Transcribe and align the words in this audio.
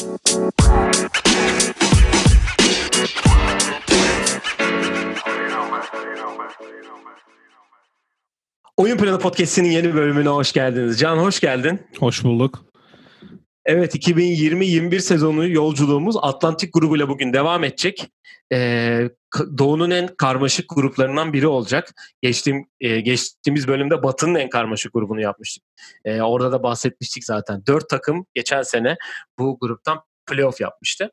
Oyun 0.00 0.18
Planı 8.96 9.18
Podcast'inin 9.18 9.70
yeni 9.70 9.94
bölümüne 9.94 10.28
hoş 10.28 10.52
geldiniz. 10.52 10.98
Can 10.98 11.16
hoş 11.16 11.40
geldin. 11.40 11.86
Hoş 11.98 12.24
bulduk. 12.24 12.69
Evet 13.64 13.94
2020-21 13.94 15.00
sezonu 15.00 15.48
yolculuğumuz 15.48 16.16
Atlantik 16.22 16.74
grubuyla 16.74 17.08
bugün 17.08 17.32
devam 17.32 17.64
edecek. 17.64 18.10
Ee, 18.52 19.10
Doğu'nun 19.58 19.90
en 19.90 20.06
karmaşık 20.06 20.66
gruplarından 20.74 21.32
biri 21.32 21.46
olacak. 21.46 21.94
Geçtiğim, 22.22 22.66
e, 22.80 23.00
geçtiğimiz 23.00 23.68
bölümde 23.68 24.02
Batı'nın 24.02 24.34
en 24.34 24.48
karmaşık 24.48 24.92
grubunu 24.92 25.20
yapmıştık. 25.20 25.64
E, 26.04 26.22
orada 26.22 26.52
da 26.52 26.62
bahsetmiştik 26.62 27.24
zaten. 27.24 27.62
Dört 27.66 27.88
takım 27.88 28.26
geçen 28.34 28.62
sene 28.62 28.96
bu 29.38 29.58
gruptan 29.60 30.00
playoff 30.26 30.60
yapmıştı. 30.60 31.10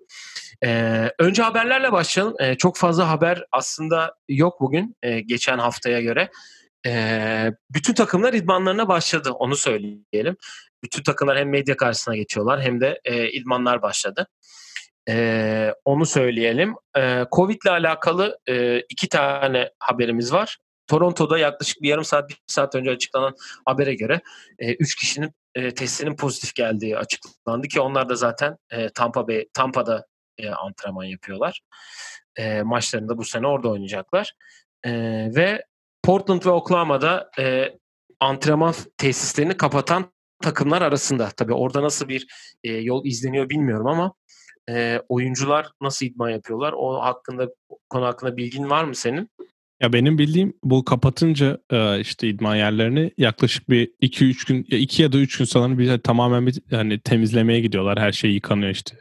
Ee, 0.65 1.11
önce 1.19 1.43
haberlerle 1.43 1.91
başlayalım. 1.91 2.35
Ee, 2.39 2.55
çok 2.55 2.77
fazla 2.77 3.09
haber 3.09 3.45
aslında 3.51 4.15
yok 4.29 4.61
bugün 4.61 4.95
e, 5.03 5.19
geçen 5.19 5.57
haftaya 5.57 6.01
göre. 6.01 6.29
Ee, 6.87 7.51
bütün 7.69 7.93
takımlar 7.93 8.33
idmanlarına 8.33 8.87
başladı 8.87 9.31
onu 9.31 9.55
söyleyelim. 9.55 10.37
Bütün 10.83 11.03
takımlar 11.03 11.37
hem 11.37 11.49
medya 11.49 11.77
karşısına 11.77 12.15
geçiyorlar 12.15 12.61
hem 12.61 12.81
de 12.81 13.01
e, 13.05 13.29
idmanlar 13.29 13.81
başladı. 13.81 14.27
Ee, 15.09 15.73
onu 15.85 16.05
söyleyelim. 16.05 16.75
Ee, 16.97 17.25
Covid 17.31 17.61
ile 17.65 17.71
alakalı 17.71 18.39
e, 18.49 18.79
iki 18.79 19.09
tane 19.09 19.69
haberimiz 19.79 20.33
var. 20.33 20.57
Toronto'da 20.87 21.37
yaklaşık 21.37 21.81
bir 21.81 21.89
yarım 21.89 22.05
saat, 22.05 22.29
bir 22.29 22.37
saat 22.47 22.75
önce 22.75 22.91
açıklanan 22.91 23.35
habere 23.65 23.95
göre 23.95 24.21
e, 24.59 24.73
üç 24.73 24.95
kişinin 24.95 25.31
e, 25.55 25.73
testinin 25.73 26.15
pozitif 26.15 26.55
geldiği 26.55 26.97
açıklandı 26.97 27.67
ki 27.67 27.81
onlar 27.81 28.09
da 28.09 28.15
zaten 28.15 28.57
e, 28.71 28.89
Tampa 28.89 29.27
Bay, 29.27 29.45
Tampa'da 29.53 30.05
e, 30.37 30.49
antrenman 30.49 31.03
yapıyorlar. 31.03 31.61
E, 32.35 32.61
maçlarında 32.61 33.17
bu 33.17 33.25
sene 33.25 33.47
orada 33.47 33.69
oynayacaklar. 33.69 34.33
E, 34.83 34.91
ve 35.35 35.63
Portland 36.07 36.45
ve 36.45 36.49
Oklahoma'da 36.49 37.29
e, 37.39 37.75
antrenman 38.19 38.73
tesislerini 38.97 39.57
kapatan 39.57 40.05
takımlar 40.41 40.81
arasında. 40.81 41.29
Tabii 41.37 41.53
orada 41.53 41.83
nasıl 41.83 42.07
bir 42.07 42.27
e, 42.63 42.73
yol 42.73 43.05
izleniyor 43.05 43.49
bilmiyorum 43.49 43.87
ama 43.87 44.13
e, 44.69 45.01
oyuncular 45.09 45.67
nasıl 45.81 46.05
idman 46.05 46.29
yapıyorlar? 46.29 46.73
O 46.77 47.01
hakkında 47.01 47.47
konu 47.89 48.05
hakkında 48.05 48.37
bilgin 48.37 48.69
var 48.69 48.83
mı 48.83 48.95
senin? 48.95 49.29
Ya 49.81 49.93
benim 49.93 50.17
bildiğim 50.17 50.53
bu 50.63 50.85
kapatınca 50.85 51.57
e, 51.71 51.99
işte 51.99 52.27
idman 52.27 52.55
yerlerini 52.55 53.11
yaklaşık 53.17 53.69
bir 53.69 53.91
2-3 54.01 54.47
gün 54.47 54.63
2 54.69 55.01
ya 55.01 55.11
da 55.11 55.17
3 55.17 55.37
gün 55.37 55.45
sanırım 55.45 55.77
bir 55.77 55.97
tamamen 55.97 56.47
bir 56.47 56.59
hani 56.71 56.99
temizlemeye 56.99 57.59
gidiyorlar. 57.59 57.99
Her 57.99 58.11
şey 58.11 58.31
yıkanıyor 58.31 58.71
işte. 58.71 58.97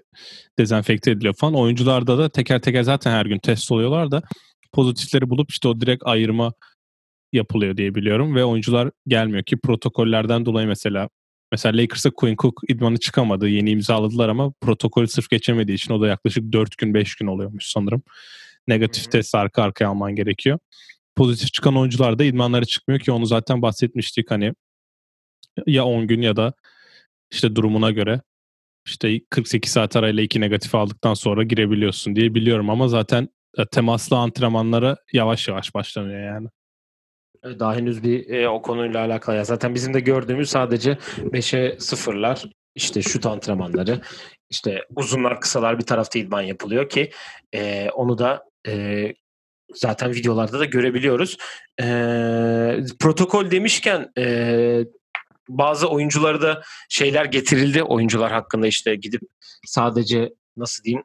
Dezenfekte 0.58 1.10
ediliyor 1.10 1.34
falan. 1.34 1.54
Oyuncularda 1.54 2.18
da 2.18 2.28
teker 2.28 2.60
teker 2.60 2.82
zaten 2.82 3.10
her 3.10 3.26
gün 3.26 3.38
test 3.38 3.72
oluyorlar 3.72 4.10
da 4.10 4.22
pozitifleri 4.72 5.30
bulup 5.30 5.50
işte 5.50 5.68
o 5.68 5.80
direkt 5.80 6.02
ayırma 6.06 6.52
yapılıyor 7.32 7.76
diye 7.76 7.94
biliyorum 7.94 8.34
ve 8.34 8.44
oyuncular 8.44 8.90
gelmiyor 9.06 9.44
ki 9.44 9.56
protokollerden 9.56 10.46
dolayı 10.46 10.66
mesela 10.68 11.08
mesela 11.52 11.76
Lakers'a 11.76 12.10
Quinn 12.10 12.36
Cook 12.36 12.60
idmanı 12.68 12.98
çıkamadı. 12.98 13.48
Yeni 13.48 13.70
imzaladılar 13.70 14.28
ama 14.28 14.52
protokolü 14.60 15.08
sırf 15.08 15.30
geçemediği 15.30 15.76
için 15.76 15.92
o 15.92 16.00
da 16.00 16.06
yaklaşık 16.06 16.52
4 16.52 16.78
gün 16.78 16.94
5 16.94 17.14
gün 17.14 17.26
oluyormuş 17.26 17.66
sanırım. 17.66 18.02
Negatif 18.68 19.10
test 19.12 19.34
arka 19.34 19.62
arkaya 19.62 19.86
alman 19.86 20.14
gerekiyor. 20.14 20.58
Pozitif 21.16 21.52
çıkan 21.52 21.76
oyuncular 21.76 22.18
da 22.18 22.24
idmanlara 22.24 22.64
çıkmıyor 22.64 23.00
ki 23.00 23.12
onu 23.12 23.26
zaten 23.26 23.62
bahsetmiştik 23.62 24.30
hani 24.30 24.52
ya 25.66 25.84
10 25.84 26.06
gün 26.06 26.22
ya 26.22 26.36
da 26.36 26.52
işte 27.32 27.56
durumuna 27.56 27.90
göre 27.90 28.20
işte 28.86 29.20
48 29.30 29.72
saat 29.72 29.96
arayla 29.96 30.22
iki 30.22 30.40
negatif 30.40 30.74
aldıktan 30.74 31.14
sonra 31.14 31.42
girebiliyorsun 31.42 32.16
diye 32.16 32.34
biliyorum 32.34 32.70
ama 32.70 32.88
zaten 32.88 33.28
e, 33.58 33.66
temaslı 33.66 34.16
antrenmanlara 34.16 34.96
yavaş 35.12 35.48
yavaş 35.48 35.74
başlanıyor 35.74 36.34
yani. 36.34 36.48
Daha 37.58 37.74
henüz 37.74 38.02
bir 38.02 38.28
e, 38.28 38.48
o 38.48 38.62
konuyla 38.62 39.00
alakalı. 39.00 39.44
Zaten 39.44 39.74
bizim 39.74 39.94
de 39.94 40.00
gördüğümüz 40.00 40.50
sadece 40.50 40.98
5'e 41.16 41.80
sıfırlar, 41.80 42.44
işte 42.74 43.02
şut 43.02 43.26
antrenmanları, 43.26 44.00
işte 44.50 44.84
uzunlar 44.96 45.40
kısalar 45.40 45.78
bir 45.78 45.84
tarafta 45.84 46.18
idman 46.18 46.42
yapılıyor 46.42 46.88
ki 46.88 47.10
e, 47.54 47.90
onu 47.90 48.18
da 48.18 48.44
e, 48.68 49.14
zaten 49.74 50.10
videolarda 50.10 50.58
da 50.58 50.64
görebiliyoruz. 50.64 51.36
E, 51.80 51.84
protokol 53.00 53.50
demişken 53.50 54.12
e, 54.18 54.84
bazı 55.48 55.88
oyunculara 55.88 56.42
da 56.42 56.62
şeyler 56.88 57.24
getirildi 57.24 57.82
oyuncular 57.82 58.32
hakkında 58.32 58.66
işte 58.66 58.94
gidip 58.94 59.20
sadece 59.66 60.32
nasıl 60.56 60.84
diyeyim 60.84 61.04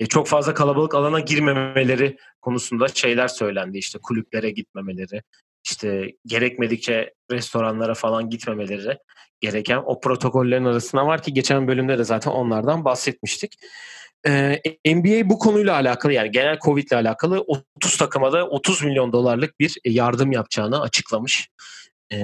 e, 0.00 0.06
çok 0.06 0.28
fazla 0.28 0.54
kalabalık 0.54 0.94
alana 0.94 1.20
girmemeleri 1.20 2.16
konusunda 2.40 2.88
şeyler 2.88 3.28
söylendi 3.28 3.78
işte 3.78 3.98
kulüplere 4.02 4.50
gitmemeleri 4.50 5.22
işte 5.64 6.12
gerekmedikçe 6.26 7.14
restoranlara 7.30 7.94
falan 7.94 8.30
gitmemeleri 8.30 8.98
gereken 9.40 9.82
o 9.86 10.00
protokollerin 10.00 10.64
arasında 10.64 11.06
var 11.06 11.22
ki 11.22 11.34
geçen 11.34 11.68
bölümde 11.68 11.98
de 11.98 12.04
zaten 12.04 12.30
onlardan 12.30 12.84
bahsetmiştik. 12.84 13.56
Ee, 14.26 14.60
NBA 14.86 15.30
bu 15.30 15.38
konuyla 15.38 15.74
alakalı 15.74 16.12
yani 16.12 16.30
genel 16.30 16.58
Covid 16.58 16.88
ile 16.90 16.96
alakalı 16.96 17.40
30 17.76 17.96
takıma 17.96 18.32
da 18.32 18.48
30 18.48 18.84
milyon 18.84 19.12
dolarlık 19.12 19.60
bir 19.60 19.76
yardım 19.84 20.32
yapacağını 20.32 20.80
açıklamış. 20.80 21.48
Ee, 22.12 22.16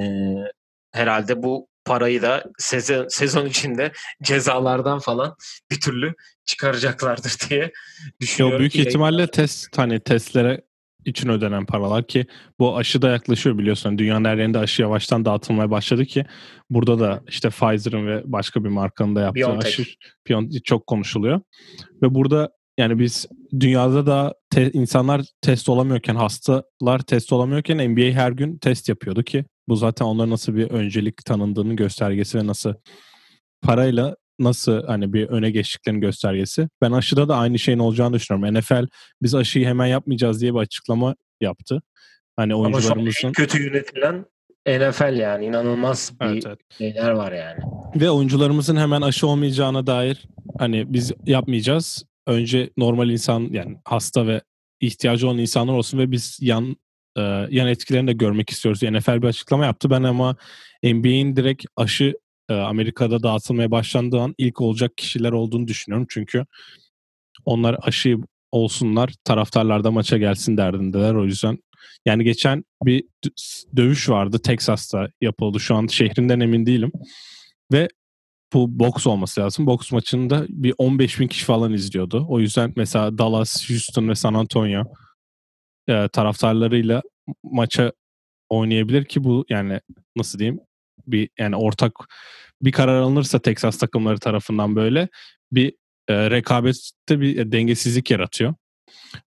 herhalde 0.93 1.43
bu 1.43 1.69
parayı 1.85 2.23
da 2.23 2.45
sezon, 2.59 3.09
sezon 3.09 3.47
içinde 3.47 3.93
cezalardan 4.23 4.99
falan 4.99 5.37
bir 5.71 5.81
türlü 5.81 6.15
çıkaracaklardır 6.45 7.37
diye 7.51 7.73
düşünüyorum. 8.21 8.55
Yo, 8.55 8.59
büyük 8.59 8.77
ihtimalle 8.77 9.27
test 9.27 9.79
hani 9.79 10.01
testlere 10.01 10.61
için 11.05 11.29
ödenen 11.29 11.67
paralar 11.67 12.07
ki 12.07 12.27
bu 12.59 12.77
aşı 12.77 13.03
da 13.03 13.09
yaklaşıyor 13.09 13.59
biliyorsun. 13.59 13.89
Hani 13.89 13.99
dünyanın 13.99 14.25
her 14.25 14.37
yerinde 14.37 14.59
aşı 14.59 14.83
yavaştan 14.83 15.25
dağıtılmaya 15.25 15.71
başladı 15.71 16.05
ki 16.05 16.25
burada 16.71 17.01
da 17.01 17.23
işte 17.29 17.49
Pfizer'ın 17.49 18.07
ve 18.07 18.23
başka 18.25 18.65
bir 18.65 18.69
markanın 18.69 19.17
da 19.17 19.21
yaptığı 19.21 19.41
Biontech. 19.41 19.67
aşı 19.67 20.61
çok 20.65 20.87
konuşuluyor. 20.87 21.41
Ve 22.03 22.15
burada 22.15 22.51
yani 22.79 22.99
biz 22.99 23.27
dünyada 23.61 24.07
da 24.07 24.35
te, 24.51 24.71
insanlar 24.73 25.23
test 25.41 25.69
olamıyorken, 25.69 26.15
hastalar 26.15 26.99
test 26.99 27.33
olamıyorken 27.33 27.91
NBA 27.91 28.21
her 28.21 28.33
gün 28.33 28.59
test 28.59 28.89
yapıyordu 28.89 29.23
ki 29.23 29.45
bu 29.69 29.77
zaten 29.77 30.05
onların 30.05 30.31
nasıl 30.31 30.55
bir 30.55 30.71
öncelik 30.71 31.25
tanındığının 31.25 31.77
göstergesi 31.77 32.39
ve 32.39 32.47
nasıl 32.47 32.75
parayla 33.63 34.17
nasıl 34.39 34.87
hani 34.87 35.13
bir 35.13 35.29
öne 35.29 35.51
geçtiklerinin 35.51 36.01
göstergesi. 36.01 36.69
Ben 36.83 36.93
aşıda 36.93 37.29
da 37.29 37.37
aynı 37.37 37.59
şeyin 37.59 37.79
olacağını 37.79 38.15
düşünüyorum. 38.15 38.59
NFL 38.59 38.87
biz 39.23 39.35
aşıyı 39.35 39.67
hemen 39.67 39.87
yapmayacağız 39.87 40.41
diye 40.41 40.55
bir 40.55 40.59
açıklama 40.59 41.15
yaptı. 41.41 41.83
Hani 42.37 42.55
oyuncularımızın... 42.55 43.27
Ama 43.27 43.33
kötü 43.33 43.63
yönetilen 43.63 44.25
NFL 44.69 45.17
yani 45.17 45.47
inanılmaz 45.47 46.13
bir 46.21 46.27
evet, 46.27 46.47
evet. 46.47 46.59
şeyler 46.79 47.11
var 47.11 47.33
yani. 47.33 47.59
Ve 47.97 48.11
oyuncularımızın 48.11 48.77
hemen 48.77 49.03
aşı 49.03 49.27
olmayacağına 49.27 49.87
dair 49.87 50.23
hani 50.59 50.93
biz 50.93 51.13
yapmayacağız. 51.27 52.05
Önce 52.27 52.71
normal 52.77 53.11
insan 53.11 53.49
yani 53.53 53.77
hasta 53.85 54.27
ve 54.27 54.41
ihtiyacı 54.81 55.29
olan 55.29 55.39
insanlar 55.39 55.73
olsun 55.73 55.99
ve 55.99 56.11
biz 56.11 56.39
yan 56.41 56.77
e, 57.17 57.21
yan 57.51 57.69
etkilerini 57.69 58.09
de 58.09 58.13
görmek 58.13 58.51
istiyoruz. 58.51 58.83
NFL 58.83 59.23
bir 59.23 59.27
açıklama 59.27 59.65
yaptı. 59.65 59.91
Ben 59.91 60.03
ama 60.03 60.37
NBA'in 60.83 61.37
direkt 61.37 61.65
aşı 61.77 62.15
e, 62.49 62.55
Amerika'da 62.55 63.23
dağıtılmaya 63.23 63.71
başlandığı 63.71 64.21
an 64.21 64.35
ilk 64.39 64.61
olacak 64.61 64.93
kişiler 64.97 65.33
olduğunu 65.33 65.69
düşünüyorum. 65.69 66.07
Çünkü 66.11 66.45
onlar 67.45 67.77
aşı 67.83 68.17
olsunlar, 68.53 69.15
taraftarlar 69.25 69.85
da 69.85 69.91
maça 69.91 70.19
gelsin 70.19 70.57
derdindeler. 70.57 71.15
O 71.15 71.25
yüzden 71.25 71.59
yani 72.07 72.25
geçen 72.25 72.65
bir 72.85 73.05
dövüş 73.77 74.09
vardı 74.09 74.39
Texas'ta 74.39 75.09
yapıldı. 75.21 75.61
Şu 75.61 75.75
an 75.75 75.87
şehrinden 75.87 76.41
emin 76.41 76.67
değilim. 76.67 76.93
Ve 77.73 77.89
bu 78.53 78.79
boks 78.79 79.07
olması 79.07 79.41
lazım. 79.41 79.67
Boks 79.67 79.93
maçında 79.93 80.47
bir 80.49 80.75
15 80.79 81.21
bin 81.21 81.29
kişi 81.29 81.45
falan 81.45 81.73
izliyordu. 81.73 82.27
O 82.29 82.41
yüzden 82.41 82.73
mesela 82.77 83.19
Dallas, 83.19 83.71
Houston 83.71 84.09
ve 84.09 84.15
San 84.15 84.35
Antonio 84.35 84.85
e, 85.89 86.09
taraftarlarıyla 86.09 87.03
maça 87.43 87.93
oynayabilir 88.49 89.05
ki 89.05 89.25
bu 89.25 89.45
yani 89.49 89.81
nasıl 90.17 90.39
diyeyim 90.39 90.61
bir 91.07 91.29
yani 91.39 91.57
ortak 91.57 91.93
bir 92.63 92.73
karar 92.73 93.01
alınırsa 93.01 93.39
Texas 93.39 93.79
takımları 93.79 94.19
tarafından 94.19 94.77
böyle 94.77 95.09
bir 95.53 95.73
e, 96.09 96.31
rekabette 96.31 97.21
bir 97.21 97.53
dengesizlik 97.53 98.11
yaratıyor. 98.11 98.55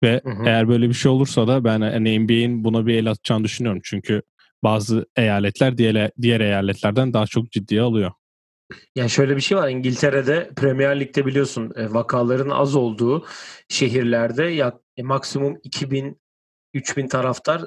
Ve 0.02 0.20
hı 0.24 0.30
hı. 0.30 0.42
eğer 0.46 0.68
böyle 0.68 0.88
bir 0.88 0.94
şey 0.94 1.12
olursa 1.12 1.48
da 1.48 1.64
ben 1.64 1.80
hani 1.80 2.18
NBA'in 2.18 2.64
buna 2.64 2.86
bir 2.86 2.94
el 2.94 3.10
atacağını 3.10 3.44
düşünüyorum. 3.44 3.80
Çünkü 3.84 4.22
bazı 4.62 5.06
eyaletler 5.16 5.78
diğer, 5.78 6.10
diğer 6.22 6.40
eyaletlerden 6.40 7.12
daha 7.12 7.26
çok 7.26 7.52
ciddiye 7.52 7.80
alıyor. 7.80 8.12
Yani 8.96 9.10
şöyle 9.10 9.36
bir 9.36 9.40
şey 9.40 9.58
var 9.58 9.68
İngiltere'de 9.68 10.50
Premier 10.56 11.00
Lig'de 11.00 11.26
biliyorsun 11.26 11.72
e, 11.76 11.92
vakaların 11.92 12.50
az 12.50 12.76
olduğu 12.76 13.26
şehirlerde 13.68 14.44
ya, 14.44 14.78
e, 14.96 15.02
maksimum 15.02 15.60
2000 15.62 16.20
3000 16.76 17.08
taraftar 17.08 17.62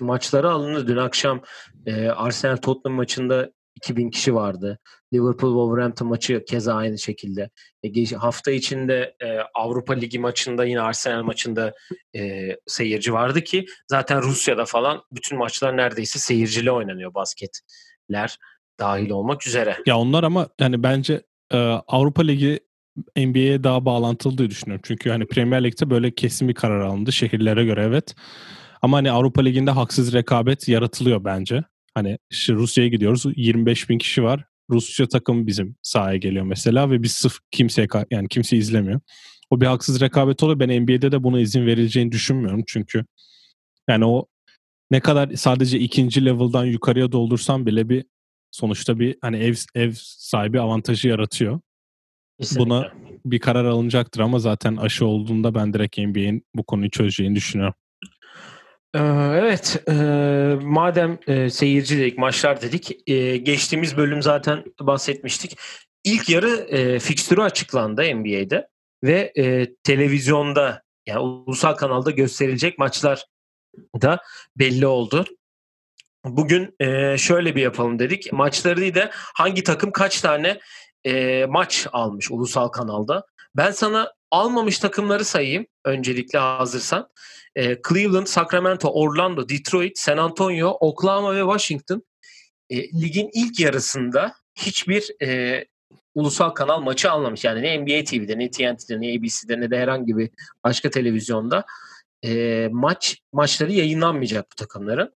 maçları 0.00 0.50
alındı. 0.50 0.88
Dün 0.88 0.96
akşam 0.96 1.42
e, 1.86 2.08
Arsenal 2.08 2.56
Tottenham 2.56 2.96
maçında 2.96 3.50
2000 3.76 4.10
kişi 4.10 4.34
vardı. 4.34 4.78
Liverpool 5.12 5.52
Wolverhampton 5.52 6.08
maçı 6.08 6.44
keza 6.44 6.74
aynı 6.74 6.98
şekilde. 6.98 7.50
E, 7.82 8.04
hafta 8.04 8.50
içinde 8.50 9.16
e, 9.22 9.38
Avrupa 9.54 9.94
Ligi 9.94 10.18
maçında 10.18 10.64
yine 10.64 10.80
Arsenal 10.80 11.22
maçında 11.22 11.74
e, 12.16 12.48
seyirci 12.66 13.12
vardı 13.12 13.40
ki 13.40 13.66
zaten 13.88 14.22
Rusya'da 14.22 14.64
falan 14.64 15.02
bütün 15.12 15.38
maçlar 15.38 15.76
neredeyse 15.76 16.18
seyircili 16.18 16.70
oynanıyor 16.70 17.14
basketler 17.14 18.38
dahil 18.80 19.10
olmak 19.10 19.46
üzere. 19.46 19.76
Ya 19.86 19.98
onlar 19.98 20.24
ama 20.24 20.48
yani 20.60 20.82
bence 20.82 21.22
e, 21.52 21.58
Avrupa 21.86 22.22
Ligi 22.22 22.60
NBA'ye 23.16 23.64
daha 23.64 23.84
bağlantılı 23.84 24.38
diye 24.38 24.50
düşünüyorum. 24.50 24.82
Çünkü 24.86 25.10
hani 25.10 25.26
Premier 25.26 25.64
Lig'de 25.64 25.90
böyle 25.90 26.10
kesin 26.10 26.48
bir 26.48 26.54
karar 26.54 26.80
alındı 26.80 27.12
şehirlere 27.12 27.64
göre 27.64 27.82
evet. 27.82 28.14
Ama 28.82 28.96
hani 28.96 29.10
Avrupa 29.10 29.42
Ligi'nde 29.42 29.70
haksız 29.70 30.12
rekabet 30.12 30.68
yaratılıyor 30.68 31.24
bence. 31.24 31.62
Hani 31.94 32.18
işte 32.30 32.52
Rusya'ya 32.52 32.88
gidiyoruz 32.88 33.24
25 33.36 33.90
bin 33.90 33.98
kişi 33.98 34.22
var. 34.22 34.44
Rusya 34.70 35.08
takım 35.08 35.46
bizim 35.46 35.76
sahaya 35.82 36.16
geliyor 36.16 36.44
mesela 36.44 36.90
ve 36.90 37.02
biz 37.02 37.12
sıfır 37.12 37.40
kimseye 37.50 37.88
yani 38.10 38.28
kimse 38.28 38.56
izlemiyor. 38.56 39.00
O 39.50 39.60
bir 39.60 39.66
haksız 39.66 40.00
rekabet 40.00 40.42
oluyor. 40.42 40.60
Ben 40.60 40.82
NBA'de 40.82 41.12
de 41.12 41.22
buna 41.22 41.40
izin 41.40 41.66
verileceğini 41.66 42.12
düşünmüyorum. 42.12 42.62
Çünkü 42.66 43.04
yani 43.88 44.04
o 44.04 44.26
ne 44.90 45.00
kadar 45.00 45.34
sadece 45.34 45.78
ikinci 45.78 46.24
level'dan 46.24 46.64
yukarıya 46.64 47.12
doldursam 47.12 47.66
bile 47.66 47.88
bir 47.88 48.04
sonuçta 48.50 48.98
bir 48.98 49.16
hani 49.20 49.36
ev 49.36 49.54
ev 49.74 49.92
sahibi 49.96 50.60
avantajı 50.60 51.08
yaratıyor. 51.08 51.60
Kesinlikle. 52.40 52.70
Buna 52.70 52.92
bir 53.24 53.38
karar 53.38 53.64
alınacaktır 53.64 54.20
ama 54.20 54.38
zaten 54.38 54.76
aşı 54.76 55.06
olduğunda 55.06 55.54
ben 55.54 55.72
direkt 55.72 55.98
NBA'in 55.98 56.46
bu 56.54 56.64
konuyu 56.64 56.90
çözeceğini 56.90 57.34
düşünüyorum. 57.34 57.74
Evet, 59.34 59.82
madem 60.62 61.18
seyirci 61.50 61.98
dedik, 61.98 62.18
maçlar 62.18 62.62
dedik, 62.62 63.06
geçtiğimiz 63.46 63.96
bölüm 63.96 64.22
zaten 64.22 64.64
bahsetmiştik. 64.80 65.58
İlk 66.04 66.28
yarı 66.28 66.50
e, 66.50 66.98
fikstürü 66.98 67.40
açıklandı 67.40 68.14
NBA'de 68.14 68.68
ve 69.04 69.32
televizyonda 69.84 70.82
yani 71.06 71.18
ulusal 71.18 71.72
kanalda 71.72 72.10
gösterilecek 72.10 72.78
maçlar 72.78 73.24
da 74.02 74.20
belli 74.56 74.86
oldu. 74.86 75.24
Bugün 76.24 76.76
şöyle 77.16 77.56
bir 77.56 77.62
yapalım 77.62 77.98
dedik. 77.98 78.32
Maçları 78.32 78.80
değil 78.80 78.94
de 78.94 79.10
hangi 79.12 79.62
takım 79.62 79.92
kaç 79.92 80.20
tane 80.20 80.58
maç 81.48 81.86
almış 81.92 82.30
ulusal 82.30 82.68
kanalda. 82.68 83.24
Ben 83.56 83.70
sana 83.70 84.12
almamış 84.30 84.78
takımları 84.78 85.24
sayayım 85.24 85.66
öncelikle 85.84 86.38
hazırsan 86.38 87.08
e, 87.56 87.76
Cleveland, 87.88 88.26
Sacramento, 88.26 88.88
Orlando, 88.88 89.48
Detroit, 89.48 89.98
San 89.98 90.16
Antonio, 90.16 90.68
Oklahoma 90.80 91.34
ve 91.34 91.40
Washington 91.40 92.02
e, 92.70 92.76
ligin 92.76 93.30
ilk 93.34 93.60
yarısında 93.60 94.34
hiçbir 94.54 95.22
e, 95.22 95.64
ulusal 96.14 96.50
kanal 96.50 96.80
maçı 96.80 97.10
almamış. 97.10 97.44
Yani 97.44 97.62
ne 97.62 97.78
NBA 97.78 98.04
TV'de, 98.04 98.38
ne 98.38 98.50
TNT'de, 98.50 99.00
ne 99.00 99.18
ABC'de 99.18 99.60
ne 99.60 99.70
de 99.70 99.78
herhangi 99.78 100.16
bir 100.16 100.30
başka 100.64 100.90
televizyonda 100.90 101.64
e, 102.24 102.68
maç 102.72 103.18
maçları 103.32 103.72
yayınlanmayacak 103.72 104.46
bu 104.52 104.54
takımların. 104.54 105.14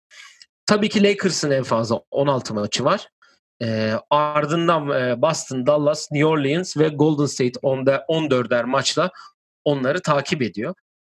Tabii 0.67 0.89
ki 0.89 1.03
Lakers'ın 1.03 1.51
en 1.51 1.63
fazla 1.63 2.01
16 2.11 2.55
maçı 2.55 2.85
var. 2.85 3.09
E, 3.63 3.95
ardından 4.11 4.91
e, 4.91 5.23
Boston, 5.23 5.67
Dallas, 5.67 6.13
New 6.13 6.27
Orleans 6.27 6.77
ve 6.77 6.89
Golden 6.89 7.27
State 7.27 7.61
10'da 7.61 8.05
14'er 8.09 8.65
maçla 8.65 9.11
onları 9.65 10.03
takip 10.03 10.43
ediyor. 10.43 10.75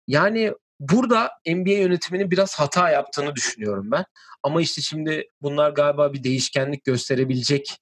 Yani 0.09 0.53
burada 0.81 1.31
NBA 1.47 1.71
yönetiminin 1.71 2.31
biraz 2.31 2.55
hata 2.55 2.91
yaptığını 2.91 3.35
düşünüyorum 3.35 3.91
ben. 3.91 4.05
Ama 4.43 4.61
işte 4.61 4.83
şimdi 4.83 5.31
bunlar 5.43 5.71
galiba 5.71 6.13
bir 6.13 6.25
değişkenlik 6.25 6.85
gösterebilecek 6.85 7.79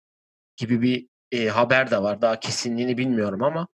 gibi 0.57 0.83
bir 0.83 1.07
e, 1.33 1.49
haber 1.49 1.91
de 1.91 2.03
var. 2.03 2.23
Daha 2.23 2.41
kesinliğini 2.41 2.99
bilmiyorum 2.99 3.43
ama 3.43 3.69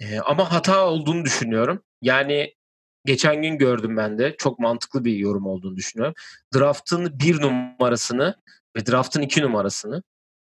e, 0.00 0.20
ama 0.20 0.52
hata 0.52 0.86
olduğunu 0.86 1.24
düşünüyorum. 1.24 1.82
Yani 2.02 2.54
geçen 3.04 3.42
gün 3.42 3.58
gördüm 3.58 3.96
ben 3.96 4.18
de 4.18 4.36
çok 4.38 4.58
mantıklı 4.58 5.04
bir 5.04 5.16
yorum 5.16 5.46
olduğunu 5.46 5.76
düşünüyorum. 5.76 6.14
Draft'ın 6.54 7.18
bir 7.18 7.40
numarasını 7.40 8.36
ve 8.76 8.86
draft'ın 8.86 9.22
iki 9.22 9.42
numarasını 9.42 10.02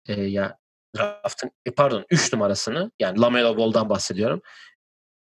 e, 0.07 0.21
ya 0.21 0.57
draft'ın 0.97 1.51
e, 1.65 1.71
pardon 1.71 2.05
üç 2.09 2.33
numarasını 2.33 2.91
yani 2.99 3.19
Lamelo 3.19 3.57
Ball'dan 3.57 3.89
bahsediyorum. 3.89 4.41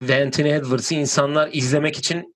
Ve 0.02 0.24
Anthony 0.24 0.54
Edwards'ı 0.54 0.94
insanlar 0.94 1.48
izlemek 1.52 1.98
için 1.98 2.34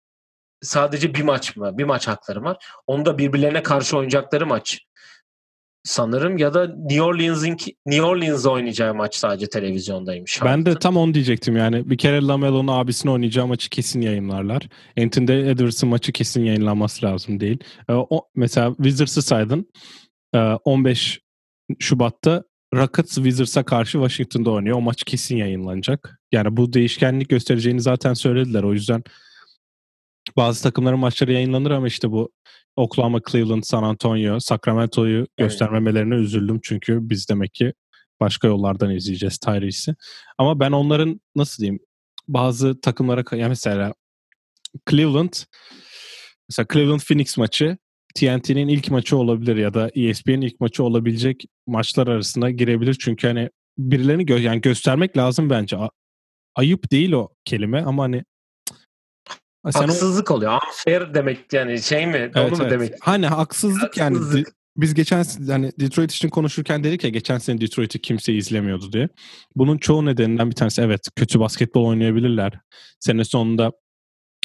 sadece 0.63 1.15
bir 1.15 1.23
maç 1.23 1.57
mı? 1.57 1.79
Bir 1.79 1.85
maç 1.85 2.09
hakları 2.09 2.43
var. 2.43 2.65
Onu 2.87 3.07
da 3.07 3.19
birbirlerine 3.19 3.63
karşı 3.63 3.97
oynayacakları 3.97 4.47
maç 4.47 4.81
sanırım 5.85 6.39
ya 6.39 6.55
da 6.55 6.67
New 6.67 7.03
Orleans'ın 7.03 7.57
New 7.87 8.03
Orleans'da 8.03 8.51
oynayacağı 8.51 8.95
maç 8.95 9.15
sadece 9.15 9.47
televizyondaymış. 9.47 10.43
Ben 10.45 10.67
de 10.67 10.79
tam 10.79 10.97
onu 10.97 11.15
diyecektim 11.15 11.57
yani. 11.57 11.91
Bir 11.91 11.99
kere 11.99 12.23
Lamelo'nun 12.23 12.73
abisini 12.73 13.13
oynayacağı 13.13 13.47
maçı 13.47 13.71
kesin 13.71 14.01
yayınlarlar. 14.01 14.69
Anthony 15.01 15.51
Edwards'ın 15.51 15.89
maçı 15.89 16.13
kesin 16.13 16.45
yayınlanması 16.45 17.07
lazım 17.07 17.41
değil. 17.41 17.59
O, 17.89 18.29
mesela 18.35 18.75
Wizards'ı 18.77 19.23
saydın. 19.23 19.69
15 20.65 21.19
ee, 21.19 21.22
Şubat'ta 21.79 22.45
Rockets 22.75 23.15
Wizards'a 23.15 23.63
karşı 23.65 23.93
Washington'da 23.93 24.51
oynuyor. 24.51 24.79
O 24.79 24.81
maç 24.81 25.05
kesin 25.05 25.37
yayınlanacak. 25.37 26.21
Yani 26.33 26.57
bu 26.57 26.73
değişkenlik 26.73 27.29
göstereceğini 27.29 27.81
zaten 27.81 28.15
söylediler. 28.15 28.63
O 28.63 28.73
yüzden 28.73 29.03
bazı 30.37 30.63
takımların 30.63 30.99
maçları 30.99 31.33
yayınlanır 31.33 31.71
ama 31.71 31.87
işte 31.87 32.11
bu 32.11 32.33
Oklahoma, 32.77 33.21
Cleveland, 33.31 33.63
San 33.63 33.83
Antonio, 33.83 34.41
Sacramento'yu 34.41 35.19
evet. 35.19 35.29
göstermemelerine 35.39 36.15
üzüldüm. 36.15 36.61
Çünkü 36.63 36.99
biz 37.03 37.29
demek 37.29 37.55
ki 37.55 37.73
başka 38.21 38.49
yollardan 38.49 38.91
izleyeceğiz 38.91 39.39
Tyrese'i. 39.39 39.95
Ama 40.39 40.61
ben 40.61 40.73
onların 40.73 41.21
nasıl 41.37 41.63
diyeyim 41.63 41.81
bazı 42.29 42.81
takımlara 42.81 43.25
yani 43.33 43.49
mesela 43.49 43.95
Cleveland 44.91 45.33
mesela 46.49 46.67
Cleveland 46.73 47.01
Phoenix 47.01 47.39
maçı 47.39 47.79
TNT'nin 48.15 48.69
ilk 48.69 48.91
maçı 48.91 49.17
olabilir 49.17 49.57
ya 49.57 49.75
da 49.75 49.91
ESPN'in 49.95 50.41
ilk 50.41 50.61
maçı 50.61 50.85
olabilecek 50.85 51.45
maçlar 51.67 52.07
arasında 52.07 52.51
girebilir. 52.51 52.97
Çünkü 53.01 53.27
hani 53.27 53.51
birilerini 53.79 54.23
gö- 54.23 54.41
yani 54.41 54.61
göstermek 54.61 55.17
lazım 55.17 55.51
bence. 55.51 55.77
A- 55.77 55.91
ayıp 56.55 56.91
değil 56.93 57.13
o 57.13 57.29
kelime 57.45 57.83
ama 57.83 58.03
hani 58.03 58.25
sen 59.71 59.81
haksızlık 59.81 60.31
o... 60.31 60.35
oluyor. 60.35 60.53
Unfair 60.69 61.15
demek 61.15 61.53
yani 61.53 61.83
şey 61.83 62.07
mi? 62.07 62.31
Evet, 62.35 62.37
Onu 62.37 62.51
mu 62.51 62.63
evet. 62.63 62.73
demek? 62.73 62.93
Hani 63.01 63.27
haksızlık, 63.27 63.83
haksızlık. 63.99 64.37
yani 64.37 64.45
biz 64.77 64.95
geçen 64.95 65.25
hani 65.47 65.73
Detroit 65.81 66.13
için 66.13 66.29
konuşurken 66.29 66.85
dedik 66.85 67.05
ya 67.05 67.11
geçen 67.11 67.39
sene 67.39 67.61
Detroit'i 67.61 68.01
kimse 68.01 68.33
izlemiyordu 68.33 68.93
diye. 68.93 69.09
Bunun 69.57 69.79
çoğu 69.79 70.07
nedeninden 70.07 70.51
bir 70.51 70.55
tanesi 70.55 70.83
evet 70.83 71.01
kötü 71.17 71.41
basketbol 71.41 71.87
oynayabilirler. 71.87 72.53
Sene 73.01 73.25
sonunda 73.25 73.73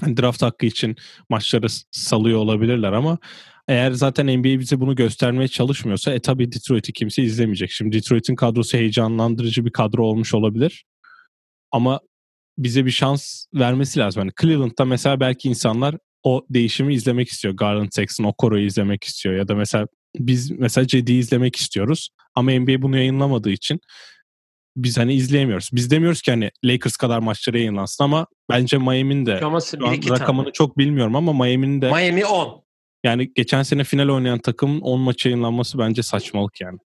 hani 0.01 0.18
draft 0.18 0.41
hakkı 0.41 0.65
için 0.65 0.96
maçları 1.30 1.68
salıyor 1.91 2.39
olabilirler 2.39 2.94
ama 2.94 3.18
eğer 3.67 3.91
zaten 3.91 4.39
NBA 4.39 4.59
bize 4.59 4.79
bunu 4.79 4.95
göstermeye 4.95 5.47
çalışmıyorsa 5.47 6.13
e 6.13 6.19
tabi 6.19 6.51
Detroit'i 6.51 6.93
kimse 6.93 7.24
izlemeyecek. 7.24 7.71
Şimdi 7.71 7.97
Detroit'in 7.97 8.36
kadrosu 8.36 8.77
heyecanlandırıcı 8.77 9.65
bir 9.65 9.71
kadro 9.71 10.05
olmuş 10.05 10.33
olabilir. 10.33 10.86
Ama 11.71 12.00
bize 12.57 12.86
bir 12.86 12.91
şans 12.91 13.45
vermesi 13.53 14.00
lazım. 14.00 14.19
Hani 14.21 14.31
Cleveland'da 14.41 14.86
mesela 14.86 15.19
belki 15.19 15.50
insanlar 15.50 15.95
o 16.24 16.45
değişimi 16.50 16.93
izlemek 16.93 17.29
istiyor. 17.29 17.53
Garland 17.53 17.89
Sexton, 17.91 18.24
Okoro'yu 18.24 18.65
izlemek 18.65 19.03
istiyor. 19.03 19.36
Ya 19.36 19.47
da 19.47 19.55
mesela 19.55 19.88
biz 20.15 20.51
mesela 20.51 20.88
Cedi'yi 20.88 21.19
izlemek 21.19 21.55
istiyoruz. 21.55 22.09
Ama 22.36 22.51
NBA 22.51 22.81
bunu 22.81 22.97
yayınlamadığı 22.97 23.50
için 23.50 23.79
biz 24.77 24.97
hani 24.97 25.13
izleyemiyoruz. 25.13 25.69
Biz 25.74 25.91
demiyoruz 25.91 26.21
ki 26.21 26.31
hani 26.31 26.51
Lakers 26.65 26.97
kadar 26.97 27.19
maçları 27.19 27.57
yayınlansın 27.57 28.03
ama 28.03 28.27
bence 28.50 28.77
Miami'nin 28.77 29.25
de 29.25 29.41
rakamını 30.09 30.43
tane. 30.43 30.53
çok 30.53 30.77
bilmiyorum 30.77 31.15
ama 31.15 31.33
Miami'nin 31.33 31.81
de 31.81 31.91
Miami 31.91 32.25
10. 32.25 32.66
Yani 33.08 33.32
geçen 33.36 33.64
sene 33.64 33.84
final 33.84 34.10
oynayan 34.10 34.40
takımın 34.40 34.82
10 34.82 35.00
maç 35.00 35.26
yayınlanması 35.26 35.80
bence 35.80 36.04
saçmalık 36.04 36.62
yani. 36.62 36.78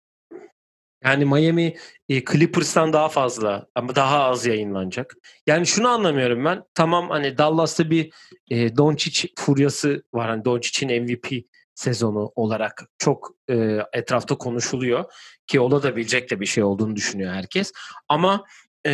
Yani 1.04 1.24
Miami 1.24 1.76
e, 2.08 2.24
Clippers'tan 2.24 2.92
daha 2.92 3.08
fazla 3.08 3.66
ama 3.74 3.94
daha 3.94 4.24
az 4.24 4.46
yayınlanacak. 4.46 5.14
Yani 5.46 5.66
şunu 5.66 5.88
anlamıyorum 5.88 6.44
ben. 6.44 6.62
Tamam 6.74 7.10
hani 7.10 7.38
Dallas'ta 7.38 7.90
bir 7.90 8.12
e, 8.50 8.76
Doncic 8.76 9.28
furyası 9.36 10.02
var. 10.14 10.28
Hani 10.28 10.44
Doncic'in 10.44 11.02
MVP 11.02 11.44
sezonu 11.74 12.32
olarak 12.34 12.82
çok 12.98 13.30
e, 13.50 13.78
etrafta 13.92 14.38
konuşuluyor 14.38 15.04
ki 15.46 15.60
olabilecek 15.60 16.30
de 16.30 16.40
bir 16.40 16.46
şey 16.46 16.64
olduğunu 16.64 16.96
düşünüyor 16.96 17.32
herkes. 17.34 17.72
Ama 18.08 18.44
e, 18.86 18.92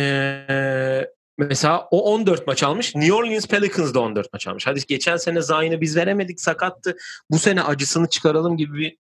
mesela 1.39 1.87
o 1.91 2.13
14 2.13 2.47
maç 2.47 2.63
almış. 2.63 2.95
New 2.95 3.13
Orleans 3.13 3.47
Pelicans 3.47 3.93
da 3.93 3.99
14 3.99 4.33
maç 4.33 4.47
almış. 4.47 4.67
Hadi 4.67 4.79
geçen 4.87 5.17
sene 5.17 5.41
Zayn'ı 5.41 5.81
biz 5.81 5.95
veremedik 5.95 6.41
sakattı. 6.41 6.97
Bu 7.31 7.39
sene 7.39 7.63
acısını 7.63 8.09
çıkaralım 8.09 8.57
gibi 8.57 8.79
bir 8.79 8.97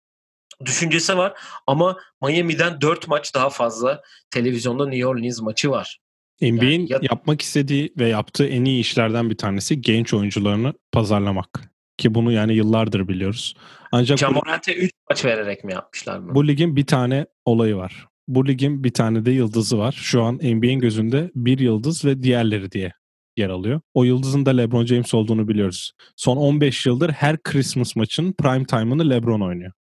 düşüncesi 0.65 1.17
var. 1.17 1.33
Ama 1.67 1.97
Miami'den 2.23 2.81
4 2.81 3.09
maç 3.09 3.35
daha 3.35 3.51
fazla 3.51 4.03
televizyonda 4.31 4.89
New 4.89 5.07
Orleans 5.07 5.41
maçı 5.41 5.71
var. 5.71 6.01
NBA'in 6.41 6.81
yani 6.81 6.89
ya... 6.91 6.99
yapmak 7.03 7.43
istediği 7.43 7.93
ve 7.99 8.09
yaptığı 8.09 8.47
en 8.47 8.65
iyi 8.65 8.81
işlerden 8.81 9.31
bir 9.31 9.37
tanesi 9.37 9.81
genç 9.81 10.15
oyuncularını 10.15 10.75
pazarlamak. 10.93 11.61
ki 11.99 12.15
bunu 12.15 12.33
yani 12.33 12.55
yıllardır 12.55 13.09
biliyoruz. 13.09 13.57
Ancak 13.93 14.19
Camorant'e 14.19 14.75
3 14.75 14.93
maç 15.11 15.25
vererek 15.25 15.65
mi 15.65 15.73
yapmışlar 15.73 16.25
bunu? 16.25 16.35
Bu 16.35 16.49
ligin 16.49 16.77
bir 16.77 16.87
tane 16.87 17.27
olayı 17.45 17.77
var. 17.77 18.08
Bu 18.29 18.47
ligin 18.47 18.85
bir 18.85 18.91
tane 18.91 19.25
de 19.25 19.31
yıldızı 19.31 19.79
var. 19.79 19.93
Şu 19.93 20.23
an 20.23 20.35
NBA'in 20.35 20.81
gözünde 20.81 21.31
bir 21.35 21.59
yıldız 21.59 22.05
ve 22.05 22.23
diğerleri 22.23 22.71
diye 22.71 22.93
yer 23.37 23.49
alıyor. 23.49 23.81
O 23.95 24.05
yıldızın 24.05 24.47
da 24.47 24.51
LeBron 24.51 24.87
James 24.87 25.15
olduğunu 25.15 25.49
biliyoruz. 25.49 25.93
Son 26.17 26.37
15 26.37 26.87
yıldır 26.87 27.11
her 27.11 27.43
Christmas 27.43 27.97
maçın 27.97 28.33
prime 28.33 28.65
time'ını 28.65 29.11
LeBron 29.11 29.41
oynuyor. 29.41 29.73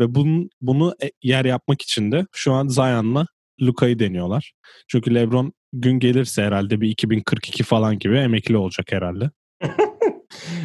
Ve 0.00 0.14
bunun, 0.14 0.50
bunu 0.60 0.94
e, 1.02 1.10
yer 1.22 1.44
yapmak 1.44 1.82
için 1.82 2.12
de 2.12 2.26
şu 2.32 2.52
an 2.52 2.68
Zion'la 2.68 3.26
Luka'yı 3.62 3.98
deniyorlar. 3.98 4.52
Çünkü 4.88 5.14
LeBron 5.14 5.52
gün 5.72 5.98
gelirse 5.98 6.42
herhalde 6.42 6.80
bir 6.80 6.88
2042 6.88 7.62
falan 7.62 7.98
gibi 7.98 8.16
emekli 8.16 8.56
olacak 8.56 8.86
herhalde. 8.92 9.30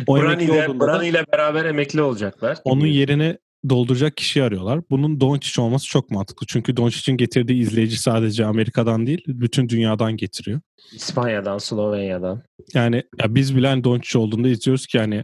o 0.08 0.22
Brani 0.22 0.44
ile, 0.44 0.80
Brani 0.80 1.08
ile 1.08 1.26
beraber 1.34 1.66
emekli 1.66 2.02
olacaklar. 2.02 2.58
Onun 2.64 2.86
yerine 2.86 3.38
dolduracak 3.70 4.18
kişi 4.18 4.44
arıyorlar. 4.44 4.80
Bunun 4.90 5.22
Doncic 5.22 5.62
olması 5.62 5.88
çok 5.88 6.12
mantıklı. 6.12 6.48
Çünkü 6.48 6.78
Doncic'in 6.78 7.18
getirdiği 7.18 7.62
izleyici 7.62 7.98
sadece 7.98 8.46
Amerika'dan 8.46 9.08
değil, 9.08 9.24
bütün 9.28 9.70
dünyadan 9.70 10.18
getiriyor. 10.18 10.62
İspanya'dan, 10.94 11.58
Slovenya'dan. 11.58 12.44
Yani 12.74 13.04
ya 13.20 13.36
biz 13.36 13.56
bile 13.56 13.68
hani 13.68 13.84
Doncic 13.84 14.20
olduğunda 14.20 14.48
izliyoruz 14.48 14.88
ki 14.88 14.98
yani 14.98 15.24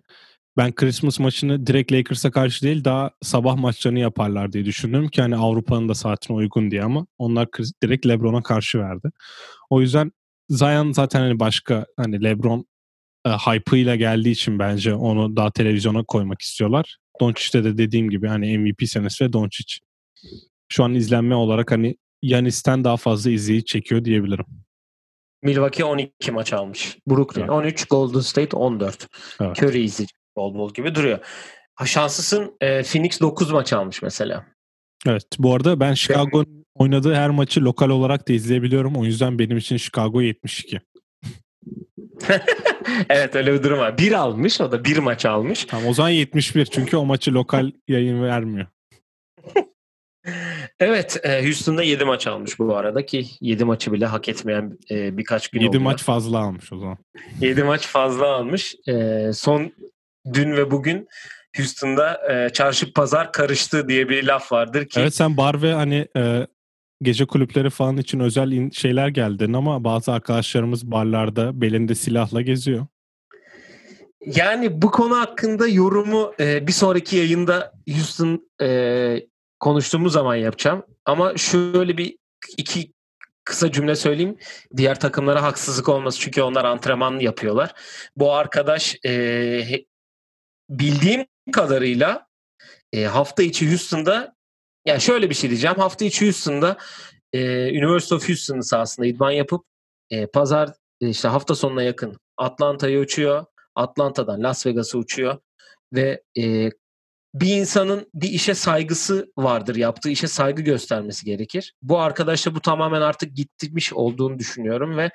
ben 0.57 0.75
Christmas 0.75 1.19
maçını 1.19 1.67
direkt 1.67 1.91
Lakers'a 1.91 2.31
karşı 2.31 2.65
değil 2.65 2.83
daha 2.83 3.11
sabah 3.21 3.55
maçlarını 3.55 3.99
yaparlar 3.99 4.53
diye 4.53 4.65
düşündüm 4.65 5.07
ki 5.07 5.21
hani 5.21 5.35
Avrupa'nın 5.35 5.89
da 5.89 5.93
saatine 5.93 6.37
uygun 6.37 6.71
diye 6.71 6.83
ama 6.83 7.07
onlar 7.17 7.47
direkt 7.83 8.07
LeBron'a 8.07 8.43
karşı 8.43 8.79
verdi. 8.79 9.09
O 9.69 9.81
yüzden 9.81 10.11
Zion 10.49 10.91
zaten 10.91 11.19
hani 11.19 11.39
başka 11.39 11.85
hani 11.97 12.23
LeBron 12.23 12.65
e, 13.25 13.29
hype'ıyla 13.29 13.95
geldiği 13.95 14.31
için 14.31 14.59
bence 14.59 14.93
onu 14.93 15.35
daha 15.35 15.51
televizyona 15.51 16.03
koymak 16.03 16.41
istiyorlar. 16.41 16.97
Doncic'te 17.21 17.63
de 17.63 17.77
dediğim 17.77 18.09
gibi 18.09 18.27
hani 18.27 18.57
MVP 18.57 18.89
senesi 18.89 19.25
ve 19.25 19.33
Doncic. 19.33 19.77
Şu 20.69 20.83
an 20.83 20.93
izlenme 20.93 21.35
olarak 21.35 21.71
hani 21.71 21.95
Yanis'ten 22.21 22.83
daha 22.83 22.97
fazla 22.97 23.31
izleyici 23.31 23.65
çekiyor 23.65 24.05
diyebilirim. 24.05 24.45
Milwaukee 25.43 25.85
12 25.85 26.31
maç 26.31 26.53
almış. 26.53 26.97
Brooklyn 27.07 27.41
evet. 27.41 27.51
13, 27.51 27.85
Golden 27.85 28.19
State 28.19 28.57
14. 28.57 29.07
Evet. 29.41 29.63
Curry 29.63 29.83
izleyici 29.83 30.13
bol 30.35 30.55
bol 30.55 30.73
gibi 30.73 30.95
duruyor. 30.95 31.19
Ha, 31.75 31.85
şanslısın 31.85 32.57
e, 32.61 32.83
Phoenix 32.83 33.21
9 33.21 33.51
maç 33.51 33.73
almış 33.73 34.01
mesela. 34.01 34.45
Evet 35.07 35.25
bu 35.39 35.55
arada 35.55 35.79
ben 35.79 35.93
Chicago 35.93 36.43
oynadığı 36.75 37.13
her 37.13 37.29
maçı 37.29 37.61
lokal 37.61 37.89
olarak 37.89 38.27
da 38.27 38.33
izleyebiliyorum. 38.33 38.95
O 38.95 39.05
yüzden 39.05 39.39
benim 39.39 39.57
için 39.57 39.77
Chicago 39.77 40.21
72. 40.21 40.81
evet 43.09 43.35
öyle 43.35 43.53
bir 43.53 43.63
durum 43.63 43.79
var. 43.79 43.97
Bir 43.97 44.11
almış 44.11 44.61
o 44.61 44.71
da 44.71 44.85
bir 44.85 44.97
maç 44.97 45.25
almış. 45.25 45.65
Tamam 45.65 45.87
o 45.87 45.93
zaman 45.93 46.09
71 46.09 46.65
çünkü 46.65 46.97
o 46.97 47.05
maçı 47.05 47.33
lokal 47.33 47.71
yayın 47.87 48.23
vermiyor. 48.23 48.67
evet 50.79 51.19
e, 51.23 51.43
Houston'da 51.43 51.83
7 51.83 52.05
maç 52.05 52.27
almış 52.27 52.59
bu 52.59 52.75
arada 52.75 53.05
ki 53.05 53.25
7 53.41 53.65
maçı 53.65 53.93
bile 53.93 54.05
hak 54.05 54.29
etmeyen 54.29 54.77
e, 54.91 55.17
birkaç 55.17 55.47
gün 55.47 55.59
7 55.59 55.69
oluyor. 55.69 55.83
maç 55.83 56.03
fazla 56.03 56.39
almış 56.39 56.73
o 56.73 56.77
zaman. 56.77 56.97
7 57.41 57.63
maç 57.63 57.87
fazla 57.87 58.27
almış. 58.27 58.75
E, 58.87 59.29
son 59.33 59.71
dün 60.33 60.51
ve 60.51 60.71
bugün 60.71 61.07
Houston'da 61.57 62.33
e, 62.33 62.49
çarşı 62.49 62.93
pazar 62.93 63.31
karıştı 63.31 63.89
diye 63.89 64.09
bir 64.09 64.23
laf 64.23 64.51
vardır 64.51 64.85
ki. 64.85 64.99
Evet 64.99 65.15
sen 65.15 65.37
bar 65.37 65.61
ve 65.61 65.73
hani 65.73 66.07
e, 66.17 66.47
gece 67.01 67.25
kulüpleri 67.25 67.69
falan 67.69 67.97
için 67.97 68.19
özel 68.19 68.71
şeyler 68.71 69.07
geldin 69.07 69.53
ama 69.53 69.83
bazı 69.83 70.11
arkadaşlarımız 70.11 70.91
barlarda 70.91 71.61
belinde 71.61 71.95
silahla 71.95 72.41
geziyor. 72.41 72.87
Yani 74.25 74.81
bu 74.81 74.91
konu 74.91 75.19
hakkında 75.19 75.67
yorumu 75.67 76.33
e, 76.39 76.67
bir 76.67 76.71
sonraki 76.71 77.17
yayında 77.17 77.73
Houston 77.89 78.49
e, 78.61 79.27
konuştuğumuz 79.59 80.13
zaman 80.13 80.35
yapacağım. 80.35 80.83
Ama 81.05 81.37
şöyle 81.37 81.97
bir 81.97 82.17
iki 82.57 82.93
kısa 83.43 83.71
cümle 83.71 83.95
söyleyeyim. 83.95 84.37
Diğer 84.77 84.99
takımlara 84.99 85.43
haksızlık 85.43 85.89
olması 85.89 86.19
çünkü 86.19 86.41
onlar 86.41 86.65
antrenman 86.65 87.19
yapıyorlar. 87.19 87.73
Bu 88.15 88.33
arkadaş 88.33 88.95
e, 89.05 89.85
bildiğim 90.69 91.25
kadarıyla 91.51 92.27
e, 92.93 93.03
hafta 93.03 93.43
içi 93.43 93.69
Houston'da 93.69 94.34
yani 94.85 95.01
şöyle 95.01 95.29
bir 95.29 95.35
şey 95.35 95.49
diyeceğim. 95.49 95.77
Hafta 95.77 96.05
içi 96.05 96.25
Houston'da 96.25 96.77
e, 97.33 97.69
University 97.69 98.15
of 98.15 98.29
Houston 98.29 98.59
sahasında 98.59 99.07
idman 99.07 99.31
yapıp 99.31 99.65
e, 100.09 100.27
pazar 100.27 100.69
e, 101.01 101.09
işte 101.09 101.27
hafta 101.27 101.55
sonuna 101.55 101.83
yakın 101.83 102.17
Atlanta'ya 102.37 102.99
uçuyor. 102.99 103.45
Atlanta'dan 103.75 104.43
Las 104.43 104.65
Vegas'a 104.65 104.97
uçuyor 104.97 105.37
ve 105.93 106.23
e, 106.37 106.69
bir 107.33 107.55
insanın 107.55 108.09
bir 108.13 108.29
işe 108.29 108.53
saygısı 108.53 109.31
vardır. 109.37 109.75
Yaptığı 109.75 110.09
işe 110.09 110.27
saygı 110.27 110.61
göstermesi 110.61 111.25
gerekir. 111.25 111.73
Bu 111.81 111.99
arkadaşla 111.99 112.55
bu 112.55 112.61
tamamen 112.61 113.01
artık 113.01 113.35
gitmiş 113.35 113.93
olduğunu 113.93 114.39
düşünüyorum 114.39 114.97
ve 114.97 115.11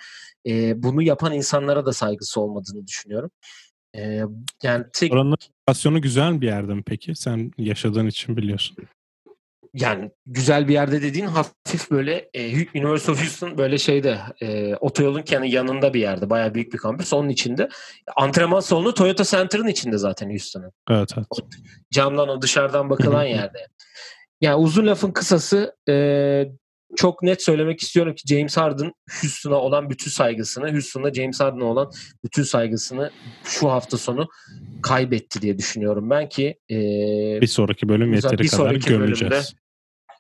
e, 0.47 0.83
bunu 0.83 1.03
yapan 1.03 1.33
insanlara 1.33 1.87
da 1.87 1.93
saygısı 1.93 2.41
olmadığını 2.41 2.87
düşünüyorum. 2.87 3.31
E, 3.97 4.23
yani 4.63 4.85
tek... 4.93 5.13
Oranın 5.13 5.37
lokasyonu 5.69 6.03
güzel 6.03 6.41
bir 6.41 6.47
yerde 6.47 6.75
mi 6.75 6.83
peki? 6.87 7.15
Sen 7.15 7.53
yaşadığın 7.59 8.07
için 8.07 8.37
biliyorsun 8.37 8.77
yani 9.75 10.11
güzel 10.27 10.69
bir 10.69 10.73
yerde 10.73 11.03
dediğin 11.03 11.27
hafif 11.27 11.91
böyle 11.91 12.31
e, 12.35 12.55
University 12.55 13.11
of 13.11 13.21
Houston 13.21 13.59
böyle 13.59 13.79
şeyde 13.79 14.19
e, 14.43 14.75
otoyolun 14.75 15.23
kendi 15.23 15.49
yanında 15.49 15.95
bir 15.95 16.01
yerde. 16.01 16.31
Bayağı 16.31 16.55
büyük 16.55 16.73
bir 16.73 16.79
kampüs. 16.79 17.13
Onun 17.13 17.29
içinde. 17.29 17.69
Antrenman 18.17 18.61
salonu 18.61 18.95
Toyota 18.95 19.25
Center'ın 19.25 19.67
içinde 19.67 19.99
zaten 19.99 20.31
Houston'ın. 20.31 20.73
Evet 20.91 21.11
evet. 21.17 21.27
O, 21.31 21.37
camdan 21.91 22.29
o 22.29 22.43
dışarıdan 22.43 22.91
bakılan 22.91 23.25
yerde. 23.25 23.67
Yani 24.41 24.57
uzun 24.57 24.87
lafın 24.87 25.11
kısası 25.11 25.77
e, 25.89 25.95
çok 26.97 27.23
net 27.23 27.43
söylemek 27.43 27.81
istiyorum 27.81 28.15
ki 28.15 28.35
James 28.35 28.57
Harden 28.57 28.93
Houston'a 29.23 29.57
olan 29.57 29.91
bütün 29.91 30.11
saygısını, 30.11 30.73
Houston'da 30.73 31.15
James 31.15 31.41
Harden'a 31.41 31.65
olan 31.65 31.91
bütün 32.25 32.43
saygısını 32.43 33.11
şu 33.45 33.71
hafta 33.71 33.99
sonu 33.99 34.29
kaybetti 34.83 35.43
diye 35.43 35.59
düşünüyorum 35.59 36.11
ben 36.11 36.29
ki 36.29 36.59
e, 36.71 36.77
bir 37.41 37.47
sonraki 37.47 37.89
bölüm 37.89 38.13
yeteri 38.13 38.39
bir 38.39 38.49
kadar 38.49 38.75
gömeceğiz. 38.75 39.55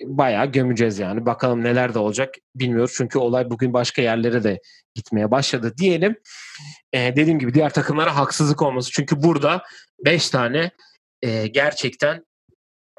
Bayağı 0.05 0.47
gömeceğiz 0.47 0.99
yani. 0.99 1.27
Bakalım 1.27 1.65
neler 1.65 1.95
de 1.95 1.99
olacak 1.99 2.35
bilmiyoruz. 2.55 2.93
Çünkü 2.97 3.19
olay 3.19 3.51
bugün 3.51 3.73
başka 3.73 4.03
yerlere 4.03 4.45
de 4.45 4.61
gitmeye 4.95 5.31
başladı 5.31 5.75
diyelim. 5.79 6.17
E, 6.93 7.17
dediğim 7.17 7.39
gibi 7.39 7.55
diğer 7.55 7.73
takımlara 7.73 8.17
haksızlık 8.17 8.63
olması. 8.63 8.91
Çünkü 8.91 9.23
burada 9.23 9.63
5 10.05 10.31
tane 10.31 10.71
e, 11.23 11.47
gerçekten 11.47 12.25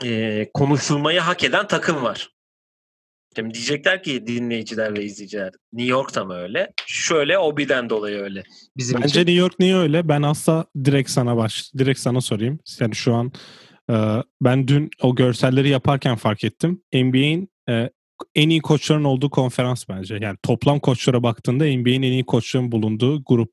e, 0.03 0.49
konuşulmayı 0.53 1.19
hak 1.19 1.43
eden 1.43 1.67
takım 1.67 2.03
var. 2.03 2.29
Şimdi 3.35 3.53
diyecekler 3.53 4.03
ki 4.03 4.27
dinleyiciler 4.27 4.93
ve 4.93 5.03
izleyiciler 5.03 5.51
New 5.73 5.91
York'ta 5.91 6.25
mı 6.25 6.33
öyle? 6.33 6.71
Şöyle 6.85 7.37
Obi'den 7.37 7.89
dolayı 7.89 8.17
öyle. 8.17 8.43
Bizim 8.77 9.01
Bence 9.01 9.07
için... 9.07 9.19
New 9.19 9.33
York 9.33 9.59
niye 9.59 9.75
öyle? 9.75 10.07
Ben 10.09 10.21
asla 10.21 10.65
direkt 10.85 11.09
sana 11.09 11.37
baş 11.37 11.71
direkt 11.77 11.99
sana 11.99 12.21
sorayım. 12.21 12.59
Yani 12.79 12.95
şu 12.95 13.13
an 13.13 13.31
e, 13.89 13.95
ben 14.41 14.67
dün 14.67 14.89
o 15.01 15.15
görselleri 15.15 15.69
yaparken 15.69 16.15
fark 16.15 16.43
ettim. 16.43 16.81
NBA'in 16.93 17.49
e, 17.69 17.89
en 18.35 18.49
iyi 18.49 18.61
koçların 18.61 19.03
olduğu 19.03 19.29
konferans 19.29 19.85
bence. 19.89 20.17
Yani 20.21 20.37
toplam 20.43 20.79
koçlara 20.79 21.23
baktığında 21.23 21.63
NBA'in 21.63 22.01
en 22.01 22.11
iyi 22.11 22.25
koçların 22.25 22.71
bulunduğu 22.71 23.23
grup. 23.23 23.51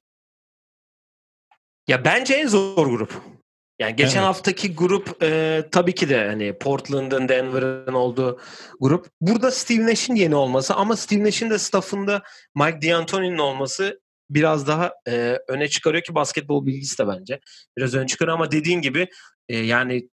Ya 1.88 2.04
bence 2.04 2.34
en 2.34 2.46
zor 2.46 2.86
grup. 2.86 3.37
Yani 3.78 3.96
geçen 3.96 4.18
evet. 4.18 4.28
haftaki 4.28 4.74
grup 4.74 5.22
e, 5.22 5.64
tabii 5.72 5.94
ki 5.94 6.08
de 6.08 6.26
hani 6.26 6.58
Portland'ın, 6.58 7.28
Denver'ın 7.28 7.94
olduğu 7.94 8.40
grup. 8.80 9.06
Burada 9.20 9.50
Steve 9.50 9.86
Nash'in 9.86 10.14
yeni 10.14 10.34
olması 10.34 10.74
ama 10.74 10.96
Steve 10.96 11.24
Nash'in 11.24 11.50
de 11.50 11.58
staffında 11.58 12.22
Mike 12.54 12.88
D'Antoni'nin 12.88 13.38
olması 13.38 14.00
biraz 14.30 14.66
daha 14.66 14.94
e, 15.08 15.38
öne 15.48 15.68
çıkarıyor 15.68 16.02
ki 16.02 16.14
basketbol 16.14 16.66
bilgisi 16.66 16.98
de 16.98 17.08
bence. 17.08 17.40
Biraz 17.76 17.94
öne 17.94 18.06
çıkarıyor 18.06 18.34
ama 18.34 18.50
dediğin 18.50 18.80
gibi 18.80 19.08
e, 19.48 19.58
yani 19.58 20.08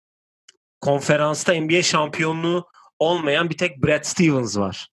konferansta 0.81 1.55
NBA 1.55 1.83
şampiyonluğu 1.83 2.67
olmayan 2.99 3.51
bir 3.51 3.57
tek 3.57 3.83
Brad 3.85 4.05
Stevens 4.05 4.57
var. 4.57 4.89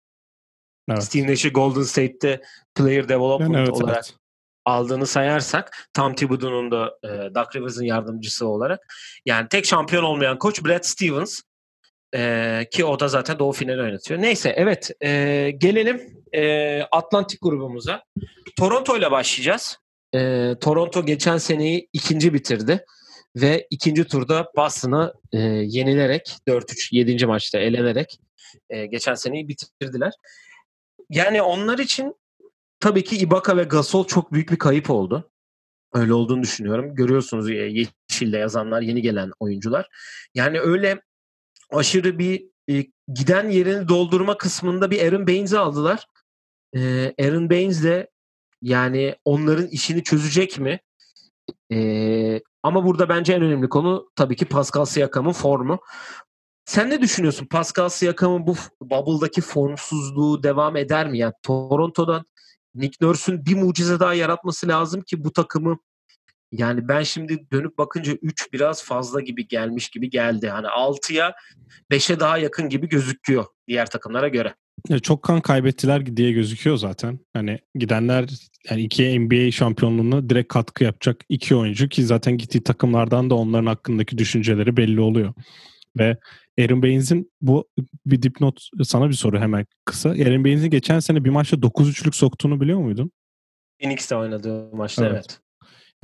Evet. 0.90 1.04
Steve 1.04 1.32
Nash'i 1.32 1.50
Golden 1.50 1.84
State'te 1.84 2.42
player 2.76 3.10
development 3.10 3.54
yani 3.54 3.64
evet, 3.64 3.84
olarak 3.84 3.96
evet 3.96 4.20
aldığını 4.70 5.08
sayarsak 5.08 5.90
Tom 5.94 6.16
Thibodeau'nun 6.16 6.72
da 6.72 6.98
e, 7.04 7.08
Doug 7.08 7.56
Rivers'ın 7.56 7.84
yardımcısı 7.84 8.48
olarak 8.48 8.80
yani 9.26 9.48
tek 9.50 9.66
şampiyon 9.66 10.04
olmayan 10.04 10.40
koç 10.40 10.66
Brad 10.66 10.84
Stevens 10.84 11.42
e, 12.16 12.66
ki 12.72 12.86
o 12.86 13.00
da 13.00 13.08
zaten 13.08 13.40
Doğu 13.40 13.52
finali 13.52 13.82
oynatıyor. 13.82 14.22
Neyse 14.22 14.54
evet 14.58 14.92
e, 15.02 15.52
gelelim 15.58 16.24
e, 16.34 16.82
Atlantik 16.82 17.42
grubumuza. 17.42 18.04
Toronto 18.58 18.98
ile 18.98 19.12
başlayacağız. 19.12 19.78
E, 20.16 20.54
Toronto 20.62 21.06
geçen 21.06 21.38
seneyi 21.38 21.90
ikinci 21.94 22.34
bitirdi 22.34 22.86
ve 23.36 23.68
ikinci 23.70 24.04
turda 24.04 24.52
Boston'ı 24.56 25.14
e, 25.32 25.40
yenilerek 25.40 26.36
4-3 26.48 26.88
7. 26.92 27.26
maçta 27.26 27.60
elenerek 27.60 28.20
e, 28.70 28.86
geçen 28.86 29.14
seneyi 29.14 29.48
bitirdiler. 29.48 30.14
Yani 31.10 31.42
onlar 31.42 31.80
için 31.80 32.16
tabii 32.80 33.04
ki 33.04 33.18
Ibaka 33.18 33.58
ve 33.58 33.64
Gasol 33.64 34.08
çok 34.08 34.34
büyük 34.34 34.52
bir 34.52 34.58
kayıp 34.58 34.90
oldu. 34.90 35.32
Öyle 35.94 36.14
olduğunu 36.14 36.44
düşünüyorum. 36.44 36.96
Görüyorsunuz 36.96 37.50
Yeşil'de 37.50 38.38
yazanlar, 38.38 38.82
yeni 38.82 39.02
gelen 39.02 39.32
oyuncular. 39.40 39.90
Yani 40.36 40.60
öyle 40.60 41.02
aşırı 41.72 42.20
bir 42.20 42.46
e, 42.70 42.86
giden 43.14 43.50
yerini 43.50 43.88
doldurma 43.88 44.38
kısmında 44.38 44.92
bir 44.92 45.08
Aaron 45.08 45.28
Baines'i 45.28 45.58
aldılar. 45.58 46.06
E, 46.76 47.14
Aaron 47.20 47.50
Baines 47.50 47.84
de 47.84 48.10
yani 48.62 49.16
onların 49.26 49.68
işini 49.68 50.04
çözecek 50.04 50.60
mi? 50.60 50.80
E, 51.72 52.42
ama 52.64 52.86
burada 52.86 53.10
bence 53.10 53.34
en 53.34 53.42
önemli 53.42 53.70
konu 53.70 54.12
tabii 54.16 54.36
ki 54.36 54.46
Pascal 54.46 54.86
Siakam'ın 54.86 55.32
formu. 55.32 55.80
Sen 56.66 56.90
ne 56.90 57.02
düşünüyorsun? 57.02 57.46
Pascal 57.46 57.90
Siakam'ın 57.90 58.48
bu 58.48 58.56
bubble'daki 58.82 59.42
formsuzluğu 59.42 60.44
devam 60.44 60.76
eder 60.78 61.10
mi? 61.10 61.18
Yani 61.18 61.34
Toronto'dan 61.44 62.26
Nick 62.80 63.06
Nurse'ün 63.06 63.46
bir 63.46 63.56
mucize 63.56 64.00
daha 64.00 64.14
yaratması 64.14 64.68
lazım 64.68 65.02
ki 65.02 65.24
bu 65.24 65.34
takımı 65.34 65.78
yani 66.52 66.88
ben 66.88 67.04
şimdi 67.04 67.48
dönüp 67.52 67.78
bakınca 67.78 68.14
3 68.22 68.54
biraz 68.54 68.84
fazla 68.84 69.22
gibi 69.22 69.48
gelmiş 69.48 69.90
gibi 69.90 70.10
geldi. 70.10 70.50
Hani 70.50 70.68
6'ya 70.68 71.34
5'e 71.92 72.20
daha 72.20 72.38
yakın 72.38 72.70
gibi 72.70 72.90
gözüküyor 72.90 73.46
diğer 73.68 73.86
takımlara 73.86 74.28
göre. 74.28 74.56
Ya 74.90 75.00
çok 75.00 75.24
kan 75.24 75.42
kaybettiler 75.42 76.18
diye 76.18 76.32
gözüküyor 76.32 76.78
zaten. 76.78 77.20
Hani 77.34 77.60
gidenler 77.76 78.26
yani 78.70 78.82
iki 78.82 79.20
NBA 79.20 79.52
şampiyonluğuna 79.52 80.30
direkt 80.30 80.54
katkı 80.54 80.84
yapacak 80.84 81.22
iki 81.30 81.56
oyuncu 81.56 81.90
ki 81.90 82.06
zaten 82.06 82.38
gittiği 82.38 82.64
takımlardan 82.64 83.30
da 83.30 83.36
onların 83.36 83.66
hakkındaki 83.66 84.18
düşünceleri 84.18 84.78
belli 84.78 85.02
oluyor. 85.02 85.34
Ve 85.98 86.18
Aaron 86.60 86.84
Baines'in 86.84 87.32
bu 87.42 87.68
bir 88.06 88.22
dipnot 88.22 88.70
sana 88.84 89.10
bir 89.10 89.14
soru 89.14 89.40
hemen 89.40 89.66
kısa. 89.86 90.10
Aaron 90.10 90.44
Baines'in 90.44 90.70
geçen 90.70 91.00
sene 91.00 91.26
bir 91.26 91.30
maçta 91.30 91.58
9-3'lük 91.58 92.16
soktuğunu 92.16 92.62
biliyor 92.62 92.80
muydun? 92.80 93.12
Phoenix'te 93.82 94.16
oynadığı 94.16 94.76
maçta 94.76 95.06
evet. 95.06 95.16
evet. 95.16 95.40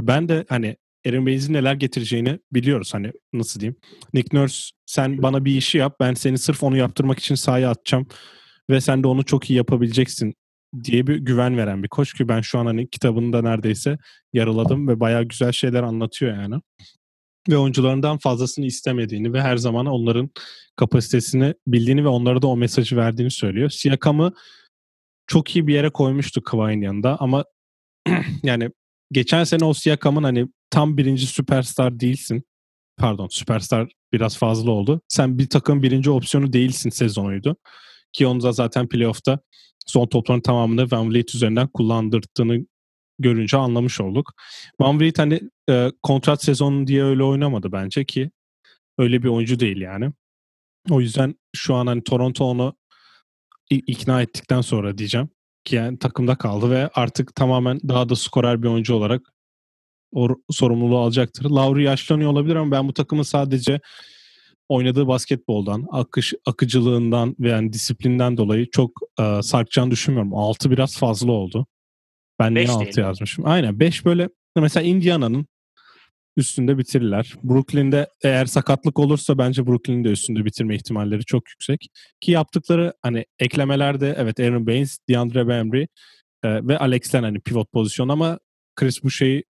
Ben 0.02 0.30
de 0.30 0.46
hani 0.50 0.76
Aaron 1.08 1.26
Baines'in 1.26 1.54
neler 1.54 1.74
getireceğini 1.74 2.40
biliyoruz. 2.54 2.94
Hani 2.94 3.12
nasıl 3.34 3.60
diyeyim. 3.60 3.76
Nick 4.14 4.38
Nurse 4.38 4.72
sen 4.86 5.24
bana 5.24 5.46
bir 5.46 5.56
işi 5.56 5.78
yap. 5.78 5.96
Ben 6.00 6.14
seni 6.14 6.38
sırf 6.38 6.64
onu 6.64 6.78
yaptırmak 6.78 7.20
için 7.20 7.36
sahaya 7.36 7.70
atacağım. 7.70 8.08
Ve 8.70 8.82
sen 8.82 9.04
de 9.04 9.08
onu 9.08 9.26
çok 9.26 9.50
iyi 9.50 9.58
yapabileceksin 9.58 10.34
diye 10.84 11.08
bir 11.08 11.16
güven 11.16 11.58
veren 11.58 11.84
bir 11.84 11.88
koç 11.88 12.14
ki 12.14 12.28
ben 12.28 12.42
şu 12.42 12.60
an 12.60 12.66
hani 12.66 12.90
kitabında 12.90 13.42
neredeyse 13.42 13.98
yarıladım 14.34 14.88
ve 14.88 15.00
bayağı 15.00 15.24
güzel 15.24 15.52
şeyler 15.52 15.84
anlatıyor 15.84 16.36
yani. 16.36 16.56
Ve 17.50 17.58
oyuncularından 17.58 18.18
fazlasını 18.18 18.66
istemediğini 18.66 19.34
ve 19.34 19.42
her 19.42 19.58
zaman 19.58 19.86
onların 19.86 20.30
kapasitesini 20.76 21.54
bildiğini 21.68 22.04
ve 22.04 22.08
onlara 22.08 22.42
da 22.42 22.48
o 22.48 22.58
mesajı 22.58 22.98
verdiğini 22.98 23.32
söylüyor. 23.32 23.70
Siakam'ı 23.70 24.34
çok 25.28 25.56
iyi 25.56 25.68
bir 25.68 25.74
yere 25.74 25.90
koymuştu 25.90 26.44
Kawhi'nin 26.44 26.82
yanında 26.82 27.18
ama 27.20 27.46
yani 28.44 28.70
geçen 29.12 29.44
sene 29.44 29.66
o 29.66 29.74
Siakam'ın 29.74 30.24
hani 30.24 30.48
tam 30.70 30.98
birinci 30.98 31.28
süperstar 31.28 32.00
değilsin. 32.00 32.44
Pardon 32.98 33.28
süperstar 33.28 33.92
biraz 34.14 34.38
fazla 34.38 34.72
oldu. 34.72 35.02
Sen 35.08 35.38
bir 35.38 35.50
takım 35.50 35.84
birinci 35.84 36.10
opsiyonu 36.10 36.54
değilsin 36.54 36.90
sezonuydu. 36.90 37.56
Ki 38.14 38.28
onu 38.28 38.42
da 38.42 38.52
zaten 38.52 38.88
playoff'ta 38.88 39.40
son 39.86 40.08
topların 40.08 40.42
tamamını 40.42 40.92
Van 40.92 41.12
Vliet 41.12 41.36
üzerinden 41.36 41.68
kullandırdığını 41.68 42.66
görünce 43.20 43.58
anlamış 43.58 44.02
olduk. 44.02 44.34
Van 44.80 45.00
Vliet 45.00 45.20
hani 45.20 45.42
e, 45.70 45.92
kontrat 46.04 46.44
sezonu 46.44 46.88
diye 46.88 47.04
öyle 47.04 47.24
oynamadı 47.24 47.72
bence 47.72 48.06
ki 48.06 48.32
öyle 48.98 49.24
bir 49.24 49.28
oyuncu 49.28 49.60
değil 49.60 49.78
yani. 49.78 50.12
O 50.90 51.02
yüzden 51.02 51.36
şu 51.56 51.76
an 51.76 51.88
hani 51.88 52.04
Toronto 52.04 52.46
onu 52.46 52.76
ikna 53.70 54.22
ettikten 54.22 54.62
sonra 54.62 54.98
diyeceğim 54.98 55.30
ki 55.64 55.76
yani 55.76 56.00
takımda 56.00 56.36
kaldı 56.36 56.70
ve 56.72 56.90
artık 56.94 57.36
tamamen 57.36 57.80
daha 57.88 58.10
da 58.10 58.16
skorer 58.16 58.64
bir 58.64 58.68
oyuncu 58.68 58.96
olarak 58.96 59.22
o 60.12 60.28
sorumluluğu 60.50 60.98
alacaktır. 60.98 61.50
Lauri 61.50 61.84
yaşlanıyor 61.84 62.32
olabilir 62.32 62.56
ama 62.56 62.72
ben 62.72 62.88
bu 62.88 62.94
takımın 62.94 63.24
sadece 63.24 63.80
oynadığı 64.70 65.08
basketboldan, 65.08 65.88
akış 65.92 66.34
akıcılığından 66.46 67.36
ve 67.40 67.50
yani 67.50 67.74
disiplinden 67.74 68.38
dolayı 68.38 68.72
çok 68.72 68.92
e, 69.20 69.42
sarkacağını 69.42 69.92
düşünmüyorum. 69.92 70.34
6 70.34 70.72
biraz 70.72 70.98
fazla 70.98 71.32
oldu. 71.32 71.68
Ben 72.40 72.56
niye 72.56 72.68
6 72.68 73.00
yazmışım? 73.00 73.46
Aynen 73.48 73.80
5 73.80 74.06
böyle 74.06 74.30
mesela 74.56 74.84
Indiana'nın 74.84 75.48
üstünde 76.38 76.78
bitirirler. 76.78 77.34
Brooklyn'de 77.44 78.10
eğer 78.24 78.46
sakatlık 78.46 79.00
olursa 79.00 79.38
bence 79.38 79.68
Brooklyn'in 79.68 80.04
de 80.04 80.10
üstünde 80.10 80.46
bitirme 80.46 80.76
ihtimalleri 80.76 81.26
çok 81.26 81.50
yüksek. 81.50 81.88
Ki 82.22 82.32
yaptıkları 82.32 82.94
hani 83.02 83.26
eklemelerde 83.40 84.16
evet 84.18 84.40
Aaron 84.40 84.68
Baines, 84.68 84.98
DeAndre 85.10 85.48
Bembry 85.48 85.82
e, 86.44 86.68
ve 86.68 86.78
Alex 86.78 87.16
Len 87.16 87.24
hani 87.24 87.40
pivot 87.40 87.72
pozisyon 87.72 88.10
ama 88.10 88.40
Chris 88.76 89.04
Boucher'i 89.04 89.44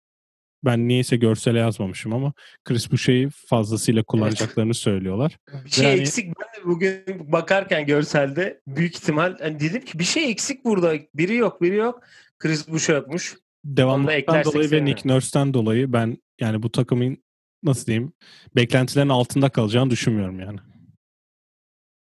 ben 0.64 0.88
niyeyse 0.88 1.16
görsele 1.16 1.58
yazmamışım 1.58 2.12
ama 2.12 2.32
Chris 2.64 2.92
Boucher'i 2.92 3.28
fazlasıyla 3.30 4.02
kullanacaklarını 4.02 4.68
evet. 4.68 4.76
söylüyorlar. 4.76 5.38
Bir 5.64 5.70
şey 5.70 5.84
yani... 5.84 6.00
eksik. 6.00 6.26
Ben 6.26 6.62
de 6.62 6.66
bugün 6.66 7.32
bakarken 7.32 7.86
görselde 7.86 8.60
büyük 8.66 8.96
ihtimal 8.96 9.38
hani 9.38 9.60
dedim 9.60 9.84
ki 9.84 9.98
bir 9.98 10.04
şey 10.04 10.30
eksik 10.30 10.64
burada. 10.64 10.94
Biri 11.14 11.34
yok, 11.34 11.62
biri 11.62 11.76
yok. 11.76 12.02
Chris 12.42 12.68
Boucher 12.68 12.94
yokmuş. 12.94 13.36
Devamlıktan 13.64 14.44
dolayı 14.44 14.70
ve 14.70 14.84
Nick 14.84 15.08
Nurse'den 15.08 15.54
dolayı 15.54 15.92
ben 15.92 16.18
yani 16.40 16.62
bu 16.62 16.72
takımın 16.72 17.18
nasıl 17.62 17.86
diyeyim 17.86 18.12
beklentilerin 18.56 19.08
altında 19.08 19.48
kalacağını 19.48 19.90
düşünmüyorum 19.90 20.40
yani. 20.40 20.58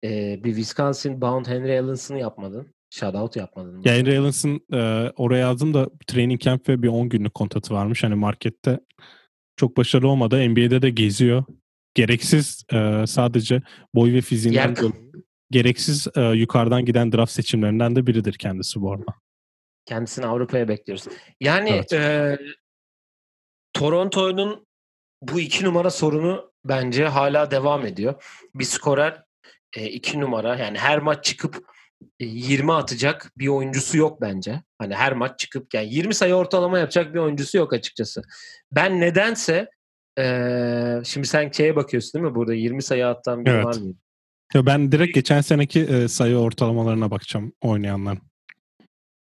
Ee, 0.03 0.43
bir 0.43 0.49
Wisconsin 0.49 1.21
Bound 1.21 1.45
Henry 1.45 1.79
Allen'sını 1.79 2.19
yapmadın. 2.19 2.67
Shoutout 2.89 3.35
yapmadın 3.35 3.75
mı? 3.75 3.81
Ya 3.85 3.93
Henry 3.95 4.19
Allen'sın 4.19 4.61
e, 4.73 5.11
oraya 5.15 5.39
yazdım 5.39 5.73
da 5.73 5.89
training 6.07 6.41
camp 6.41 6.69
ve 6.69 6.83
bir 6.83 6.87
10 6.87 7.09
günlük 7.09 7.33
kontratı 7.33 7.73
varmış. 7.73 8.03
Hani 8.03 8.15
markette 8.15 8.79
çok 9.57 9.77
başarılı 9.77 10.07
olmadı. 10.07 10.49
NBA'de 10.49 10.81
de 10.81 10.89
geziyor. 10.89 11.43
Gereksiz 11.93 12.63
e, 12.73 13.03
sadece 13.07 13.61
boy 13.95 14.13
ve 14.13 14.21
fiziğinden 14.21 14.67
Yer... 14.67 14.91
gereksiz 15.51 16.07
e, 16.15 16.21
yukarıdan 16.21 16.85
giden 16.85 17.11
draft 17.11 17.31
seçimlerinden 17.31 17.95
de 17.95 18.07
biridir 18.07 18.33
kendisi 18.33 18.81
bu 18.81 18.93
arada. 18.93 19.22
Kendisini 19.85 20.25
Avrupa'ya 20.25 20.67
bekliyoruz. 20.67 21.07
Yani 21.39 21.69
evet. 21.69 21.93
e, 21.93 22.37
Toronto'nun 23.73 24.67
bu 25.21 25.39
iki 25.39 25.65
numara 25.65 25.89
sorunu 25.89 26.51
bence 26.65 27.05
hala 27.05 27.51
devam 27.51 27.85
ediyor. 27.85 28.23
Bir 28.55 28.63
skorer 28.63 29.23
e, 29.77 29.85
iki 29.85 30.19
numara 30.19 30.55
yani 30.55 30.77
her 30.77 30.99
maç 30.99 31.25
çıkıp 31.25 31.73
20 32.19 32.71
e, 32.71 32.73
atacak 32.73 33.31
bir 33.37 33.47
oyuncusu 33.47 33.97
yok 33.97 34.21
bence. 34.21 34.63
Hani 34.77 34.95
her 34.95 35.13
maç 35.13 35.39
çıkıp 35.39 35.73
yani 35.73 35.93
20 35.93 36.13
sayı 36.13 36.33
ortalama 36.33 36.79
yapacak 36.79 37.13
bir 37.13 37.19
oyuncusu 37.19 37.57
yok 37.57 37.73
açıkçası. 37.73 38.21
Ben 38.71 39.01
nedense 39.01 39.69
ee, 40.19 41.01
şimdi 41.05 41.27
sen 41.27 41.51
şeye 41.51 41.75
bakıyorsun 41.75 42.13
değil 42.13 42.31
mi 42.31 42.35
burada 42.35 42.53
20 42.53 42.83
sayı 42.83 43.07
attan 43.07 43.45
bir 43.45 43.51
evet. 43.51 43.65
var 43.65 43.77
mıydı? 43.77 43.97
ben 44.55 44.91
direkt 44.91 45.15
geçen 45.15 45.41
seneki 45.41 45.79
e, 45.79 46.07
sayı 46.07 46.37
ortalamalarına 46.37 47.11
bakacağım 47.11 47.53
oynayanların. 47.61 48.21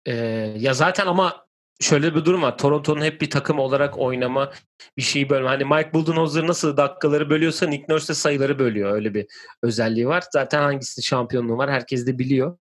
Ee, 0.06 0.16
ya 0.58 0.74
zaten 0.74 1.08
ama 1.08 1.46
şöyle 1.82 2.16
bir 2.16 2.26
durum 2.26 2.42
var. 2.42 2.58
Toronto'nun 2.58 3.02
hep 3.02 3.22
bir 3.22 3.30
takım 3.30 3.60
olarak 3.60 3.98
oynama 3.98 4.52
bir 4.98 5.02
şeyi 5.02 5.30
bölme. 5.30 5.48
Hani 5.48 5.66
Mike 5.66 5.94
Budenholzer 5.94 6.48
nasıl 6.48 6.78
dakikaları 6.78 7.30
bölüyorsa 7.30 7.68
Nick 7.68 7.86
Nurse 7.90 8.08
de 8.08 8.14
sayıları 8.14 8.60
bölüyor. 8.60 8.94
Öyle 8.94 9.14
bir 9.14 9.26
özelliği 9.64 10.08
var. 10.08 10.24
Zaten 10.34 10.62
hangisi 10.62 11.04
şampiyonluğu 11.04 11.58
var 11.58 11.72
herkes 11.72 12.08
de 12.08 12.20
biliyor. 12.20 12.58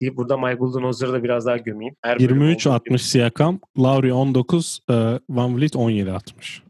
Deyip 0.00 0.16
burada 0.16 0.36
Mike 0.36 0.60
Budenholzer'ı 0.60 1.12
da 1.12 1.22
biraz 1.22 1.46
daha 1.46 1.56
gömeyim. 1.56 1.96
Her 2.02 2.20
23 2.20 2.66
60 2.66 3.02
Siakam, 3.02 3.60
Lowry 3.78 4.12
19, 4.12 4.80
uh, 4.90 4.94
e, 4.94 5.20
Van 5.30 5.58
Vliet 5.58 5.76
17 5.76 6.10
60. 6.10 6.62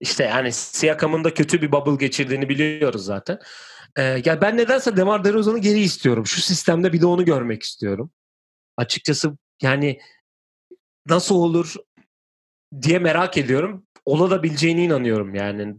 İşte 0.00 0.24
yani 0.24 0.52
Siakam'ın 0.52 1.24
da 1.24 1.34
kötü 1.34 1.62
bir 1.62 1.72
bubble 1.72 2.06
geçirdiğini 2.06 2.48
biliyoruz 2.48 3.04
zaten. 3.04 3.38
Ee, 3.96 4.22
ya 4.24 4.40
ben 4.40 4.56
nedense 4.56 4.96
Demar 4.96 5.24
DeRozan'ı 5.24 5.58
geri 5.58 5.78
istiyorum. 5.78 6.26
Şu 6.26 6.40
sistemde 6.40 6.92
bir 6.92 7.00
de 7.00 7.06
onu 7.06 7.24
görmek 7.24 7.62
istiyorum. 7.62 8.10
Açıkçası 8.76 9.36
yani 9.62 10.00
nasıl 11.06 11.34
olur 11.34 11.74
diye 12.82 12.98
merak 12.98 13.36
ediyorum. 13.36 13.86
Olabileceğine 14.04 14.84
inanıyorum 14.84 15.34
yani. 15.34 15.76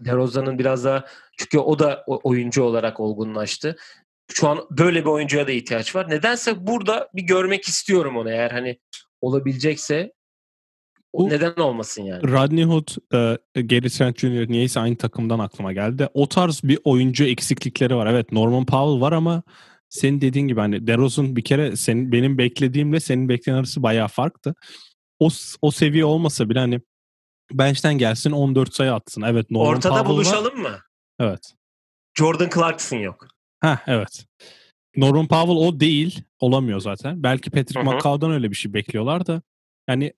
DeRozan'ın 0.00 0.58
biraz 0.58 0.84
daha 0.84 1.04
çünkü 1.38 1.58
o 1.58 1.78
da 1.78 2.04
oyuncu 2.06 2.62
olarak 2.62 3.00
olgunlaştı. 3.00 3.76
Şu 4.32 4.48
an 4.48 4.66
böyle 4.70 5.00
bir 5.00 5.10
oyuncuya 5.10 5.46
da 5.46 5.52
ihtiyaç 5.52 5.96
var. 5.96 6.10
Nedense 6.10 6.66
burada 6.66 7.08
bir 7.14 7.22
görmek 7.22 7.68
istiyorum 7.68 8.16
onu 8.16 8.30
eğer 8.30 8.50
hani 8.50 8.78
olabilecekse 9.20 10.12
o 11.12 11.28
neden 11.28 11.54
olmasın 11.54 12.02
yani? 12.02 12.22
Rodney 12.22 12.64
Hood, 12.64 12.88
e, 13.54 13.62
Gary 13.62 13.88
Trent 13.88 14.18
Jr. 14.18 14.48
niyeyse 14.48 14.80
aynı 14.80 14.96
takımdan 14.96 15.38
aklıma 15.38 15.72
geldi. 15.72 16.08
O 16.14 16.28
tarz 16.28 16.60
bir 16.64 16.78
oyuncu 16.84 17.24
eksiklikleri 17.24 17.96
var. 17.96 18.06
Evet 18.06 18.32
Norman 18.32 18.66
Powell 18.66 19.00
var 19.00 19.12
ama 19.12 19.42
senin 19.92 20.20
dediğin 20.20 20.48
gibi 20.48 20.60
hani 20.60 20.86
DeRozan 20.86 21.36
bir 21.36 21.44
kere 21.44 21.76
senin 21.76 22.12
benim 22.12 22.38
beklediğimle 22.38 23.00
senin 23.00 23.28
beklenen 23.28 23.58
arası 23.58 23.82
bayağı 23.82 24.08
farklı. 24.08 24.54
O 25.18 25.28
o 25.62 25.70
seviye 25.70 26.04
olmasa 26.04 26.48
bile 26.48 26.58
hani 26.58 26.80
bench'ten 27.52 27.98
gelsin 27.98 28.30
14 28.30 28.74
sayı 28.74 28.92
atsın. 28.94 29.22
Evet 29.22 29.50
Norman 29.50 29.76
Ortada 29.76 29.94
Powell 29.94 30.10
buluşalım 30.14 30.64
var. 30.64 30.70
mı? 30.70 30.78
Evet. 31.20 31.52
Jordan 32.18 32.50
Clarkson 32.54 32.96
yok. 32.96 33.26
Ha 33.60 33.78
evet. 33.86 34.26
Norman 34.96 35.28
Powell 35.28 35.56
o 35.56 35.80
değil. 35.80 36.22
Olamıyor 36.40 36.80
zaten. 36.80 37.22
Belki 37.22 37.50
Patrick 37.50 37.82
McCaw'dan 37.82 38.30
öyle 38.30 38.50
bir 38.50 38.56
şey 38.56 38.72
bekliyorlar 38.72 39.26
da. 39.26 39.42
Yani 39.88 40.12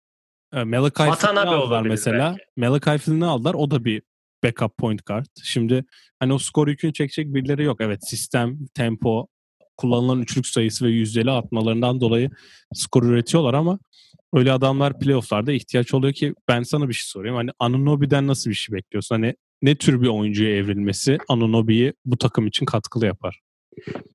E, 0.55 0.65
Malachi 0.65 1.11
Flynn'i 1.19 1.41
aldılar 1.41 1.83
mesela. 1.83 2.31
Belki. 2.31 2.45
Malachi 2.57 2.99
Flynn'i 2.99 3.25
aldılar. 3.27 3.55
O 3.55 3.71
da 3.71 3.85
bir 3.85 4.03
backup 4.45 4.77
point 4.79 5.07
guard. 5.07 5.27
Şimdi 5.43 5.85
hani 6.21 6.33
o 6.33 6.39
skor 6.39 6.69
yükünü 6.69 6.93
çekecek 6.93 7.35
birileri 7.35 7.65
yok. 7.65 7.81
Evet 7.81 8.09
sistem, 8.09 8.59
tempo, 8.75 9.27
kullanılan 9.77 10.23
üçlük 10.23 10.47
sayısı 10.47 10.85
ve 10.85 10.91
yüzdeli 10.91 11.31
atmalarından 11.31 12.01
dolayı 12.01 12.31
skor 12.75 13.03
üretiyorlar 13.03 13.55
ama 13.55 13.79
öyle 14.35 14.53
adamlar 14.53 14.99
playofflarda 14.99 15.53
ihtiyaç 15.53 15.95
oluyor 15.95 16.13
ki 16.13 16.35
ben 16.49 16.63
sana 16.63 16.89
bir 16.89 16.95
şey 16.95 17.07
sorayım. 17.07 17.37
Hani 17.37 17.51
Anunobi'den 17.59 18.27
nasıl 18.27 18.51
bir 18.51 18.55
şey 18.55 18.77
bekliyorsun? 18.77 19.15
Hani 19.15 19.35
ne 19.63 19.75
tür 19.75 20.03
bir 20.03 20.09
oyuncuya 20.09 20.57
evrilmesi 20.57 21.19
Anunobi'yi 21.29 21.93
bu 22.05 22.19
takım 22.19 22.47
için 22.47 22.67
katkılı 22.67 23.07
yapar? 23.07 23.41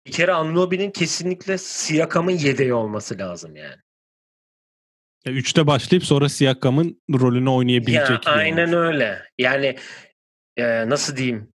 Bir 0.05 0.11
kere 0.11 0.33
Anunobi'nin 0.33 0.91
kesinlikle 0.91 1.57
Siakam'ın 1.57 2.31
yedeği 2.31 2.73
olması 2.73 3.17
lazım 3.17 3.55
yani. 3.55 3.75
Ya 5.25 5.33
üçte 5.33 5.67
başlayıp 5.67 6.05
sonra 6.05 6.29
Siakam'ın 6.29 7.01
rolünü 7.13 7.49
oynayabilecek. 7.49 8.27
Ya, 8.27 8.33
aynen 8.33 8.73
öyle. 8.73 9.23
Yani 9.37 9.75
e, 10.57 10.89
nasıl 10.89 11.17
diyeyim? 11.17 11.53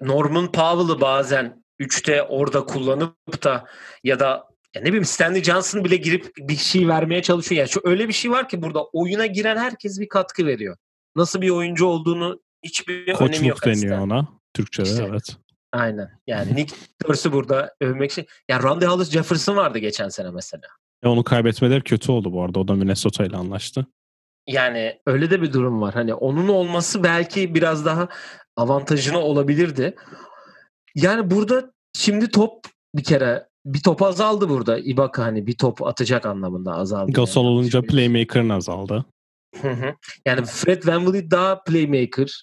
Norman 0.00 0.52
Powell'ı 0.52 1.00
bazen 1.00 1.61
üçte 1.82 2.22
orada 2.22 2.64
kullanıp 2.64 3.44
da 3.44 3.64
ya 4.04 4.20
da 4.20 4.52
ya 4.74 4.82
ne 4.82 4.86
bileyim 4.86 5.04
Stanley 5.04 5.42
Johnson 5.42 5.84
bile 5.84 5.96
girip 5.96 6.32
bir 6.38 6.56
şey 6.56 6.88
vermeye 6.88 7.22
çalışıyor. 7.22 7.58
Yani 7.58 7.68
şu 7.68 7.80
öyle 7.84 8.08
bir 8.08 8.12
şey 8.12 8.30
var 8.30 8.48
ki 8.48 8.62
burada 8.62 8.84
oyuna 8.84 9.26
giren 9.26 9.56
herkes 9.56 10.00
bir 10.00 10.08
katkı 10.08 10.46
veriyor. 10.46 10.76
Nasıl 11.16 11.40
bir 11.40 11.50
oyuncu 11.50 11.86
olduğunu 11.86 12.40
hiçbir 12.62 13.06
Koçluk 13.06 13.28
önemi 13.28 13.48
yok. 13.48 13.66
Deniyor 13.66 13.98
ona 13.98 14.28
Türkçe'de 14.54 14.88
işte, 14.88 15.06
evet. 15.10 15.36
Aynen. 15.72 16.10
Yani 16.26 16.54
Nick 16.56 16.76
Nurse'ü 17.08 17.32
burada 17.32 17.74
övmek 17.80 18.10
için. 18.10 18.26
Ya 18.48 18.62
Randy 18.62 18.84
Hollis 18.84 19.10
Jefferson 19.10 19.56
vardı 19.56 19.78
geçen 19.78 20.08
sene 20.08 20.30
mesela. 20.30 20.68
E 21.02 21.08
onu 21.08 21.24
kaybetmeler 21.24 21.82
kötü 21.82 22.12
oldu 22.12 22.32
bu 22.32 22.42
arada. 22.42 22.60
O 22.60 22.68
da 22.68 22.74
Minnesota 22.74 23.24
ile 23.24 23.36
anlaştı. 23.36 23.86
Yani 24.46 25.00
öyle 25.06 25.30
de 25.30 25.42
bir 25.42 25.52
durum 25.52 25.80
var. 25.80 25.94
Hani 25.94 26.14
onun 26.14 26.48
olması 26.48 27.02
belki 27.02 27.54
biraz 27.54 27.84
daha 27.84 28.08
avantajına 28.56 29.18
olabilirdi. 29.18 29.94
Yani 30.94 31.30
burada 31.30 31.72
şimdi 31.94 32.30
top 32.30 32.66
bir 32.94 33.04
kere 33.04 33.48
bir 33.64 33.82
top 33.82 34.02
azaldı 34.02 34.48
burada. 34.48 34.78
Ibaka 34.78 35.22
hani 35.22 35.46
bir 35.46 35.56
top 35.56 35.86
atacak 35.86 36.26
anlamında 36.26 36.74
azaldı. 36.74 37.12
Gasol 37.12 37.44
yani. 37.44 37.52
olunca 37.52 37.82
playmaker'ın 37.82 38.48
azaldı. 38.48 39.04
Yani 40.26 40.44
Fred 40.44 40.86
VanVleet 40.86 41.30
daha 41.30 41.62
playmaker 41.62 42.42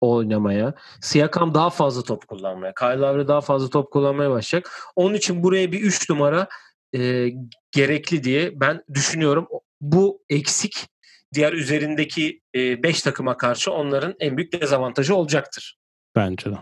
oynamaya. 0.00 0.74
Siakam 1.00 1.54
daha 1.54 1.70
fazla 1.70 2.02
top 2.02 2.28
kullanmaya. 2.28 2.74
Kyle 2.74 2.98
Lowry 2.98 3.28
daha 3.28 3.40
fazla 3.40 3.70
top 3.70 3.92
kullanmaya 3.92 4.30
başlayacak. 4.30 4.72
Onun 4.96 5.14
için 5.14 5.42
buraya 5.42 5.72
bir 5.72 5.80
3 5.80 6.10
numara 6.10 6.48
e, 6.96 7.30
gerekli 7.72 8.24
diye 8.24 8.60
ben 8.60 8.84
düşünüyorum. 8.94 9.48
Bu 9.80 10.22
eksik 10.28 10.86
diğer 11.34 11.52
üzerindeki 11.52 12.40
5 12.54 12.98
e, 12.98 13.02
takıma 13.02 13.36
karşı 13.36 13.72
onların 13.72 14.14
en 14.20 14.36
büyük 14.36 14.60
dezavantajı 14.60 15.14
olacaktır. 15.14 15.78
Bence 16.16 16.50
de. 16.50 16.56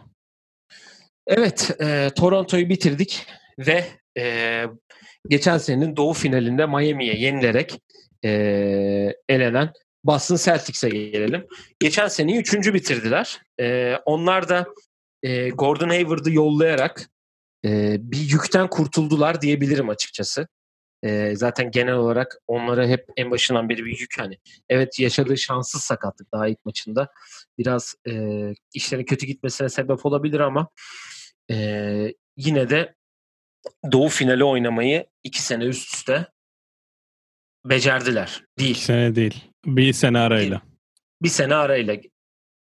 Evet, 1.29 1.71
e, 1.81 2.11
Toronto'yu 2.17 2.69
bitirdik 2.69 3.27
ve 3.59 3.85
e, 4.19 4.65
geçen 5.29 5.59
senenin 5.59 5.97
doğu 5.97 6.13
finalinde 6.13 6.67
Miami'ye 6.67 7.15
yenilerek 7.15 7.81
e, 8.25 8.31
elenen 9.29 9.73
Boston 10.05 10.37
Celtics'e 10.37 10.89
gelelim. 10.89 11.47
Geçen 11.81 12.09
seneyi 12.09 12.39
üçüncü 12.39 12.75
bitirdiler. 12.75 13.41
E, 13.61 13.97
onlar 14.05 14.49
da 14.49 14.67
e, 15.23 15.49
Gordon 15.49 15.89
Hayward'ı 15.89 16.33
yollayarak 16.33 17.11
e, 17.65 17.97
bir 18.01 18.31
yükten 18.31 18.69
kurtuldular 18.69 19.43
diyebilirim 19.43 19.89
açıkçası. 19.89 20.49
E, 21.03 21.37
zaten 21.37 21.71
genel 21.71 21.95
olarak 21.95 22.37
onlara 22.47 22.87
hep 22.87 23.05
en 23.17 23.31
başından 23.31 23.69
beri 23.69 23.85
bir 23.85 23.99
yük 23.99 24.19
hani. 24.19 24.39
Evet 24.69 25.01
yaşadığı 25.01 25.39
şanssız 25.39 25.83
sakatlık 25.83 26.33
daha 26.33 26.49
ilk 26.49 26.65
maçında. 26.65 27.09
Biraz 27.59 27.95
e, 28.11 28.13
işlerin 28.75 29.05
kötü 29.05 29.27
gitmesine 29.27 29.69
sebep 29.69 30.07
olabilir 30.07 30.41
ama 30.41 30.69
e, 31.51 32.15
yine 32.37 32.71
de 32.71 32.95
Doğu 33.93 34.09
finali 34.09 34.45
oynamayı 34.45 35.07
iki 35.25 35.43
sene 35.43 35.65
üst 35.65 35.95
üste 35.95 36.27
becerdiler. 37.65 38.45
Değil. 38.59 38.71
İki 38.71 38.85
sene 38.85 39.15
değil. 39.15 39.45
Bir 39.67 39.93
sene 39.93 40.19
arayla. 40.19 40.57
Bir, 40.57 41.25
bir 41.25 41.29
sene 41.29 41.55
arayla 41.55 41.97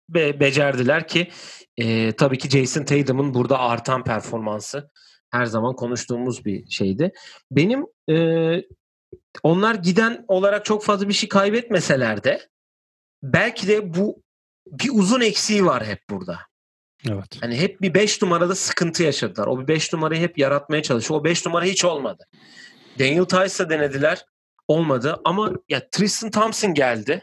be, 0.08 0.40
becerdiler 0.40 1.08
ki 1.08 1.30
e, 1.76 2.12
tabii 2.12 2.38
ki 2.38 2.50
Jason 2.50 2.84
Tatum'un 2.84 3.34
burada 3.34 3.58
artan 3.58 4.04
performansı 4.04 4.90
her 5.30 5.46
zaman 5.46 5.76
konuştuğumuz 5.76 6.44
bir 6.44 6.70
şeydi. 6.70 7.12
Benim 7.50 7.86
e, 8.10 8.16
onlar 9.42 9.74
giden 9.74 10.24
olarak 10.28 10.64
çok 10.64 10.84
fazla 10.84 11.08
bir 11.08 11.14
şey 11.14 11.28
kaybetmeseler 11.28 12.24
de 12.24 12.48
belki 13.22 13.68
de 13.68 13.94
bu 13.94 14.22
bir 14.66 14.90
uzun 14.92 15.20
eksiği 15.20 15.64
var 15.64 15.86
hep 15.86 16.00
burada. 16.10 16.38
Evet. 17.10 17.38
Hani 17.40 17.56
hep 17.56 17.80
bir 17.80 17.94
5 17.94 18.22
numarada 18.22 18.54
sıkıntı 18.54 19.02
yaşadılar. 19.02 19.46
O 19.46 19.60
bir 19.60 19.68
5 19.68 19.92
numarayı 19.92 20.20
hep 20.20 20.38
yaratmaya 20.38 20.82
çalışıyor. 20.82 21.20
O 21.20 21.24
5 21.24 21.46
numara 21.46 21.64
hiç 21.64 21.84
olmadı. 21.84 22.24
Daniel 22.98 23.24
Tice'a 23.24 23.70
denediler. 23.70 24.24
Olmadı 24.68 25.16
ama 25.24 25.52
ya 25.68 25.88
Tristan 25.90 26.30
Thompson 26.30 26.74
geldi. 26.74 27.20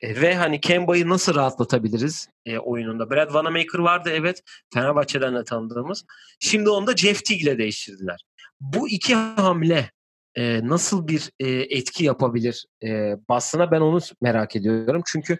E, 0.00 0.20
ve 0.20 0.34
hani 0.34 0.60
Kemba'yı 0.60 1.08
nasıl 1.08 1.34
rahatlatabiliriz 1.34 2.28
e, 2.46 2.58
oyununda? 2.58 3.10
Brad 3.10 3.34
Vanamaker 3.34 3.78
vardı 3.78 4.10
evet. 4.12 4.42
Fenerbahçe'den 4.74 5.34
de 5.34 5.44
tanıdığımız. 5.44 6.04
Şimdi 6.40 6.70
onu 6.70 6.86
da 6.86 6.96
Jeff 6.96 7.24
Teague 7.24 7.42
ile 7.42 7.58
değiştirdiler. 7.58 8.24
Bu 8.60 8.88
iki 8.88 9.14
hamle 9.14 9.90
e, 10.34 10.68
nasıl 10.68 11.08
bir 11.08 11.30
e, 11.40 11.48
etki 11.50 12.04
yapabilir 12.04 12.66
e, 12.84 12.88
Boston'a 13.28 13.70
ben 13.70 13.80
onu 13.80 14.00
merak 14.20 14.56
ediyorum. 14.56 15.02
Çünkü 15.06 15.38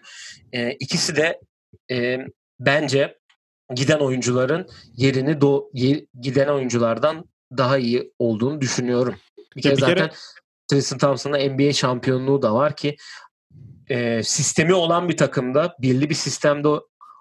e, 0.51 0.71
ikisi 0.71 1.15
de 1.15 1.41
e, 1.91 2.17
bence 2.59 3.17
giden 3.75 3.99
oyuncuların 3.99 4.67
yerini 4.95 5.31
do- 5.31 6.05
giden 6.21 6.47
oyunculardan 6.47 7.25
daha 7.57 7.77
iyi 7.77 8.13
olduğunu 8.19 8.61
düşünüyorum. 8.61 9.15
Bir 9.55 9.61
kere, 9.61 9.77
bir 9.77 9.81
kere 9.81 9.99
zaten 9.99 10.09
Tristan 10.67 10.97
Thompson'ın 10.97 11.49
NBA 11.49 11.73
şampiyonluğu 11.73 12.41
da 12.41 12.53
var 12.53 12.75
ki 12.75 12.95
e, 13.89 14.23
sistemi 14.23 14.73
olan 14.73 15.09
bir 15.09 15.17
takımda, 15.17 15.75
belli 15.81 16.09
bir 16.09 16.15
sistemde 16.15 16.67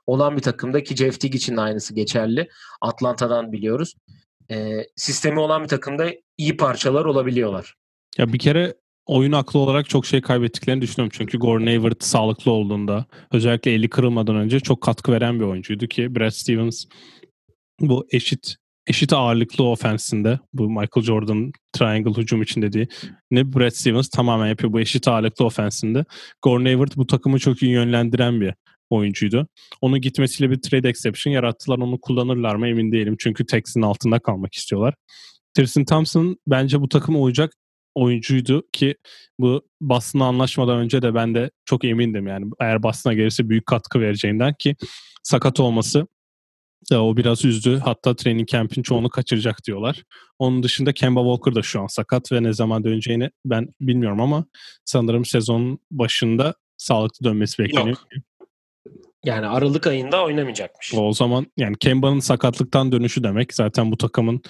olan 0.06 0.36
bir 0.36 0.42
takımda 0.42 0.82
ki 0.82 0.96
Jeff 0.96 1.20
Teague 1.20 1.36
için 1.36 1.56
de 1.56 1.60
aynısı 1.60 1.94
geçerli. 1.94 2.48
Atlanta'dan 2.80 3.52
biliyoruz. 3.52 3.94
E, 4.50 4.86
sistemi 4.96 5.40
olan 5.40 5.62
bir 5.62 5.68
takımda 5.68 6.10
iyi 6.36 6.56
parçalar 6.56 7.04
olabiliyorlar. 7.04 7.74
Ya 8.18 8.32
bir 8.32 8.38
kere 8.38 8.74
oyun 9.06 9.32
aklı 9.32 9.58
olarak 9.58 9.88
çok 9.88 10.06
şey 10.06 10.20
kaybettiklerini 10.20 10.82
düşünüyorum. 10.82 11.16
Çünkü 11.18 11.38
Gordon 11.38 11.66
Hayward 11.66 12.00
sağlıklı 12.00 12.50
olduğunda 12.50 13.06
özellikle 13.32 13.72
eli 13.72 13.88
kırılmadan 13.90 14.36
önce 14.36 14.60
çok 14.60 14.80
katkı 14.80 15.12
veren 15.12 15.40
bir 15.40 15.44
oyuncuydu 15.44 15.86
ki 15.86 16.14
Brad 16.14 16.30
Stevens 16.30 16.84
bu 17.80 18.06
eşit 18.10 18.56
eşit 18.86 19.12
ağırlıklı 19.12 19.64
ofensinde 19.64 20.38
bu 20.52 20.68
Michael 20.68 21.04
Jordan 21.04 21.52
triangle 21.72 22.22
hücum 22.22 22.42
için 22.42 22.62
dediği 22.62 22.88
ne 23.30 23.52
Brad 23.52 23.70
Stevens 23.70 24.08
tamamen 24.08 24.46
yapıyor 24.46 24.72
bu 24.72 24.80
eşit 24.80 25.08
ağırlıklı 25.08 25.44
ofensinde. 25.44 26.04
Gordon 26.42 26.64
Hayward 26.64 26.92
bu 26.96 27.06
takımı 27.06 27.38
çok 27.38 27.62
iyi 27.62 27.72
yönlendiren 27.72 28.40
bir 28.40 28.54
oyuncuydu. 28.90 29.48
Onun 29.80 30.00
gitmesiyle 30.00 30.50
bir 30.50 30.60
trade 30.60 30.88
exception 30.88 31.32
yarattılar. 31.32 31.78
Onu 31.78 32.00
kullanırlar 32.00 32.54
mı 32.54 32.68
emin 32.68 32.92
değilim. 32.92 33.16
Çünkü 33.18 33.46
Tex'in 33.46 33.82
altında 33.82 34.18
kalmak 34.18 34.54
istiyorlar. 34.54 34.94
Tristan 35.54 35.84
Thompson 35.84 36.36
bence 36.46 36.80
bu 36.80 36.88
takıma 36.88 37.18
uyacak 37.18 37.52
oyuncuydu 37.94 38.62
ki 38.72 38.94
bu 39.38 39.66
Boston'a 39.80 40.26
anlaşmadan 40.26 40.78
önce 40.78 41.02
de 41.02 41.14
ben 41.14 41.34
de 41.34 41.50
çok 41.64 41.84
emindim 41.84 42.26
yani 42.26 42.46
eğer 42.60 42.82
Boston'a 42.82 43.14
gelirse 43.14 43.48
büyük 43.48 43.66
katkı 43.66 44.00
vereceğinden 44.00 44.54
ki 44.58 44.76
sakat 45.22 45.60
olması 45.60 46.06
o 46.92 47.16
biraz 47.16 47.44
üzdü. 47.44 47.80
Hatta 47.84 48.16
training 48.16 48.48
camp'in 48.48 48.82
çoğunu 48.82 49.08
kaçıracak 49.08 49.64
diyorlar. 49.64 50.02
Onun 50.38 50.62
dışında 50.62 50.92
Kemba 50.92 51.20
Walker 51.20 51.54
da 51.54 51.62
şu 51.62 51.80
an 51.80 51.86
sakat 51.86 52.32
ve 52.32 52.42
ne 52.42 52.52
zaman 52.52 52.84
döneceğini 52.84 53.30
ben 53.44 53.68
bilmiyorum 53.80 54.20
ama 54.20 54.44
sanırım 54.84 55.24
sezonun 55.24 55.78
başında 55.90 56.54
sağlıklı 56.76 57.24
dönmesi 57.24 57.62
bekleniyor. 57.62 57.96
Yok. 57.96 58.24
Yani 59.24 59.46
Aralık 59.46 59.86
ayında 59.86 60.24
oynamayacakmış. 60.24 60.94
O 60.96 61.12
zaman 61.12 61.46
yani 61.56 61.76
Kemba'nın 61.80 62.20
sakatlıktan 62.20 62.92
dönüşü 62.92 63.24
demek 63.24 63.54
zaten 63.54 63.92
bu 63.92 63.96
takımın 63.96 64.42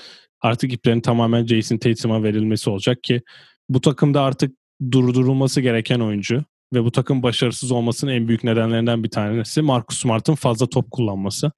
artık 0.43 0.73
iplerin 0.73 1.01
tamamen 1.01 1.47
Jason 1.47 1.77
Tatum'a 1.77 2.23
verilmesi 2.23 2.71
olacak 2.71 3.03
ki 3.03 3.23
bu 3.69 3.81
takımda 3.81 4.23
artık 4.23 4.57
durdurulması 4.91 5.61
gereken 5.61 6.01
oyuncu 6.01 6.45
ve 6.75 6.85
bu 6.85 6.93
takım 6.93 7.23
başarısız 7.23 7.71
olmasının 7.71 8.13
en 8.13 8.29
büyük 8.29 8.45
nedenlerinden 8.45 9.05
bir 9.05 9.11
tanesi 9.11 9.63
Marcus 9.63 9.99
Smart'ın 9.99 10.35
fazla 10.35 10.67
top 10.67 10.91
kullanması. 10.91 11.53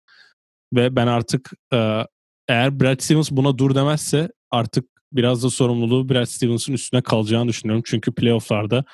Ve 0.74 0.96
ben 0.96 1.06
artık 1.06 1.50
e, 1.72 2.06
eğer 2.48 2.80
Brad 2.80 3.00
Stevens 3.00 3.30
buna 3.30 3.58
dur 3.58 3.74
demezse 3.74 4.28
artık 4.50 4.84
biraz 5.12 5.44
da 5.44 5.50
sorumluluğu 5.50 6.08
Brad 6.08 6.24
Stevens'ın 6.24 6.72
üstüne 6.72 7.02
kalacağını 7.02 7.48
düşünüyorum. 7.48 7.82
Çünkü 7.86 8.12
playofflarda 8.12 8.84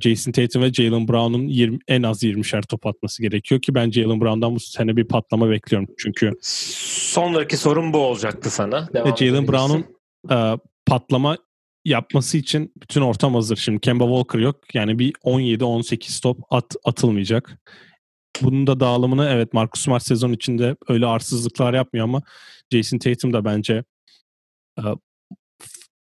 Jason 0.00 0.32
Tatum 0.32 0.62
ve 0.62 0.72
Jalen 0.72 1.08
Brown'un 1.08 1.48
20, 1.48 1.78
en 1.88 2.02
az 2.02 2.22
20'şer 2.22 2.62
top 2.66 2.86
atması 2.86 3.22
gerekiyor 3.22 3.60
ki 3.60 3.74
ben 3.74 3.90
Jalen 3.90 4.20
Brown'dan 4.20 4.54
bu 4.54 4.60
sene 4.60 4.96
bir 4.96 5.04
patlama 5.04 5.50
bekliyorum. 5.50 5.88
Çünkü 5.98 6.32
sonraki 6.42 7.56
sorun 7.56 7.92
bu 7.92 7.98
olacaktı 7.98 8.50
sana. 8.50 8.88
Devam 8.92 9.16
Jalen 9.16 9.48
Brown'un 9.48 9.86
e, 10.30 10.58
patlama 10.86 11.36
yapması 11.84 12.38
için 12.38 12.72
bütün 12.82 13.00
ortam 13.00 13.34
hazır. 13.34 13.56
Şimdi 13.56 13.80
Kemba 13.80 14.04
Walker 14.04 14.38
yok. 14.38 14.74
Yani 14.74 14.98
bir 14.98 15.12
17-18 15.12 16.22
top 16.22 16.38
at, 16.50 16.76
atılmayacak. 16.84 17.58
Bunun 18.42 18.66
da 18.66 18.80
dağılımını 18.80 19.28
evet 19.32 19.52
Marcus 19.52 19.84
Smart 19.84 20.02
sezon 20.02 20.32
içinde 20.32 20.76
öyle 20.88 21.06
arsızlıklar 21.06 21.74
yapmıyor 21.74 22.04
ama 22.04 22.22
Jason 22.72 22.98
Tatum 22.98 23.32
da 23.32 23.44
bence 23.44 23.84
e, 24.78 24.82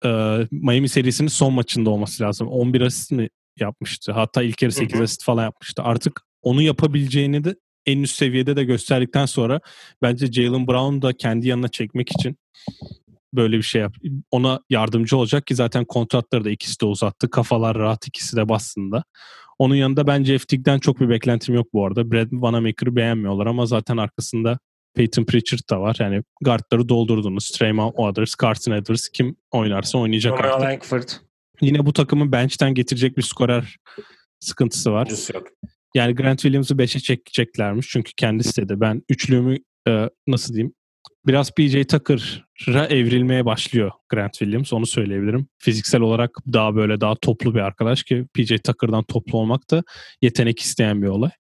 e, 0.06 0.10
Miami 0.52 0.90
serisinin 0.90 1.28
son 1.28 1.54
maçında 1.54 1.90
olması 1.90 2.24
lazım. 2.24 2.48
11 2.48 2.82
asist 2.82 3.12
mi 3.12 3.30
yapmıştı? 3.62 4.12
Hatta 4.12 4.44
ilk 4.44 4.62
yarı 4.62 4.72
8 4.72 5.02
asist 5.02 5.24
falan 5.24 5.44
yapmıştı. 5.44 5.84
Artık 5.84 6.22
onu 6.42 6.62
yapabileceğini 6.62 7.44
de 7.44 7.56
en 7.86 8.00
üst 8.00 8.16
seviyede 8.16 8.56
de 8.56 8.64
gösterdikten 8.64 9.26
sonra 9.26 9.60
bence 10.02 10.32
Jalen 10.32 10.68
Brown 10.68 11.02
da 11.02 11.14
kendi 11.14 11.48
yanına 11.48 11.68
çekmek 11.68 12.12
için 12.12 12.38
böyle 13.34 13.58
bir 13.58 13.64
şey 13.64 13.82
yap. 13.82 13.96
Ona 14.32 14.60
yardımcı 14.70 15.18
olacak 15.18 15.48
ki 15.48 15.56
zaten 15.56 15.86
kontratları 15.86 16.46
da 16.46 16.50
ikisi 16.50 16.82
de 16.82 16.86
uzattı. 16.86 17.30
Kafalar 17.30 17.78
rahat 17.78 18.08
ikisi 18.08 18.36
de 18.36 18.50
Boston'da. 18.50 19.04
Onun 19.60 19.76
yanında 19.76 20.08
bence 20.08 20.38
Ftig'den 20.38 20.80
çok 20.80 21.00
bir 21.00 21.10
beklentim 21.10 21.56
yok 21.56 21.68
bu 21.74 21.86
arada. 21.86 22.12
Brad 22.12 22.28
Vanamaker'ı 22.32 22.96
beğenmiyorlar 22.96 23.46
ama 23.46 23.66
zaten 23.66 23.98
arkasında 23.98 24.60
Peyton 24.96 25.24
Pritchard 25.24 25.70
da 25.70 25.82
var. 25.82 25.98
Yani 26.00 26.24
guardları 26.42 26.90
doldurdunuz. 26.90 27.50
Trayvon 27.50 27.90
Waters, 27.90 28.36
Carson 28.42 28.72
Edwards 28.72 29.10
kim 29.10 29.36
oynarsa 29.52 29.98
oynayacak 29.98 30.40
Romeo 30.40 30.54
artık. 30.56 30.62
Langford. 30.70 31.10
Yine 31.62 31.86
bu 31.86 31.94
takımın 31.94 32.32
bench'ten 32.32 32.74
getirecek 32.74 33.18
bir 33.18 33.22
skorer 33.22 33.78
sıkıntısı 34.40 34.92
var. 34.92 35.10
Yani 35.96 36.16
Grant 36.16 36.42
Williams'ı 36.42 36.74
5'e 36.74 37.00
çekeceklermiş. 37.00 37.88
Çünkü 37.90 38.12
kendisi 38.18 38.62
dedi 38.62 38.80
ben 38.80 39.02
üçlüğümü 39.10 39.58
e, 39.88 40.10
nasıl 40.28 40.54
diyeyim 40.54 40.74
biraz 41.28 41.52
PJ 41.52 41.88
Tucker'a 41.88 42.86
evrilmeye 42.86 43.46
başlıyor 43.46 43.92
Grant 44.10 44.34
Williams. 44.34 44.74
Onu 44.74 44.86
söyleyebilirim. 44.86 45.48
Fiziksel 45.58 46.02
olarak 46.02 46.38
daha 46.54 46.76
böyle 46.76 47.02
daha 47.02 47.16
toplu 47.16 47.56
bir 47.56 47.60
arkadaş 47.60 48.04
ki 48.04 48.26
PJ 48.34 48.50
Tucker'dan 48.64 49.04
toplu 49.04 49.38
olmak 49.38 49.72
da 49.72 49.84
yetenek 50.22 50.60
isteyen 50.60 51.02
bir 51.02 51.08
olay. 51.08 51.32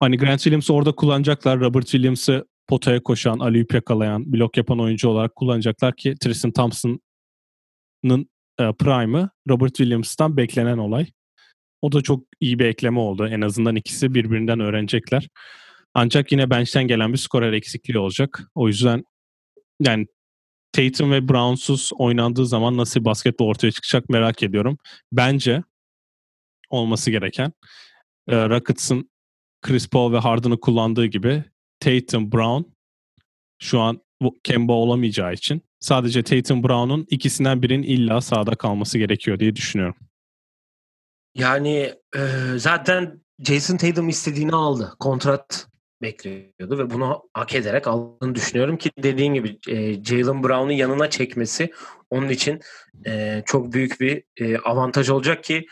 Hani 0.00 0.16
Grant 0.16 0.40
Williams'ı 0.40 0.74
orada 0.74 0.92
kullanacaklar. 0.92 1.60
Robert 1.60 1.86
Williams'ı 1.86 2.44
potaya 2.68 3.02
koşan, 3.02 3.38
Aliyup 3.38 3.74
yakalayan, 3.74 4.32
blok 4.32 4.56
yapan 4.56 4.80
oyuncu 4.80 5.08
olarak 5.08 5.36
kullanacaklar 5.36 5.96
ki 5.96 6.14
Tristan 6.20 6.52
Thompson'ın 6.52 8.30
e, 8.60 8.72
prime'ı 8.72 9.30
Robert 9.48 9.74
Williams'tan 9.74 10.36
beklenen 10.36 10.78
olay. 10.78 11.06
O 11.82 11.92
da 11.92 12.02
çok 12.02 12.24
iyi 12.40 12.58
bir 12.58 12.64
ekleme 12.64 13.00
oldu. 13.00 13.28
En 13.28 13.40
azından 13.40 13.76
ikisi 13.76 14.14
birbirinden 14.14 14.60
öğrenecekler. 14.60 15.28
Ancak 15.94 16.32
yine 16.32 16.50
bench'ten 16.50 16.88
gelen 16.88 17.12
bir 17.12 17.18
skorer 17.18 17.52
eksikliği 17.52 17.98
olacak. 17.98 18.42
O 18.54 18.68
yüzden 18.68 19.04
yani 19.80 20.06
Tatum 20.72 21.12
ve 21.12 21.28
Brown'suz 21.28 21.90
oynandığı 21.98 22.46
zaman 22.46 22.76
nasıl 22.76 23.00
bir 23.00 23.04
basketbol 23.04 23.46
ortaya 23.46 23.70
çıkacak 23.70 24.08
merak 24.08 24.42
ediyorum. 24.42 24.78
Bence 25.12 25.62
olması 26.70 27.10
gereken 27.10 27.52
e, 28.28 28.48
Rockets'ın 28.48 29.10
Chris 29.62 29.88
Paul 29.88 30.12
ve 30.12 30.18
Harden'ı 30.18 30.60
kullandığı 30.60 31.06
gibi 31.06 31.44
Tatum, 31.80 32.32
Brown 32.32 32.62
şu 33.58 33.80
an 33.80 34.02
Kemba 34.44 34.72
olamayacağı 34.72 35.34
için 35.34 35.62
sadece 35.82 36.22
Tatum, 36.22 36.62
Brown'un 36.62 37.06
ikisinden 37.10 37.62
birinin 37.62 37.82
illa 37.82 38.20
sahada 38.20 38.54
kalması 38.54 38.98
gerekiyor 38.98 39.38
diye 39.38 39.56
düşünüyorum. 39.56 39.96
Yani 41.34 41.94
e, 42.16 42.20
zaten 42.56 43.20
Jason 43.38 43.76
Tatum 43.76 44.08
istediğini 44.08 44.52
aldı. 44.52 44.94
Kontrat 44.98 45.66
bekliyordu 46.02 46.78
ve 46.78 46.90
bunu 46.90 47.22
hak 47.34 47.54
ederek 47.54 47.86
aldığını 47.86 48.34
düşünüyorum 48.34 48.76
ki 48.76 48.90
dediğin 48.98 49.34
gibi 49.34 49.58
e, 49.68 50.04
Jalen 50.04 50.42
Brown'un 50.42 50.72
yanına 50.72 51.10
çekmesi 51.10 51.72
onun 52.10 52.28
için 52.28 52.60
e, 53.06 53.42
çok 53.46 53.72
büyük 53.72 54.00
bir 54.00 54.22
e, 54.36 54.58
avantaj 54.58 55.10
olacak 55.10 55.44
ki 55.44 55.66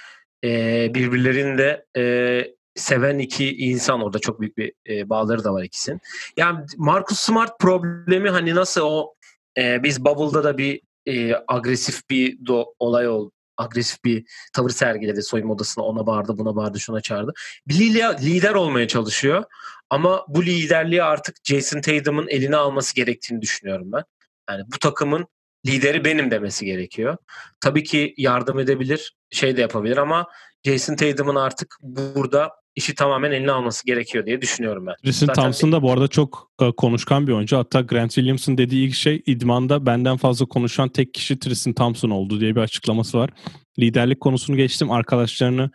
e, 0.45 0.51
birbirlerini 0.95 1.59
de 1.59 1.87
e, 1.97 2.45
seven 2.75 3.19
iki 3.19 3.57
insan 3.57 4.03
orada 4.03 4.19
çok 4.19 4.41
büyük 4.41 4.57
bir 4.57 4.73
e, 4.89 5.09
bağları 5.09 5.45
da 5.45 5.53
var 5.53 5.63
ikisinin. 5.63 6.01
Yani 6.37 6.67
Marcus 6.77 7.21
Smart 7.21 7.59
problemi 7.59 8.31
hani 8.31 8.55
nasıl 8.55 8.81
o 8.81 9.15
e, 9.59 9.83
biz 9.83 10.05
Bubble'da 10.05 10.45
da 10.45 10.59
bir 10.59 10.81
e, 11.07 11.33
agresif 11.49 12.11
bir 12.11 12.47
do, 12.47 12.75
olay 12.79 13.09
oldu 13.09 13.33
agresif 13.61 14.05
bir 14.05 14.25
tavır 14.53 14.71
sergiledi 14.71 15.23
soyunma 15.23 15.55
odasına 15.55 15.85
ona 15.85 16.07
bağırdı 16.07 16.39
buna 16.39 16.57
bağırdı 16.57 16.81
şuna 16.81 17.01
çağırdı. 17.01 17.33
Bir 17.69 17.75
lider 18.21 18.55
olmaya 18.55 18.89
çalışıyor 18.89 19.45
ama 19.91 20.25
bu 20.29 20.45
liderliği 20.45 21.03
artık 21.03 21.37
Jason 21.45 21.81
Tatum'un 21.81 22.29
eline 22.29 22.57
alması 22.57 22.95
gerektiğini 22.95 23.43
düşünüyorum 23.43 23.93
ben. 23.93 24.05
Yani 24.51 24.63
bu 24.75 24.79
takımın 24.79 25.27
lideri 25.67 26.05
benim 26.05 26.31
demesi 26.31 26.65
gerekiyor. 26.65 27.17
Tabii 27.61 27.85
ki 27.85 28.15
yardım 28.17 28.59
edebilir, 28.59 29.17
şey 29.31 29.57
de 29.57 29.61
yapabilir 29.61 29.97
ama 29.97 30.27
Jason 30.65 30.97
Tatum'un 30.97 31.35
artık 31.35 31.77
burada 31.81 32.51
işi 32.77 32.95
tamamen 32.95 33.31
eline 33.31 33.53
alması 33.53 33.87
gerekiyor 33.87 34.27
diye 34.27 34.43
düşünüyorum 34.43 34.87
ben. 34.87 34.95
Tristan 35.05 35.35
Thompson 35.35 35.73
da 35.73 35.83
bu 35.83 35.93
arada 35.93 36.09
çok 36.09 36.51
e, 36.61 36.73
konuşkan 36.73 37.27
bir 37.27 37.33
oyuncu. 37.33 37.57
Hatta 37.57 37.81
Grant 37.81 38.11
Williams'ın 38.11 38.59
dediği 38.59 38.89
ilk 38.89 38.95
şey 38.95 39.23
idmanda 39.27 39.87
benden 39.87 40.17
fazla 40.17 40.47
konuşan 40.47 40.89
tek 40.89 41.15
kişi 41.15 41.39
Tristan 41.39 41.73
Thompson 41.73 42.11
oldu 42.11 42.41
diye 42.41 42.57
bir 42.57 42.61
açıklaması 42.61 43.19
var. 43.19 43.31
Liderlik 43.79 44.21
konusunu 44.21 44.57
geçtim. 44.57 44.91
Arkadaşlarını 44.91 45.71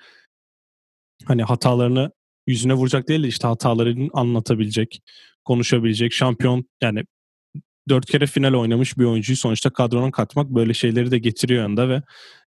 hani 1.25 1.43
hatalarını 1.43 2.12
yüzüne 2.47 2.73
vuracak 2.73 3.08
değil 3.08 3.23
de 3.23 3.27
işte 3.27 3.47
hatalarını 3.47 4.10
anlatabilecek, 4.13 5.01
konuşabilecek, 5.45 6.13
şampiyon 6.13 6.65
yani 6.81 7.03
dört 7.89 8.05
kere 8.05 8.27
final 8.27 8.53
oynamış 8.53 8.97
bir 8.97 9.05
oyuncuyu 9.05 9.38
sonuçta 9.38 9.69
kadrona 9.69 10.12
katmak 10.12 10.49
böyle 10.49 10.73
şeyleri 10.73 11.12
de 11.12 11.17
getiriyor 11.17 11.62
yanında 11.62 11.89
ve 11.89 12.01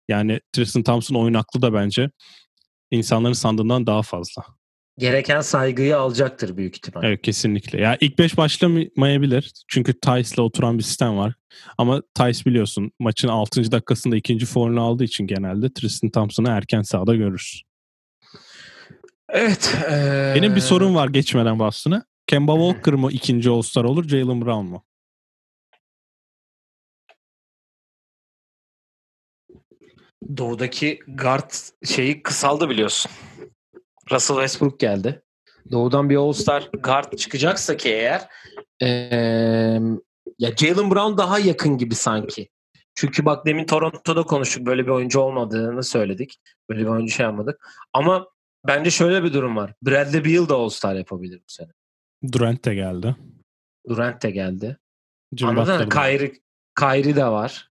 yani 0.08 0.40
Tristan 0.52 0.82
Thompson 0.82 1.14
oyun 1.14 1.34
aklı 1.34 1.62
da 1.62 1.74
bence 1.74 2.10
insanların 2.90 3.32
sandığından 3.32 3.86
daha 3.86 4.02
fazla. 4.02 4.42
Gereken 4.98 5.40
saygıyı 5.40 5.98
alacaktır 5.98 6.56
büyük 6.56 6.76
ihtimal. 6.76 7.04
Evet 7.04 7.22
kesinlikle. 7.22 7.80
Ya 7.80 7.96
ilk 8.00 8.18
beş 8.18 8.36
başlamayabilir. 8.36 9.52
Çünkü 9.68 10.00
Tice'la 10.00 10.42
oturan 10.42 10.78
bir 10.78 10.82
sistem 10.82 11.16
var. 11.16 11.34
Ama 11.78 12.02
Tice 12.14 12.44
biliyorsun 12.44 12.90
maçın 12.98 13.28
6. 13.28 13.72
dakikasında 13.72 14.16
ikinci 14.16 14.46
foul'unu 14.46 14.82
aldığı 14.82 15.04
için 15.04 15.26
genelde 15.26 15.72
Tristan 15.72 16.10
Thompson'ı 16.10 16.48
erken 16.48 16.82
sahada 16.82 17.14
görürüz. 17.14 17.62
Evet. 19.28 19.76
Ee... 19.90 20.32
Benim 20.36 20.56
bir 20.56 20.60
sorun 20.60 20.94
var 20.94 21.08
geçmeden 21.08 21.58
Boston'a. 21.58 22.04
Kemba 22.26 22.52
Walker 22.52 22.94
mı 22.94 23.12
ikinci 23.12 23.50
All-Star 23.50 23.84
olur, 23.84 24.08
Jalen 24.08 24.40
Brown 24.40 24.66
mu? 24.66 24.84
Doğudaki 30.36 30.98
guard 31.08 31.50
şeyi 31.84 32.22
kısaldı 32.22 32.70
biliyorsun. 32.70 33.10
Russell 34.10 34.36
Westbrook 34.36 34.80
geldi. 34.80 35.22
Doğudan 35.70 36.10
bir 36.10 36.16
All-Star 36.16 36.70
guard 36.82 37.16
çıkacaksa 37.16 37.76
ki 37.76 37.88
eğer 37.88 38.28
ee, 38.82 38.88
ya 40.38 40.56
Jalen 40.56 40.90
Brown 40.90 41.18
daha 41.18 41.38
yakın 41.38 41.78
gibi 41.78 41.94
sanki. 41.94 42.48
Çünkü 42.94 43.24
bak 43.24 43.46
demin 43.46 43.66
Toronto'da 43.66 44.22
konuştuk. 44.22 44.66
Böyle 44.66 44.86
bir 44.86 44.90
oyuncu 44.90 45.20
olmadığını 45.20 45.82
söyledik. 45.82 46.38
Böyle 46.70 46.80
bir 46.80 46.86
oyuncu 46.86 47.14
şey 47.14 47.26
yapmadık. 47.26 47.68
Ama 47.92 48.28
bence 48.66 48.90
şöyle 48.90 49.24
bir 49.24 49.32
durum 49.32 49.56
var. 49.56 49.74
Bradley 49.82 50.24
Beal 50.24 50.48
da 50.48 50.54
All-Star 50.54 50.94
yapabilir 50.94 51.38
bu 51.38 51.52
sene. 51.52 51.68
Durant 52.32 52.64
de 52.64 52.74
geldi. 52.74 53.16
Durant 53.88 54.22
de 54.22 54.30
geldi. 54.30 54.78
Jim 55.36 55.48
Anladın 55.48 55.78
mı? 55.78 55.88
Kyrie, 55.88 56.32
Kyrie 56.78 57.16
de 57.16 57.26
var. 57.26 57.70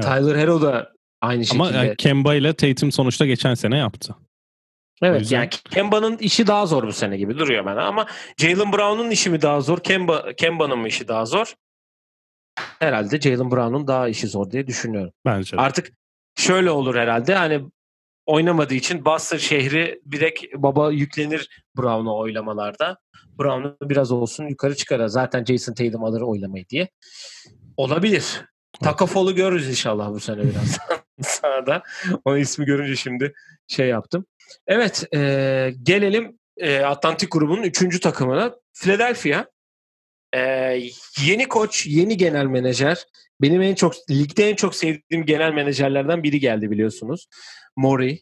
Evet. 0.00 0.10
Tyler 0.10 0.36
Hero 0.36 0.62
da 0.62 0.93
aynı 1.26 1.46
şekilde. 1.46 1.78
Ama 1.78 1.94
Kemba 1.94 2.34
ile 2.34 2.52
Tatum 2.52 2.92
sonuçta 2.92 3.26
geçen 3.26 3.54
sene 3.54 3.78
yaptı. 3.78 4.14
Evet 5.02 5.20
yüzden... 5.20 5.36
yani 5.36 5.50
Kemba'nın 5.50 6.18
işi 6.18 6.46
daha 6.46 6.66
zor 6.66 6.86
bu 6.86 6.92
sene 6.92 7.16
gibi 7.16 7.38
duruyor 7.38 7.64
bana 7.64 7.84
ama 7.84 8.06
Jalen 8.36 8.72
Brown'un 8.72 9.10
işi 9.10 9.30
mi 9.30 9.42
daha 9.42 9.60
zor, 9.60 9.78
Kemba 9.78 10.32
Kemba'nın 10.36 10.78
mı 10.78 10.88
işi 10.88 11.08
daha 11.08 11.26
zor? 11.26 11.54
Herhalde 12.78 13.20
Jalen 13.20 13.50
Brown'un 13.50 13.86
daha 13.86 14.08
işi 14.08 14.28
zor 14.28 14.50
diye 14.50 14.66
düşünüyorum. 14.66 15.12
Bence 15.24 15.56
de. 15.56 15.60
Artık 15.60 15.92
şöyle 16.36 16.70
olur 16.70 16.94
herhalde 16.94 17.34
hani 17.34 17.62
oynamadığı 18.26 18.74
için 18.74 19.04
Boston 19.04 19.36
şehri 19.36 20.00
direkt 20.10 20.44
baba 20.54 20.92
yüklenir 20.92 21.64
Brown'a 21.76 22.14
oylamalarda. 22.14 22.98
Brown'u 23.38 23.76
biraz 23.90 24.12
olsun 24.12 24.44
yukarı 24.44 24.76
çıkarır. 24.76 25.06
Zaten 25.06 25.44
Jason 25.44 25.74
Tatum 25.74 26.04
alır 26.04 26.20
oylamayı 26.20 26.68
diye. 26.68 26.88
Olabilir. 27.76 28.44
Takafolu 28.82 29.34
görürüz 29.34 29.68
inşallah 29.68 30.10
bu 30.10 30.20
sene 30.20 30.42
biraz 30.42 30.78
sahada. 31.22 31.82
Onun 32.24 32.38
ismi 32.38 32.64
görünce 32.64 32.96
şimdi 32.96 33.34
şey 33.66 33.88
yaptım. 33.88 34.26
Evet 34.66 35.14
e, 35.14 35.72
gelelim 35.82 36.38
e, 36.56 36.80
Atlantik 36.80 37.32
grubunun 37.32 37.62
üçüncü 37.62 38.00
takımına. 38.00 38.54
Philadelphia. 38.72 39.46
E, 40.34 40.40
yeni 41.26 41.48
koç, 41.48 41.86
yeni 41.86 42.16
genel 42.16 42.46
menajer. 42.46 43.04
Benim 43.42 43.62
en 43.62 43.74
çok 43.74 43.94
ligde 44.10 44.50
en 44.50 44.54
çok 44.54 44.74
sevdiğim 44.74 45.26
genel 45.26 45.52
menajerlerden 45.52 46.22
biri 46.22 46.40
geldi 46.40 46.70
biliyorsunuz. 46.70 47.26
Mori. 47.76 48.20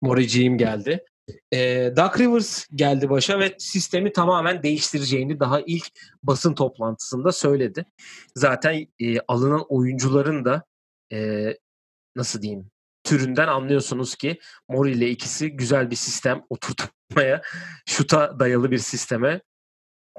Moriciğim 0.00 0.58
geldi. 0.58 1.04
E, 1.52 1.90
Doug 1.96 2.20
Rivers 2.20 2.66
geldi 2.74 3.10
başa 3.10 3.38
ve 3.38 3.54
sistemi 3.58 4.12
tamamen 4.12 4.62
değiştireceğini 4.62 5.40
daha 5.40 5.60
ilk 5.60 5.86
basın 6.22 6.54
toplantısında 6.54 7.32
söyledi. 7.32 7.84
Zaten 8.36 8.86
e, 9.00 9.20
alınan 9.20 9.64
oyuncuların 9.68 10.44
da 10.44 10.64
e, 11.12 11.48
nasıl 12.16 12.42
diyeyim 12.42 12.70
türünden 13.04 13.48
anlıyorsunuz 13.48 14.14
ki 14.14 14.38
Mori 14.68 14.90
ile 14.90 15.10
ikisi 15.10 15.50
güzel 15.50 15.90
bir 15.90 15.96
sistem 15.96 16.42
oturtmaya, 16.50 17.42
şuta 17.86 18.38
dayalı 18.40 18.70
bir 18.70 18.78
sisteme 18.78 19.40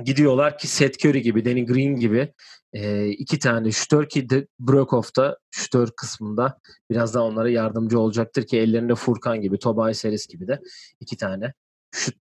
gidiyorlar 0.05 0.57
ki 0.57 0.67
Seth 0.67 1.05
Curry 1.05 1.21
gibi, 1.21 1.45
Danny 1.45 1.65
Green 1.65 1.95
gibi 1.95 2.33
e, 2.73 3.07
iki 3.07 3.39
tane 3.39 3.71
şütör 3.71 4.09
ki 4.09 4.29
de 4.29 4.47
Brokov 4.59 5.03
da 5.17 5.37
şütör 5.51 5.89
kısmında 5.97 6.59
biraz 6.89 7.13
daha 7.13 7.23
onlara 7.23 7.49
yardımcı 7.49 7.99
olacaktır 7.99 8.47
ki 8.47 8.59
ellerinde 8.59 8.95
Furkan 8.95 9.41
gibi, 9.41 9.59
Tobias 9.59 9.97
Seris 9.97 10.27
gibi 10.27 10.47
de 10.47 10.59
iki 10.99 11.17
tane 11.17 11.53
şut 11.91 12.15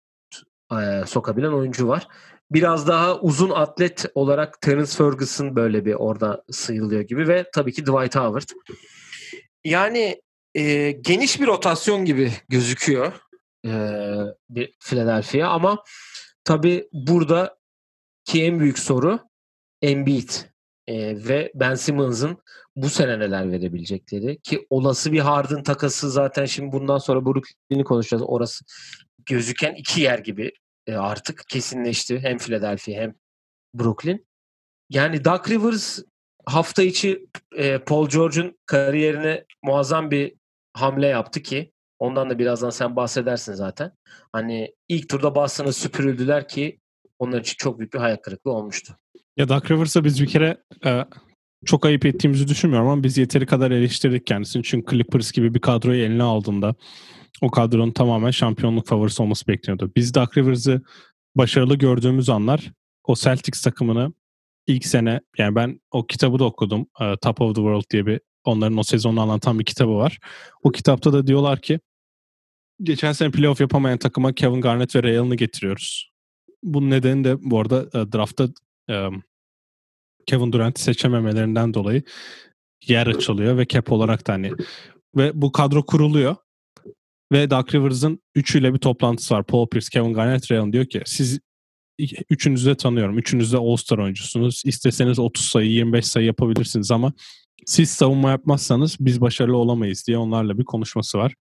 e, 0.73 1.07
sokabilen 1.07 1.53
oyuncu 1.53 1.89
var. 1.89 2.09
Biraz 2.51 2.89
daha 2.89 3.21
uzun 3.21 3.51
atlet 3.51 4.07
olarak 4.15 4.61
Terence 4.61 4.93
Ferguson 4.93 5.57
böyle 5.57 5.85
bir 5.85 5.95
orada 5.95 6.45
sıyrılıyor 6.51 7.01
gibi 7.01 7.29
ve 7.29 7.51
tabii 7.55 7.73
ki 7.73 7.83
Dwight 7.83 8.17
Howard. 8.17 8.49
Yani 9.65 10.23
e, 10.55 10.91
geniş 10.91 11.41
bir 11.41 11.47
rotasyon 11.47 12.05
gibi 12.05 12.33
gözüküyor 12.49 13.13
e, 13.67 13.73
bir 14.51 14.77
Philadelphia 14.81 15.49
ama 15.49 15.85
tabii 16.45 16.89
burada 16.93 17.62
ki 18.33 18.45
en 18.45 18.61
büyük 18.61 18.79
soru 18.79 19.21
Embiid 19.83 20.31
e, 20.87 21.29
ve 21.29 21.53
Ben 21.55 21.75
Simmons'ın 21.75 22.39
bu 22.77 22.89
sene 22.89 23.19
neler 23.19 23.53
verebilecekleri 23.53 24.41
ki 24.41 24.67
olası 24.71 25.13
bir 25.13 25.21
Harden 25.21 25.63
takası 25.63 26.11
zaten 26.11 26.45
şimdi 26.45 26.73
bundan 26.73 26.99
sonra 26.99 27.25
Brooklyn'i 27.25 27.85
konuşacağız. 27.85 28.23
Orası 28.27 28.65
gözüken 29.27 29.75
iki 29.75 30.01
yer 30.01 30.19
gibi 30.19 30.53
e, 30.87 30.95
artık 30.95 31.45
kesinleşti. 31.49 32.19
Hem 32.19 32.39
Philadelphia 32.39 32.93
hem 32.93 33.15
Brooklyn. 33.75 34.27
Yani 34.91 35.25
Doug 35.25 35.51
Rivers 35.51 35.99
hafta 36.47 36.83
içi 36.83 37.27
e, 37.57 37.79
Paul 37.79 38.09
George'un 38.09 38.59
kariyerine 38.67 39.45
muazzam 39.63 40.11
bir 40.11 40.35
hamle 40.73 41.07
yaptı 41.07 41.43
ki 41.43 41.73
ondan 41.99 42.31
da 42.31 42.39
birazdan 42.39 42.71
sen 42.71 42.97
bahsedersin 42.97 43.53
zaten. 43.53 43.93
Hani 44.33 44.75
ilk 44.89 45.09
turda 45.09 45.35
Boston'a 45.35 45.73
süpürüldüler 45.73 46.49
ki 46.49 46.82
onlar 47.19 47.41
için 47.41 47.55
çok 47.59 47.79
büyük 47.79 47.95
bir 47.95 47.99
hayal 47.99 48.17
kırıklığı 48.17 48.53
olmuştu. 48.53 48.97
Ya 49.37 49.49
Doug 49.49 49.71
Rivers'a 49.71 50.05
biz 50.05 50.23
bir 50.23 50.27
kere 50.27 50.57
e, 50.85 51.05
çok 51.65 51.87
ayıp 51.87 52.07
ettiğimizi 52.07 52.49
düşünmüyorum 52.49 52.89
ama 52.89 53.03
biz 53.03 53.19
yeteri 53.19 53.47
kadar 53.47 53.71
eleştirdik 53.71 54.27
kendisini. 54.27 54.63
Çünkü 54.63 54.91
Clippers 54.91 55.33
gibi 55.33 55.55
bir 55.55 55.61
kadroyu 55.61 56.03
eline 56.05 56.23
aldığında 56.23 56.75
o 57.43 57.51
kadronun 57.51 57.91
tamamen 57.91 58.31
şampiyonluk 58.31 58.87
favorisi 58.87 59.23
olması 59.23 59.47
bekleniyordu. 59.49 59.93
Biz 59.97 60.15
Doug 60.15 60.39
Rivers'ı 60.39 60.83
başarılı 61.35 61.75
gördüğümüz 61.75 62.29
anlar 62.29 62.73
o 63.05 63.15
Celtics 63.15 63.63
takımını 63.63 64.13
ilk 64.67 64.87
sene 64.87 65.21
yani 65.39 65.55
ben 65.55 65.81
o 65.91 66.07
kitabı 66.07 66.39
da 66.39 66.45
okudum. 66.45 66.87
Uh, 67.01 67.15
Top 67.23 67.41
of 67.41 67.55
the 67.55 67.61
World 67.61 67.91
diye 67.91 68.07
bir 68.07 68.21
onların 68.45 68.79
o 68.79 68.83
sezonu 68.83 69.21
anlatan 69.21 69.59
bir 69.59 69.65
kitabı 69.65 69.95
var. 69.95 70.19
O 70.63 70.71
kitapta 70.71 71.13
da 71.13 71.27
diyorlar 71.27 71.61
ki 71.61 71.81
geçen 72.83 73.13
sene 73.13 73.31
playoff 73.31 73.61
yapamayan 73.61 73.99
takıma 73.99 74.33
Kevin 74.33 74.61
Garnett 74.61 74.97
ve 74.97 75.03
Ray 75.03 75.19
Allen'ı 75.19 75.37
getiriyoruz. 75.37 76.12
Bunun 76.63 76.91
nedeni 76.91 77.25
de 77.25 77.37
bu 77.51 77.61
arada 77.61 77.83
uh, 77.83 78.13
draftta 78.13 78.49
um, 78.89 79.23
Kevin 80.27 80.53
Durant'i 80.53 80.83
seçememelerinden 80.83 81.75
dolayı 81.75 82.03
yer 82.89 83.07
açılıyor 83.07 83.59
ve 83.59 83.67
cap 83.67 83.93
olarak 83.93 84.27
da 84.27 84.33
hani 84.33 84.53
ve 85.17 85.31
bu 85.35 85.53
kadro 85.53 85.87
kuruluyor 85.87 86.37
ve 87.33 87.51
Doug 87.51 87.75
Rivers'ın 87.75 88.21
üçüyle 88.35 88.75
bir 88.75 88.79
toplantısı 88.79 89.35
var. 89.35 89.45
Paul 89.45 89.67
Pierce, 89.67 89.89
Kevin 89.93 90.13
Garnett, 90.15 90.51
Ray 90.51 90.59
Allen 90.59 90.73
diyor 90.73 90.87
ki 90.87 91.03
siz 91.07 91.41
üçünüzü 92.31 92.71
de 92.71 92.75
tanıyorum. 92.75 93.19
Üçünüz 93.19 93.53
de 93.53 93.57
All-Star 93.57 93.99
oyuncusunuz. 93.99 94.63
İsteseniz 94.65 95.19
30 95.19 95.45
sayı, 95.45 95.71
25 95.71 96.07
sayı 96.07 96.27
yapabilirsiniz 96.27 96.91
ama 96.91 97.13
siz 97.67 97.91
savunma 97.91 98.31
yapmazsanız 98.31 98.97
biz 99.01 99.21
başarılı 99.21 99.57
olamayız 99.57 100.05
diye 100.07 100.19
onlarla 100.19 100.59
bir 100.59 100.65
konuşması 100.65 101.19
var. 101.19 101.35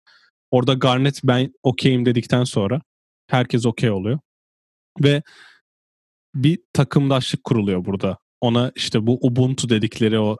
Orada 0.50 0.74
Garnett 0.74 1.20
ben 1.24 1.54
okeyim 1.62 2.06
dedikten 2.06 2.44
sonra 2.44 2.80
herkes 3.26 3.66
okey 3.66 3.90
oluyor. 3.90 4.18
Ve 5.00 5.22
bir 6.34 6.58
takımdaşlık 6.72 7.44
kuruluyor 7.44 7.84
burada. 7.84 8.18
Ona 8.40 8.72
işte 8.74 9.06
bu 9.06 9.18
Ubuntu 9.26 9.68
dedikleri 9.68 10.18
o 10.18 10.36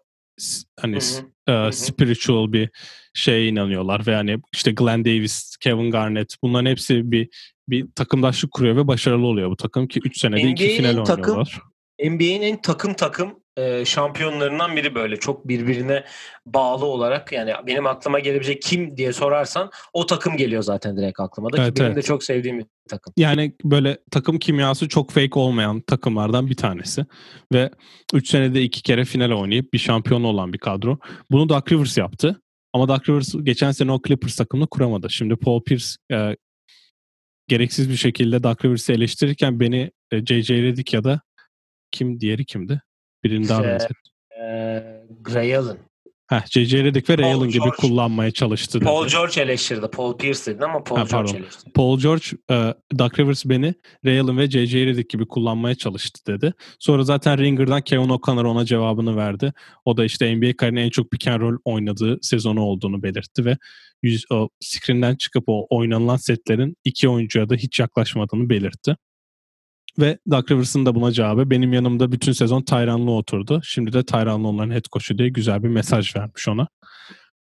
hani 0.80 0.96
hı 0.96 1.00
hı. 1.48 1.68
E, 1.68 1.72
spiritual 1.72 2.52
bir 2.52 2.70
şeye 3.14 3.48
inanıyorlar 3.48 4.06
ve 4.06 4.14
hani 4.14 4.38
işte 4.54 4.70
Glenn 4.70 5.04
Davis, 5.04 5.56
Kevin 5.56 5.90
Garnett 5.90 6.34
bunların 6.42 6.70
hepsi 6.70 7.12
bir 7.12 7.28
bir 7.68 7.86
takımdaşlık 7.94 8.50
kuruyor 8.50 8.76
ve 8.76 8.86
başarılı 8.86 9.26
oluyor 9.26 9.50
bu 9.50 9.56
takım 9.56 9.88
ki 9.88 10.00
3 10.04 10.18
senede 10.18 10.40
NBA'nin 10.40 10.52
iki 10.52 10.68
final 10.68 11.04
takım, 11.04 11.24
oynuyorlar. 11.24 11.60
NBA'nin 12.04 12.42
en 12.42 12.62
takım 12.62 12.94
takım 12.94 13.40
e, 13.58 13.84
şampiyonlarından 13.84 14.76
biri 14.76 14.94
böyle 14.94 15.16
çok 15.16 15.48
birbirine 15.48 16.04
bağlı 16.46 16.86
olarak 16.86 17.32
yani 17.32 17.52
benim 17.66 17.86
aklıma 17.86 18.18
gelebilecek 18.18 18.62
kim 18.62 18.96
diye 18.96 19.12
sorarsan 19.12 19.70
o 19.92 20.06
takım 20.06 20.36
geliyor 20.36 20.62
zaten 20.62 20.96
direkt 20.96 21.20
aklıma 21.20 21.52
da 21.52 21.62
evet, 21.62 21.74
ki 21.74 21.82
benim 21.82 21.96
de 21.96 22.02
çok 22.02 22.24
sevdiğim 22.24 22.58
bir 22.58 22.66
takım. 22.88 23.12
Yani 23.16 23.52
böyle 23.64 23.98
takım 24.10 24.38
kimyası 24.38 24.88
çok 24.88 25.10
fake 25.10 25.38
olmayan 25.38 25.80
takımlardan 25.80 26.50
bir 26.50 26.56
tanesi 26.56 27.06
ve 27.52 27.70
3 28.14 28.28
senede 28.28 28.62
iki 28.62 28.82
kere 28.82 29.04
final 29.04 29.30
oynayıp 29.30 29.72
bir 29.72 29.78
şampiyon 29.78 30.24
olan 30.24 30.52
bir 30.52 30.58
kadro. 30.58 30.98
Bunu 31.30 31.48
Doug 31.48 31.72
Rivers 31.72 31.98
yaptı. 31.98 32.42
Ama 32.72 32.88
Doug 32.88 33.08
Rivers 33.08 33.34
geçen 33.42 33.70
sene 33.70 33.92
o 33.92 34.00
Clippers 34.06 34.36
takımını 34.36 34.66
kuramadı. 34.66 35.10
Şimdi 35.10 35.36
Paul 35.36 35.62
Pierce 35.62 35.86
e, 36.12 36.36
gereksiz 37.48 37.90
bir 37.90 37.96
şekilde 37.96 38.42
Doug 38.42 38.64
Rivers'ı 38.64 38.92
eleştirirken 38.92 39.60
beni 39.60 39.90
e, 40.12 40.26
J.J. 40.26 40.62
Redick 40.62 40.94
ya 40.94 41.04
da 41.04 41.20
kim 41.90 42.20
diğeri 42.20 42.44
kimdi? 42.44 42.82
Birini 43.24 43.48
daha 43.48 43.64
benzetti. 43.64 43.94
E, 44.40 44.82
Gray 45.20 45.56
Allen. 45.56 45.78
Heh, 46.28 46.46
J.J. 46.50 46.84
Redick 46.84 47.10
ve 47.10 47.18
Ray 47.18 47.32
Allen 47.32 47.48
gibi 47.48 47.70
kullanmaya 47.70 48.30
çalıştı. 48.30 48.80
Paul 48.80 49.04
dedi. 49.04 49.12
George 49.12 49.40
eleştirdi. 49.40 49.88
Paul 49.92 50.16
Pierce 50.16 50.46
dedin 50.46 50.62
ama 50.62 50.84
Paul 50.84 50.98
ha, 50.98 51.04
George 51.10 51.36
eleştirdi. 51.36 51.72
Paul 51.72 51.98
George, 51.98 52.24
uh, 52.50 52.98
Doug 52.98 53.18
Rivers 53.18 53.44
beni 53.44 53.74
Ray 54.04 54.20
Allen 54.20 54.38
ve 54.38 54.50
J.J. 54.50 54.86
Redick 54.86 55.10
gibi 55.10 55.26
kullanmaya 55.28 55.74
çalıştı 55.74 56.20
dedi. 56.26 56.54
Sonra 56.78 57.02
zaten 57.02 57.38
Ringer'dan 57.38 57.82
Kevin 57.82 58.08
O'Connor 58.08 58.44
ona 58.44 58.64
cevabını 58.64 59.16
verdi. 59.16 59.52
O 59.84 59.96
da 59.96 60.04
işte 60.04 60.36
NBA 60.36 60.56
kariyerinin 60.56 60.86
en 60.86 60.90
çok 60.90 61.10
pick 61.10 61.28
and 61.28 61.40
roll 61.40 61.58
oynadığı 61.64 62.18
sezonu 62.22 62.60
olduğunu 62.60 63.02
belirtti 63.02 63.44
ve 63.44 63.56
yüz, 64.02 64.24
o 64.32 64.48
screen'den 64.60 65.14
çıkıp 65.14 65.44
o 65.46 65.66
oynanılan 65.70 66.16
setlerin 66.16 66.76
iki 66.84 67.08
oyuncuya 67.08 67.48
da 67.48 67.54
hiç 67.54 67.80
yaklaşmadığını 67.80 68.48
belirtti. 68.48 68.96
Ve 69.98 70.18
Doug 70.30 70.50
Rivers'ın 70.50 70.86
da 70.86 70.94
buna 70.94 71.12
cevabı 71.12 71.50
benim 71.50 71.72
yanımda 71.72 72.12
bütün 72.12 72.32
sezon 72.32 72.62
Tyron'la 72.62 73.10
oturdu. 73.10 73.60
Şimdi 73.64 73.92
de 73.92 74.04
Tyron'la 74.04 74.48
onların 74.48 74.70
head 74.70 74.84
coach'u 74.92 75.18
diye 75.18 75.28
güzel 75.28 75.62
bir 75.62 75.68
mesaj 75.68 76.16
vermiş 76.16 76.48
ona. 76.48 76.68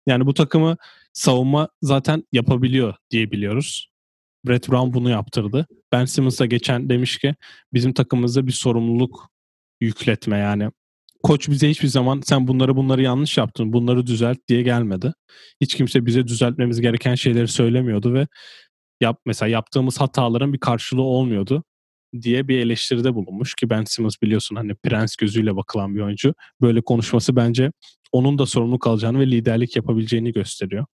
Yani 0.08 0.26
bu 0.26 0.34
takımı 0.34 0.78
savunma 1.14 1.70
zaten 1.82 2.24
yapabiliyor 2.32 2.94
diye 3.12 3.32
biliyoruz. 3.32 3.90
Brett 4.48 4.70
Brown 4.70 4.94
bunu 4.94 5.10
yaptırdı. 5.10 5.68
Ben 5.92 6.06
Simmons'a 6.06 6.46
geçen 6.46 6.90
demiş 6.90 7.18
ki 7.18 7.36
bizim 7.74 7.94
takımımızda 7.94 8.48
bir 8.48 8.52
sorumluluk 8.52 9.30
yükletme 9.82 10.38
yani. 10.38 10.70
Koç 11.24 11.50
bize 11.50 11.70
hiçbir 11.70 11.88
zaman 11.88 12.22
sen 12.26 12.48
bunları 12.48 12.76
bunları 12.76 13.02
yanlış 13.02 13.38
yaptın, 13.38 13.74
bunları 13.74 14.08
düzelt 14.08 14.38
diye 14.48 14.62
gelmedi. 14.62 15.14
Hiç 15.62 15.76
kimse 15.76 16.06
bize 16.06 16.28
düzeltmemiz 16.28 16.82
gereken 16.82 17.16
şeyleri 17.16 17.48
söylemiyordu 17.48 18.14
ve 18.14 18.28
yap 19.02 19.20
mesela 19.26 19.50
yaptığımız 19.50 20.02
hataların 20.02 20.54
bir 20.54 20.60
karşılığı 20.60 21.02
olmuyordu 21.02 21.64
diye 22.22 22.48
bir 22.48 22.60
eleştiride 22.60 23.16
bulunmuş 23.16 23.56
ki 23.56 23.70
Ben 23.70 23.84
Simmons 23.84 24.16
biliyorsun 24.22 24.56
hani 24.56 24.76
prens 24.76 25.16
gözüyle 25.16 25.56
bakılan 25.56 25.96
bir 25.96 26.02
oyuncu. 26.02 26.34
Böyle 26.62 26.82
konuşması 26.82 27.36
bence 27.36 27.72
onun 28.12 28.38
da 28.38 28.46
sorumluluk 28.46 28.88
alacağını 28.88 29.20
ve 29.20 29.28
liderlik 29.28 29.76
yapabileceğini 29.76 30.34
gösteriyor. 30.34 30.86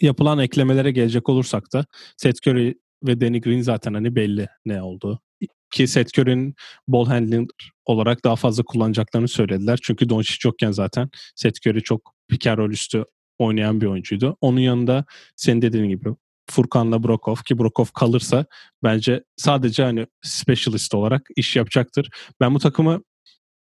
Yapılan 0.00 0.38
eklemelere 0.38 0.90
gelecek 0.90 1.28
olursak 1.28 1.72
da 1.72 1.86
Seth 2.16 2.48
Curry 2.48 2.74
ve 3.04 3.20
Danny 3.20 3.40
Green 3.40 3.60
zaten 3.60 3.94
hani 3.94 4.16
belli 4.16 4.48
ne 4.64 4.82
oldu. 4.82 5.20
Ki 5.70 5.86
Seth 5.86 6.18
Curry'nin 6.18 6.54
ball 6.88 7.06
handling 7.06 7.50
olarak 7.84 8.24
daha 8.24 8.36
fazla 8.36 8.62
kullanacaklarını 8.62 9.28
söylediler. 9.28 9.78
Çünkü 9.82 10.08
Doncic 10.08 10.38
yokken 10.44 10.70
zaten 10.70 11.10
Seth 11.36 11.66
Curry 11.66 11.82
çok 11.82 12.14
pick 12.28 12.46
üstü 12.70 13.04
oynayan 13.38 13.80
bir 13.80 13.86
oyuncuydu. 13.86 14.36
Onun 14.40 14.60
yanında 14.60 15.04
senin 15.36 15.62
dediğin 15.62 15.88
gibi 15.88 16.08
Furkan'la 16.50 17.02
Brokov 17.02 17.36
ki 17.36 17.58
Brokov 17.58 17.86
kalırsa 17.94 18.46
bence 18.82 19.24
sadece 19.36 19.82
hani 19.82 20.06
specialist 20.22 20.94
olarak 20.94 21.28
iş 21.36 21.56
yapacaktır. 21.56 22.10
Ben 22.40 22.54
bu 22.54 22.58
takımı 22.58 23.02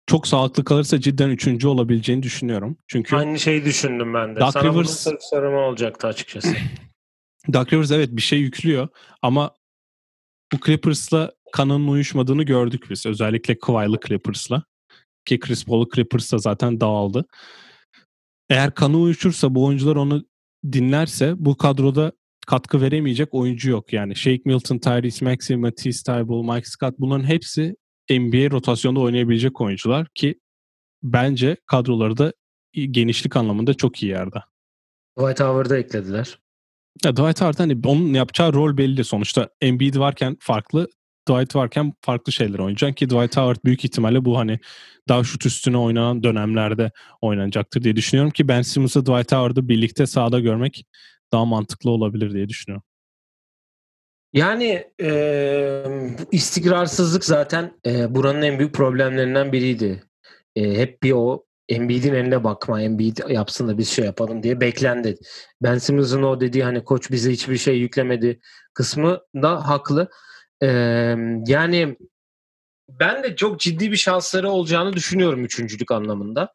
çok 0.07 0.27
sağlıklı 0.27 0.63
kalırsa 0.63 1.01
cidden 1.01 1.29
üçüncü 1.29 1.67
olabileceğini 1.67 2.23
düşünüyorum. 2.23 2.77
Çünkü 2.87 3.15
aynı 3.15 3.39
şeyi 3.39 3.65
düşündüm 3.65 4.13
ben 4.13 4.35
de. 4.35 4.39
Doug 4.39 4.51
Sana 4.51 4.63
Rivers, 4.63 5.07
bunun 5.31 5.53
olacaktı 5.53 6.07
açıkçası. 6.07 6.55
Doug 7.53 7.73
Rivers 7.73 7.91
evet 7.91 8.09
bir 8.11 8.21
şey 8.21 8.39
yüklüyor 8.39 8.87
ama 9.21 9.55
bu 10.53 10.57
Clippers'la 10.65 11.31
kanının 11.51 11.87
uyuşmadığını 11.87 12.43
gördük 12.43 12.87
biz. 12.89 13.05
Özellikle 13.05 13.59
Kawhi'lı 13.59 13.99
Clippers'la. 14.07 14.63
Ki 15.25 15.39
Chris 15.39 15.65
Paul'u 15.65 15.89
Clippers'la 15.95 16.37
zaten 16.37 16.81
dağıldı. 16.81 17.25
Eğer 18.49 18.73
kanı 18.73 18.97
uyuşursa 18.97 19.55
bu 19.55 19.65
oyuncular 19.65 19.95
onu 19.95 20.25
dinlerse 20.71 21.33
bu 21.37 21.57
kadroda 21.57 22.11
katkı 22.49 22.81
veremeyecek 22.81 23.33
oyuncu 23.33 23.69
yok. 23.69 23.93
Yani 23.93 24.15
Shake 24.15 24.41
Milton, 24.45 24.77
Tyrese 24.77 25.25
Maxey, 25.25 25.57
Matisse 25.57 26.03
Thybulle, 26.03 26.53
Mike 26.53 26.69
Scott 26.69 26.99
bunların 26.99 27.23
hepsi 27.23 27.75
NBA 28.09 28.51
rotasyonda 28.51 28.99
oynayabilecek 28.99 29.61
oyuncular 29.61 30.07
ki 30.15 30.39
bence 31.03 31.57
kadroları 31.65 32.17
da 32.17 32.33
genişlik 32.73 33.35
anlamında 33.35 33.73
çok 33.73 34.03
iyi 34.03 34.09
yerde. 34.11 34.43
Dwight 35.19 35.39
Howard'ı 35.39 35.77
eklediler. 35.77 36.39
Ya 37.05 37.11
Dwight 37.15 37.41
Howard 37.41 37.59
hani 37.59 37.77
onun 37.85 38.13
yapacağı 38.13 38.53
rol 38.53 38.77
belli 38.77 39.03
sonuçta. 39.03 39.49
Embiid 39.61 39.95
varken 39.95 40.37
farklı, 40.39 40.87
Dwight 41.29 41.55
varken 41.55 41.93
farklı 42.01 42.31
şeyler 42.31 42.59
oynayacaksın 42.59 42.95
ki 42.95 43.09
Dwight 43.09 43.37
Howard 43.37 43.57
büyük 43.65 43.85
ihtimalle 43.85 44.25
bu 44.25 44.37
hani 44.37 44.59
daha 45.07 45.23
şut 45.23 45.45
üstüne 45.45 45.77
oynanan 45.77 46.23
dönemlerde 46.23 46.91
oynanacaktır 47.21 47.81
diye 47.81 47.95
düşünüyorum 47.95 48.31
ki 48.31 48.47
Ben 48.47 48.61
Simmons'ı 48.61 49.05
Dwight 49.05 49.31
Howard'ı 49.31 49.67
birlikte 49.67 50.05
sahada 50.05 50.39
görmek 50.39 50.85
daha 51.33 51.45
mantıklı 51.45 51.89
olabilir 51.91 52.33
diye 52.33 52.49
düşünüyorum. 52.49 52.83
Yani 54.33 54.91
e, 55.01 55.85
istikrarsızlık 56.31 57.25
zaten 57.25 57.79
e, 57.85 58.15
buranın 58.15 58.41
en 58.41 58.59
büyük 58.59 58.73
problemlerinden 58.73 59.51
biriydi. 59.51 60.03
E, 60.55 60.77
hep 60.77 61.03
bir 61.03 61.11
o 61.11 61.45
Embiid'in 61.69 62.13
eline 62.13 62.43
bakma, 62.43 62.81
Embiid 62.81 63.17
yapsın 63.29 63.67
da 63.67 63.77
biz 63.77 63.89
şey 63.89 64.05
yapalım 64.05 64.43
diye 64.43 64.61
beklendi. 64.61 65.17
Ben 65.61 65.77
Simmons'ın 65.77 66.23
o 66.23 66.41
dediği 66.41 66.63
hani 66.63 66.83
koç 66.83 67.11
bize 67.11 67.31
hiçbir 67.31 67.57
şey 67.57 67.77
yüklemedi 67.77 68.39
kısmı 68.73 69.19
da 69.35 69.67
haklı. 69.67 70.09
Ee, 70.61 70.67
yani 71.47 71.97
ben 72.89 73.23
de 73.23 73.35
çok 73.35 73.59
ciddi 73.59 73.91
bir 73.91 73.97
şansları 73.97 74.49
olacağını 74.49 74.93
düşünüyorum 74.93 75.45
üçüncülük 75.45 75.91
anlamında. 75.91 76.53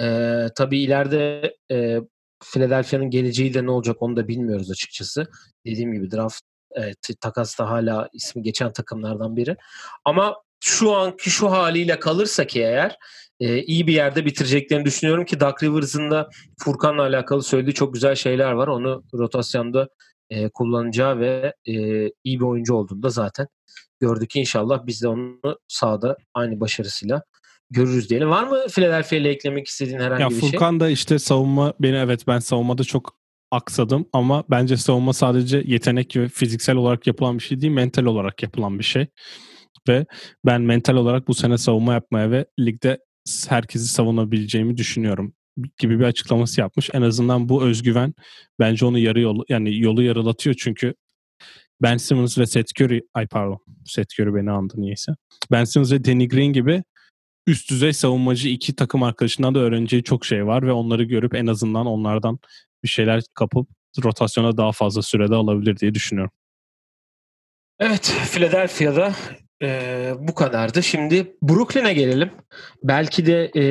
Ee, 0.00 0.46
tabii 0.56 0.80
ileride 0.80 1.52
e, 1.70 1.98
Philadelphia'nın 2.44 3.10
geleceği 3.10 3.54
de 3.54 3.64
ne 3.64 3.70
olacak 3.70 4.02
onu 4.02 4.16
da 4.16 4.28
bilmiyoruz 4.28 4.70
açıkçası. 4.70 5.26
Dediğim 5.66 5.92
gibi 5.92 6.10
draft 6.10 6.40
evet, 6.72 6.98
takasta 7.20 7.70
hala 7.70 8.08
ismi 8.12 8.42
geçen 8.42 8.72
takımlardan 8.72 9.36
biri. 9.36 9.56
Ama 10.04 10.36
şu 10.60 10.94
anki 10.94 11.30
şu 11.30 11.50
haliyle 11.50 11.98
kalırsa 11.98 12.46
ki 12.46 12.60
eğer 12.60 12.96
e, 13.40 13.62
iyi 13.62 13.86
bir 13.86 13.92
yerde 13.92 14.24
bitireceklerini 14.24 14.84
düşünüyorum 14.84 15.24
ki 15.24 15.40
Duck 15.40 15.62
Rivers'ın 15.62 16.10
da 16.10 16.28
Furkan'la 16.58 17.02
alakalı 17.02 17.42
söylediği 17.42 17.74
çok 17.74 17.94
güzel 17.94 18.14
şeyler 18.14 18.52
var. 18.52 18.68
Onu 18.68 19.04
rotasyonda 19.14 19.88
e, 20.30 20.48
kullanacağı 20.48 21.18
ve 21.18 21.54
e, 21.66 21.72
iyi 22.24 22.40
bir 22.40 22.44
oyuncu 22.44 22.74
olduğunda 22.74 23.08
zaten 23.08 23.48
gördük 24.00 24.36
inşallah 24.36 24.86
biz 24.86 25.02
de 25.02 25.08
onu 25.08 25.58
sahada 25.68 26.16
aynı 26.34 26.60
başarısıyla 26.60 27.22
görürüz 27.70 28.10
diyelim. 28.10 28.30
Var 28.30 28.44
mı 28.44 28.58
Philadelphia 28.68 29.16
ile 29.16 29.28
eklemek 29.28 29.66
istediğin 29.66 29.98
herhangi 29.98 30.22
ya 30.22 30.30
bir 30.30 30.40
şey? 30.40 30.50
Furkan 30.50 30.80
da 30.80 30.90
işte 30.90 31.18
savunma 31.18 31.74
beni 31.80 31.96
evet 31.96 32.26
ben 32.26 32.38
savunmada 32.38 32.84
çok 32.84 33.18
aksadım 33.50 34.06
ama 34.12 34.44
bence 34.50 34.76
savunma 34.76 35.12
sadece 35.12 35.62
yetenek 35.66 36.16
ve 36.16 36.28
fiziksel 36.28 36.76
olarak 36.76 37.06
yapılan 37.06 37.38
bir 37.38 37.42
şey 37.42 37.60
değil 37.60 37.72
mental 37.72 38.04
olarak 38.04 38.42
yapılan 38.42 38.78
bir 38.78 38.84
şey. 38.84 39.06
Ve 39.88 40.06
ben 40.46 40.60
mental 40.60 40.94
olarak 40.94 41.28
bu 41.28 41.34
sene 41.34 41.58
savunma 41.58 41.92
yapmaya 41.92 42.30
ve 42.30 42.46
ligde 42.60 42.98
herkesi 43.48 43.86
savunabileceğimi 43.86 44.76
düşünüyorum 44.76 45.34
gibi 45.78 45.98
bir 45.98 46.04
açıklaması 46.04 46.60
yapmış. 46.60 46.90
En 46.92 47.02
azından 47.02 47.48
bu 47.48 47.64
özgüven 47.64 48.14
bence 48.60 48.86
onu 48.86 48.98
yarı 48.98 49.20
yolu 49.20 49.44
yani 49.48 49.80
yolu 49.80 50.02
yarılatıyor 50.02 50.56
çünkü 50.58 50.94
Ben 51.82 51.96
Simmons 51.96 52.38
ve 52.38 52.46
Seth 52.46 52.80
Curry 52.80 53.02
ay 53.14 53.26
pardon 53.26 53.58
Seth 53.86 54.20
Curry 54.20 54.34
beni 54.34 54.50
andı 54.50 54.74
niyeyse. 54.76 55.12
Ben 55.50 55.64
Simmons 55.64 55.92
ve 55.92 56.04
Danny 56.04 56.28
Green 56.28 56.52
gibi 56.52 56.82
üst 57.48 57.70
düzey 57.70 57.92
savunmacı 57.92 58.48
iki 58.48 58.76
takım 58.76 59.02
arkadaşından 59.02 59.54
da 59.54 59.58
öğreneceği 59.58 60.02
çok 60.02 60.24
şey 60.24 60.46
var 60.46 60.66
ve 60.66 60.72
onları 60.72 61.04
görüp 61.04 61.34
en 61.34 61.46
azından 61.46 61.86
onlardan 61.86 62.38
bir 62.82 62.88
şeyler 62.88 63.22
kapıp 63.34 63.68
rotasyona 64.04 64.56
daha 64.56 64.72
fazla 64.72 65.02
sürede 65.02 65.34
alabilir 65.34 65.76
diye 65.76 65.94
düşünüyorum. 65.94 66.32
Evet, 67.78 68.14
Philadelphia'da 68.32 69.14
e, 69.62 70.12
bu 70.18 70.34
kadardı. 70.34 70.82
Şimdi 70.82 71.36
Brooklyn'e 71.42 71.94
gelelim. 71.94 72.30
Belki 72.82 73.26
de 73.26 73.50
e, 73.56 73.64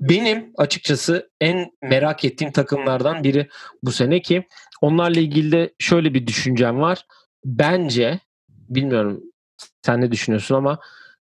benim 0.00 0.52
açıkçası 0.56 1.30
en 1.40 1.70
merak 1.82 2.24
ettiğim 2.24 2.52
takımlardan 2.52 3.24
biri 3.24 3.48
bu 3.82 3.92
sene 3.92 4.22
ki 4.22 4.46
onlarla 4.80 5.20
ilgili 5.20 5.52
de 5.52 5.74
şöyle 5.78 6.14
bir 6.14 6.26
düşüncem 6.26 6.80
var. 6.80 7.06
Bence 7.44 8.20
bilmiyorum 8.48 9.22
sen 9.82 10.00
ne 10.00 10.12
düşünüyorsun 10.12 10.54
ama 10.54 10.78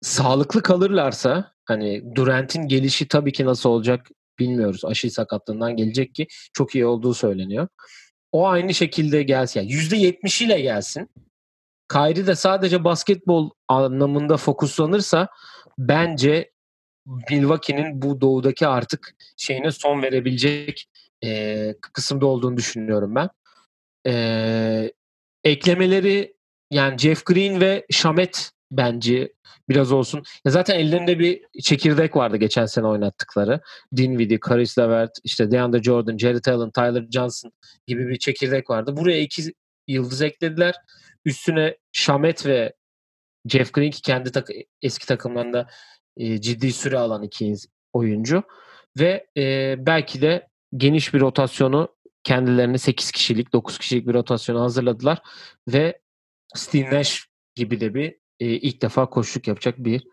sağlıklı 0.03 0.61
kalırlarsa 0.61 1.53
hani 1.65 2.15
Durant'in 2.15 2.67
gelişi 2.67 3.07
tabii 3.07 3.31
ki 3.31 3.45
nasıl 3.45 3.69
olacak 3.69 4.07
bilmiyoruz. 4.39 4.85
Aşı 4.85 5.11
sakatlığından 5.11 5.75
gelecek 5.75 6.15
ki 6.15 6.27
çok 6.53 6.75
iyi 6.75 6.85
olduğu 6.85 7.13
söyleniyor. 7.13 7.67
O 8.31 8.47
aynı 8.47 8.73
şekilde 8.73 9.23
gelsin. 9.23 9.59
Yani 9.59 9.71
%70 9.71 10.43
ile 10.43 10.61
gelsin. 10.61 11.09
Kyrie 11.91 12.27
de 12.27 12.35
sadece 12.35 12.83
basketbol 12.83 13.49
anlamında 13.67 14.37
fokuslanırsa 14.37 15.27
bence 15.77 16.51
Milwaukee'nin 17.29 18.01
bu 18.01 18.21
doğudaki 18.21 18.67
artık 18.67 19.15
şeyine 19.37 19.71
son 19.71 20.01
verebilecek 20.01 20.85
e, 21.23 21.75
kısımda 21.93 22.25
olduğunu 22.25 22.57
düşünüyorum 22.57 23.15
ben. 23.15 23.29
E, 24.07 24.93
eklemeleri 25.43 26.35
yani 26.71 26.97
Jeff 26.97 27.25
Green 27.25 27.61
ve 27.61 27.85
Shamet 27.91 28.51
bence 28.77 29.33
biraz 29.69 29.91
olsun. 29.91 30.23
Ya 30.45 30.51
zaten 30.51 30.79
ellerinde 30.79 31.19
bir 31.19 31.41
çekirdek 31.63 32.15
vardı 32.15 32.37
geçen 32.37 32.65
sene 32.65 32.87
oynattıkları. 32.87 33.61
Dinwiddie, 33.95 34.39
Caris 34.49 34.77
LeVert, 34.77 35.11
işte 35.23 35.51
DeAndre 35.51 35.83
Jordan, 35.83 36.17
Jared 36.17 36.45
Allen, 36.45 36.71
Tyler 36.71 37.05
Johnson 37.11 37.51
gibi 37.87 38.07
bir 38.07 38.19
çekirdek 38.19 38.69
vardı. 38.69 38.97
Buraya 38.97 39.19
iki 39.19 39.53
yıldız 39.87 40.21
eklediler. 40.21 40.75
Üstüne 41.25 41.77
Shamet 41.91 42.45
ve 42.45 42.73
Jeff 43.47 43.73
Green 43.73 43.91
ki 43.91 44.01
kendi 44.01 44.31
tak 44.31 44.47
eski 44.81 45.05
takımlarında 45.05 45.67
e, 46.17 46.41
ciddi 46.41 46.73
süre 46.73 46.97
alan 46.97 47.23
iki 47.23 47.55
oyuncu 47.93 48.43
ve 48.99 49.27
e, 49.37 49.75
belki 49.85 50.21
de 50.21 50.47
geniş 50.77 51.13
bir 51.13 51.19
rotasyonu 51.19 51.95
kendilerine 52.23 52.77
8 52.77 53.11
kişilik 53.11 53.53
9 53.53 53.77
kişilik 53.77 54.07
bir 54.07 54.13
rotasyonu 54.13 54.61
hazırladılar 54.61 55.21
ve 55.67 55.99
Steve 56.55 56.95
Nash 56.95 57.27
gibi 57.55 57.79
de 57.79 57.93
bir 57.93 58.22
e, 58.39 58.45
ilk 58.45 58.81
defa 58.81 59.09
koşluk 59.09 59.47
yapacak 59.47 59.77
bir 59.77 60.03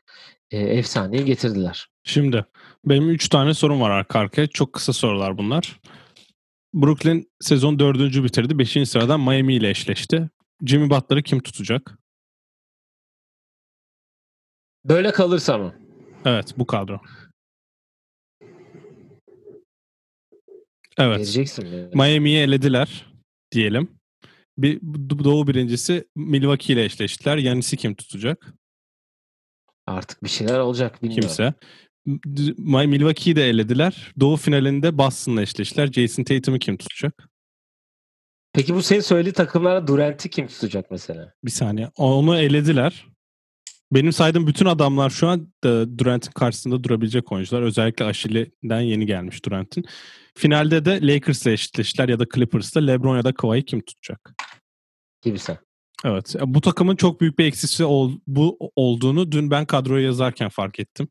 e, 0.51 0.59
efsaneyi 0.59 1.25
getirdiler. 1.25 1.89
Şimdi 2.05 2.45
benim 2.85 3.11
3 3.11 3.29
tane 3.29 3.55
sorum 3.55 3.81
var 3.81 3.91
arka 3.91 4.19
arkaya. 4.19 4.47
Çok 4.47 4.73
kısa 4.73 4.93
sorular 4.93 5.39
bunlar. 5.39 5.81
Brooklyn 6.75 7.31
sezon 7.41 7.79
4. 7.79 7.99
bitirdi. 8.25 8.59
5. 8.59 8.89
sıradan 8.89 9.21
Miami 9.21 9.55
ile 9.55 9.71
eşleşti. 9.71 10.31
Jimmy 10.67 10.91
Butler'ı 10.91 11.23
kim 11.23 11.41
tutacak? 11.41 11.99
Böyle 14.85 15.13
kalırsa 15.13 15.59
mı? 15.59 15.75
Evet 16.25 16.55
bu 16.59 16.67
kadro. 16.67 17.01
Evet. 20.99 21.39
Miami'yi 21.95 22.39
elediler 22.39 23.13
diyelim. 23.53 24.00
Bir 24.63 24.81
doğu 25.25 25.47
birincisi 25.47 26.09
Milwaukee 26.17 26.73
ile 26.73 26.85
eşleştiler. 26.85 27.37
Yanis'i 27.37 27.77
kim 27.77 27.95
tutacak? 27.95 28.55
Artık 29.87 30.25
bir 30.25 30.29
şeyler 30.29 30.59
olacak 30.59 31.03
bilmiyorum. 31.03 31.29
Kimse. 31.29 31.55
Milwaukee'yi 32.87 33.37
de 33.37 33.49
elediler. 33.49 34.13
Doğu 34.21 34.37
finalinde 34.37 34.99
Boston'la 34.99 35.43
eşleştiler. 35.43 35.87
Jason 35.93 36.25
Tatum'u 36.25 36.59
kim 36.59 36.77
tutacak? 36.77 37.29
Peki 38.53 38.75
bu 38.75 38.83
senin 38.83 39.01
söylediği 39.01 39.33
takımlara 39.33 39.87
Durant'i 39.87 40.31
kim 40.31 40.47
tutacak 40.47 40.91
mesela? 40.91 41.33
Bir 41.45 41.51
saniye. 41.51 41.91
Onu 41.97 42.39
elediler. 42.39 43.07
Benim 43.93 44.13
saydığım 44.13 44.47
bütün 44.47 44.67
adamlar 44.67 45.11
şu 45.11 45.29
an 45.29 45.53
e, 45.65 45.69
Durant'in 45.99 46.33
karşısında 46.33 46.85
durabilecek 46.85 47.33
oyuncular. 47.33 47.63
Özellikle 47.63 48.05
Aşili'den 48.05 48.81
yeni 48.81 49.07
gelmiş 49.07 49.45
Durant'in. 49.45 49.85
Finalde 50.35 50.85
de 50.85 51.07
Lakers'la 51.07 51.51
eşitleştiler 51.51 52.09
ya 52.09 52.19
da 52.19 52.27
Clippers'la 52.35 52.81
LeBron 52.81 53.17
ya 53.17 53.25
da 53.25 53.33
Kawhi 53.33 53.65
kim 53.65 53.81
tutacak? 53.81 54.35
Gibisi. 55.23 55.59
Evet. 56.05 56.35
Bu 56.45 56.61
takımın 56.61 56.97
çok 56.97 57.21
büyük 57.21 57.39
bir 57.39 57.45
eksisi 57.45 57.85
ol, 57.85 58.13
bu 58.27 58.71
olduğunu 58.77 59.33
dün 59.33 59.51
ben 59.51 59.67
kadroyu 59.67 60.05
yazarken 60.05 60.49
fark 60.49 60.81
ettim. 60.81 61.09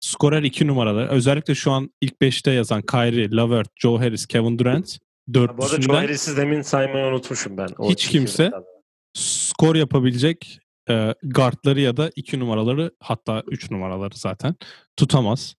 Skorer 0.00 0.42
2 0.42 0.66
numaralı. 0.66 1.06
Özellikle 1.06 1.54
şu 1.54 1.70
an 1.70 1.90
ilk 2.00 2.14
5'te 2.20 2.50
yazan 2.50 2.82
Kyrie, 2.82 3.30
Lavert, 3.30 3.68
Joe 3.76 3.98
Harris, 3.98 4.26
Kevin 4.26 4.58
Durant. 4.58 4.98
Dörtlüsünden, 5.34 5.58
bu 5.58 5.64
arada 5.64 5.82
Joe 5.82 5.96
Harris'i 5.96 6.36
demin 6.36 6.62
saymayı 6.62 7.06
unutmuşum 7.06 7.56
ben. 7.56 7.68
O 7.78 7.90
hiç 7.90 8.08
kimse 8.08 8.52
skor 9.14 9.76
yapabilecek 9.76 10.60
e, 10.90 11.14
guardları 11.22 11.80
ya 11.80 11.96
da 11.96 12.10
2 12.16 12.40
numaraları 12.40 12.90
hatta 13.00 13.42
3 13.50 13.70
numaraları 13.70 14.14
zaten 14.14 14.54
tutamaz. 14.96 15.54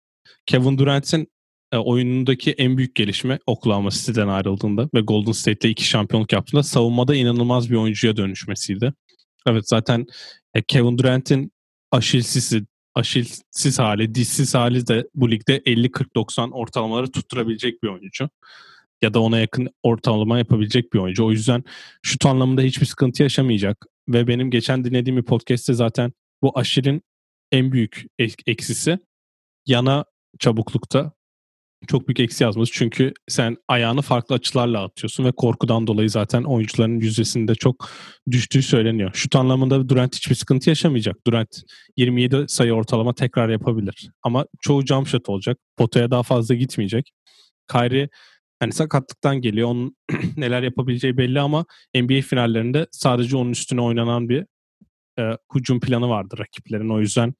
Kevin 0.47 0.79
Durant'in 0.79 1.29
e, 1.73 1.77
oyunundaki 1.77 2.53
en 2.53 2.77
büyük 2.77 2.95
gelişme 2.95 3.39
Oklahoma 3.47 3.91
City'den 3.91 4.29
ayrıldığında 4.29 4.89
ve 4.95 5.01
Golden 5.01 5.33
State'te 5.33 5.69
iki 5.69 5.85
şampiyonluk 5.85 6.33
yaptığında 6.33 6.63
savunmada 6.63 7.15
inanılmaz 7.15 7.71
bir 7.71 7.77
oyuncuya 7.77 8.17
dönüşmesiydi. 8.17 8.93
Evet 9.47 9.69
zaten 9.69 10.07
e, 10.55 10.63
Kevin 10.63 10.99
Durant'in 10.99 11.53
aşilsiz, 11.93 12.63
aşilsiz 12.95 13.79
hali, 13.79 14.15
dişsiz 14.15 14.55
hali 14.55 14.87
de 14.87 15.09
bu 15.15 15.31
ligde 15.31 15.59
50-40-90 15.59 16.51
ortalamaları 16.51 17.11
tutturabilecek 17.11 17.83
bir 17.83 17.89
oyuncu. 17.89 18.29
Ya 19.03 19.15
da 19.15 19.21
ona 19.21 19.39
yakın 19.39 19.69
ortalama 19.83 20.39
yapabilecek 20.39 20.93
bir 20.93 20.99
oyuncu. 20.99 21.25
O 21.25 21.31
yüzden 21.31 21.65
şut 22.03 22.27
anlamında 22.27 22.63
hiçbir 22.63 22.87
sıkıntı 22.87 23.23
yaşamayacak. 23.23 23.87
Ve 24.09 24.27
benim 24.27 24.51
geçen 24.51 24.85
dinlediğim 24.85 25.17
bir 25.17 25.25
podcast'te 25.25 25.75
zaten 25.75 26.13
bu 26.43 26.59
aşilin 26.59 27.03
en 27.53 27.73
büyük 27.73 28.07
eksisi 28.47 28.99
yana 29.67 30.05
çabuklukta 30.39 31.13
çok 31.87 32.09
büyük 32.09 32.21
eksi 32.21 32.45
yazması. 32.45 32.73
Çünkü 32.73 33.13
sen 33.29 33.57
ayağını 33.69 34.03
farklı 34.03 34.35
açılarla 34.35 34.83
atıyorsun 34.83 35.25
ve 35.25 35.33
korkudan 35.33 35.87
dolayı 35.87 36.11
zaten 36.11 36.43
oyuncuların 36.43 37.01
yüzdesinde 37.01 37.55
çok 37.55 37.91
düştüğü 38.31 38.63
söyleniyor. 38.63 39.11
Şut 39.15 39.37
anlamında 39.37 39.89
Durant 39.89 40.17
hiçbir 40.17 40.35
sıkıntı 40.35 40.71
yaşamayacak. 40.71 41.17
Durant 41.27 41.63
27 41.97 42.45
sayı 42.49 42.73
ortalama 42.73 43.15
tekrar 43.15 43.49
yapabilir. 43.49 44.11
Ama 44.23 44.47
çoğu 44.61 44.87
jump 44.87 45.09
shot 45.09 45.29
olacak. 45.29 45.59
Potaya 45.77 46.11
daha 46.11 46.23
fazla 46.23 46.55
gitmeyecek. 46.55 47.13
Kyrie 47.73 48.09
hani 48.65 48.73
sakatlıktan 48.73 49.41
geliyor. 49.41 49.69
Onun 49.69 49.97
neler 50.37 50.63
yapabileceği 50.63 51.17
belli 51.17 51.41
ama 51.41 51.65
NBA 51.97 52.21
finallerinde 52.21 52.87
sadece 52.91 53.37
onun 53.37 53.51
üstüne 53.51 53.81
oynanan 53.81 54.29
bir 54.29 54.47
e, 55.19 55.23
hücum 55.55 55.81
planı 55.81 56.09
vardır 56.09 56.39
rakiplerin. 56.39 56.89
O 56.89 57.01
yüzden 57.01 57.35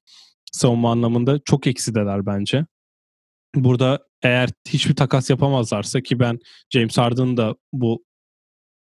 savunma 0.51 0.91
anlamında 0.91 1.39
çok 1.45 1.67
eksideler 1.67 2.25
bence. 2.25 2.65
Burada 3.55 3.99
eğer 4.23 4.49
hiçbir 4.67 4.95
takas 4.95 5.29
yapamazlarsa 5.29 6.01
ki 6.01 6.19
ben 6.19 6.39
James 6.69 6.97
Harden'ın 6.97 7.37
da 7.37 7.55
bu 7.73 8.05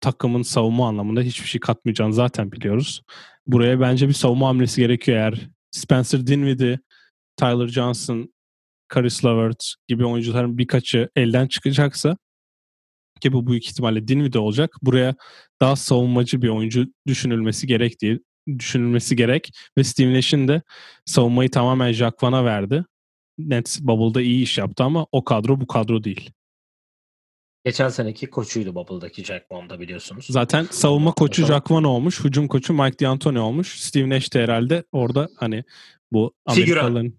takımın 0.02 0.42
savunma 0.42 0.88
anlamında 0.88 1.22
hiçbir 1.22 1.48
şey 1.48 1.62
katmayacağını 1.62 2.14
zaten 2.14 2.52
biliyoruz. 2.52 3.02
Buraya 3.48 3.80
bence 3.80 4.08
bir 4.08 4.14
savunma 4.14 4.48
hamlesi 4.48 4.82
gerekiyor 4.82 5.18
eğer 5.18 5.50
Spencer 5.72 6.28
Dinwiddie, 6.28 6.80
Tyler 7.38 7.68
Johnson, 7.68 8.34
Caris 8.94 9.26
LeVert 9.26 9.74
gibi 9.88 10.06
oyuncuların 10.06 10.58
birkaçı 10.58 11.10
elden 11.16 11.48
çıkacaksa 11.48 12.18
ki 13.22 13.34
bu 13.34 13.47
büyük 13.47 13.65
ihtimalle 13.65 14.07
Dinwiddie 14.07 14.41
olacak. 14.41 14.76
Buraya 14.82 15.15
daha 15.61 15.76
savunmacı 15.76 16.41
bir 16.41 16.49
oyuncu 16.49 16.86
düşünülmesi 17.07 17.68
gerek 17.68 17.99
diye 17.99 18.20
düşünülmesi 18.59 19.15
gerek 19.15 19.51
ve 19.78 19.84
Steve 19.84 20.13
Nash'in 20.13 20.47
de 20.47 20.61
savunmayı 21.05 21.51
tamamen 21.51 21.91
Jacques 21.91 22.24
Van'a 22.24 22.45
verdi. 22.45 22.86
Nets 23.38 23.80
Bubble'da 23.82 24.22
iyi 24.22 24.43
iş 24.43 24.57
yaptı 24.57 24.84
ama 24.84 25.07
o 25.11 25.24
kadro 25.24 25.61
bu 25.61 25.68
kadro 25.68 26.03
değil. 26.03 26.32
Geçen 27.65 27.89
seneki 27.89 28.30
koçuydu 28.30 28.76
Bubble'daki 28.76 29.24
Jack 29.24 29.51
Vaughn'da 29.51 29.80
biliyorsunuz. 29.80 30.26
Zaten 30.30 30.68
savunma 30.72 31.11
koçu 31.11 31.45
Jack 31.45 31.72
Vaughn 31.72 31.84
olmuş. 31.84 32.24
Hücum 32.24 32.47
koçu 32.47 32.74
Mike 32.74 32.99
D'Antoni 32.99 33.39
olmuş. 33.39 33.80
Steve 33.82 34.09
Nash 34.09 34.34
de 34.34 34.43
herhalde 34.43 34.84
orada 34.91 35.30
hani 35.36 35.63
bu 36.11 36.34
Amerikalıların 36.45 37.13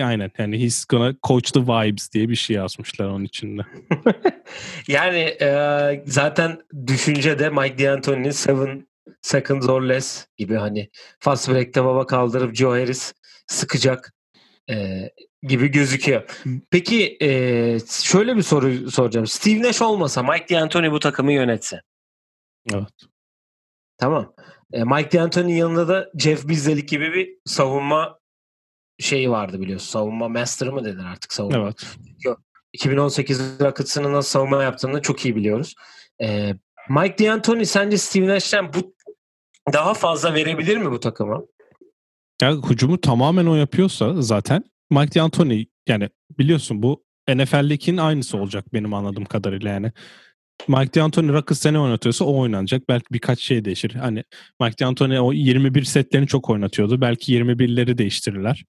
Aynen 0.00 0.30
yani 0.38 0.62
he's 0.62 0.84
gonna 0.84 1.14
coach 1.22 1.52
the 1.52 1.60
vibes 1.60 2.12
diye 2.12 2.28
bir 2.28 2.36
şey 2.36 2.56
yazmışlar 2.56 3.06
onun 3.06 3.24
içinde. 3.24 3.62
yani 4.88 5.18
e, 5.18 6.02
zaten 6.06 6.62
düşünce 6.86 7.38
de 7.38 7.50
Mike 7.50 7.84
D'Antoni'nin 7.84 8.30
seven 8.30 8.86
seconds 9.22 9.68
or 9.68 9.82
less 9.82 10.26
gibi 10.36 10.54
hani 10.54 10.90
fast 11.20 11.48
break'te 11.48 11.84
baba 11.84 12.06
kaldırıp 12.06 12.54
Joe 12.54 12.70
Harris 12.70 13.14
sıkacak 13.46 14.12
e, 14.70 15.10
gibi 15.42 15.68
gözüküyor. 15.68 16.42
Peki 16.70 17.16
e, 17.22 17.28
şöyle 18.02 18.36
bir 18.36 18.42
soru 18.42 18.90
soracağım. 18.90 19.26
Steve 19.26 19.62
Nash 19.62 19.82
olmasa 19.82 20.22
Mike 20.22 20.54
D'Antoni 20.54 20.92
bu 20.92 21.00
takımı 21.00 21.32
yönetse. 21.32 21.82
Evet. 22.74 22.94
Tamam. 23.98 24.34
E, 24.72 24.84
Mike 24.84 25.18
D'Antoni'nin 25.18 25.56
yanında 25.56 25.88
da 25.88 26.10
Jeff 26.18 26.48
Bizdelik 26.48 26.88
gibi 26.88 27.12
bir 27.12 27.36
savunma 27.44 28.21
şeyi 28.98 29.30
vardı 29.30 29.60
biliyorsun. 29.60 29.86
Savunma 29.86 30.28
master'ı 30.28 30.72
mı 30.72 30.84
denir 30.84 31.04
artık 31.04 31.32
savunma? 31.32 31.58
Evet. 31.58 31.86
2018 32.72 33.40
Rockets'ının 33.60 34.12
nasıl 34.12 34.30
savunma 34.30 34.62
yaptığını 34.62 35.02
çok 35.02 35.24
iyi 35.24 35.36
biliyoruz. 35.36 35.74
E, 36.22 36.54
Mike 36.88 37.24
D'Antoni 37.24 37.66
sence 37.66 37.98
Steve 37.98 38.28
Nash'ten 38.28 38.72
bu 38.74 38.94
daha 39.72 39.94
fazla 39.94 40.34
verebilir 40.34 40.76
mi 40.76 40.90
bu 40.90 41.00
takıma? 41.00 41.42
Ya 42.42 42.52
hücumu 42.52 43.00
tamamen 43.00 43.46
o 43.46 43.54
yapıyorsa 43.54 44.22
zaten 44.22 44.64
Mike 44.90 45.14
D'Antoni 45.14 45.66
yani 45.88 46.08
biliyorsun 46.38 46.82
bu 46.82 47.04
NFL'dekinin 47.28 47.98
aynısı 47.98 48.38
olacak 48.38 48.64
benim 48.72 48.94
anladığım 48.94 49.24
kadarıyla 49.24 49.70
yani. 49.70 49.92
Mike 50.68 50.94
D'Antoni 50.94 51.32
Rockets 51.32 51.60
sene 51.60 51.78
oynatıyorsa 51.78 52.24
o 52.24 52.40
oynanacak. 52.40 52.88
Belki 52.88 53.06
birkaç 53.12 53.40
şey 53.40 53.64
değişir. 53.64 53.94
Hani 53.94 54.24
Mike 54.60 54.78
D'Antoni 54.78 55.20
o 55.20 55.32
21 55.32 55.84
setlerini 55.84 56.26
çok 56.26 56.50
oynatıyordu. 56.50 57.00
Belki 57.00 57.32
21'leri 57.34 57.98
değiştirirler. 57.98 58.64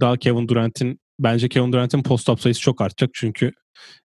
Daha 0.00 0.16
Kevin 0.16 0.48
Durant'in 0.48 1.00
bence 1.18 1.48
Kevin 1.48 1.72
Durant'in 1.72 2.02
post-up 2.02 2.40
sayısı 2.40 2.60
çok 2.60 2.80
artacak. 2.80 3.10
Çünkü 3.14 3.52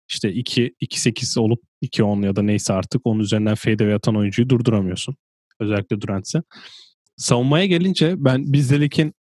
işte 0.09 0.33
2 0.33 0.75
2-8 0.81 1.39
olup 1.39 1.63
2-10 1.83 2.25
ya 2.25 2.35
da 2.35 2.41
neyse 2.41 2.73
artık 2.73 3.01
onun 3.03 3.19
üzerinden 3.19 3.55
fadeaway 3.55 3.93
atan 3.93 4.15
oyuncuyu 4.15 4.49
durduramıyorsun. 4.49 5.15
Özellikle 5.59 6.01
Durant'se. 6.01 6.43
Savunmaya 7.17 7.65
gelince 7.65 8.15
ben 8.17 8.53
Bizdelik'in 8.53 9.13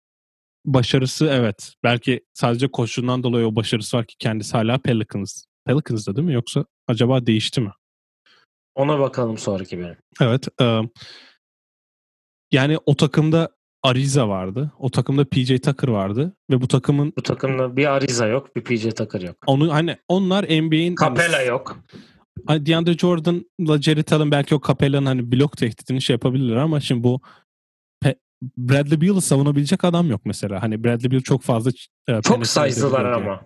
başarısı 0.65 1.25
evet. 1.25 1.73
Belki 1.83 2.21
sadece 2.33 2.67
koşundan 2.67 3.23
dolayı 3.23 3.47
o 3.47 3.55
başarısı 3.55 3.97
var 3.97 4.05
ki 4.05 4.15
kendisi 4.19 4.51
hala 4.51 4.77
Pelicans. 4.77 5.43
Pelicans'da 5.65 6.15
değil 6.15 6.27
mi? 6.27 6.33
Yoksa 6.33 6.65
acaba 6.87 7.25
değişti 7.25 7.61
mi? 7.61 7.71
Ona 8.75 8.99
bakalım 8.99 9.37
sonraki 9.37 9.77
bölüm. 9.77 9.97
Evet. 10.21 10.47
E, 10.61 10.81
yani 12.51 12.77
o 12.85 12.95
takımda 12.95 13.49
Ariza 13.83 14.29
vardı. 14.29 14.71
O 14.79 14.89
takımda 14.89 15.25
PJ 15.25 15.47
Tucker 15.47 15.87
vardı 15.87 16.35
ve 16.51 16.61
bu 16.61 16.67
takımın 16.67 17.13
bu 17.17 17.23
takımda 17.23 17.77
bir 17.77 17.85
Ariza 17.85 18.27
yok, 18.27 18.55
bir 18.55 18.63
PJ 18.63 18.93
Tucker 18.93 19.21
yok. 19.21 19.35
Onu 19.47 19.73
hani 19.73 19.97
onlar 20.07 20.43
NBA'in 20.43 20.95
Capella 20.95 21.37
hani, 21.37 21.47
yok. 21.47 21.79
DeAndre 22.49 22.93
Jordan'la 22.93 23.81
Jerry 23.81 24.03
Allen 24.11 24.31
belki 24.31 24.55
o 24.55 24.61
Capella'nın 24.67 25.05
hani 25.05 25.31
blok 25.31 25.57
tehditini 25.57 26.01
şey 26.01 26.13
yapabilirler 26.13 26.55
ama 26.55 26.79
şimdi 26.79 27.03
bu 27.03 27.21
Bradley 28.57 29.01
Beal'ı 29.01 29.21
savunabilecek 29.21 29.83
adam 29.83 30.09
yok 30.09 30.21
mesela. 30.25 30.61
Hani 30.61 30.83
Bradley 30.83 31.11
Beal 31.11 31.21
çok 31.21 31.41
fazla 31.41 31.71
e, 32.07 32.21
çok 32.21 32.47
size'lılar 32.47 33.05
ama. 33.05 33.45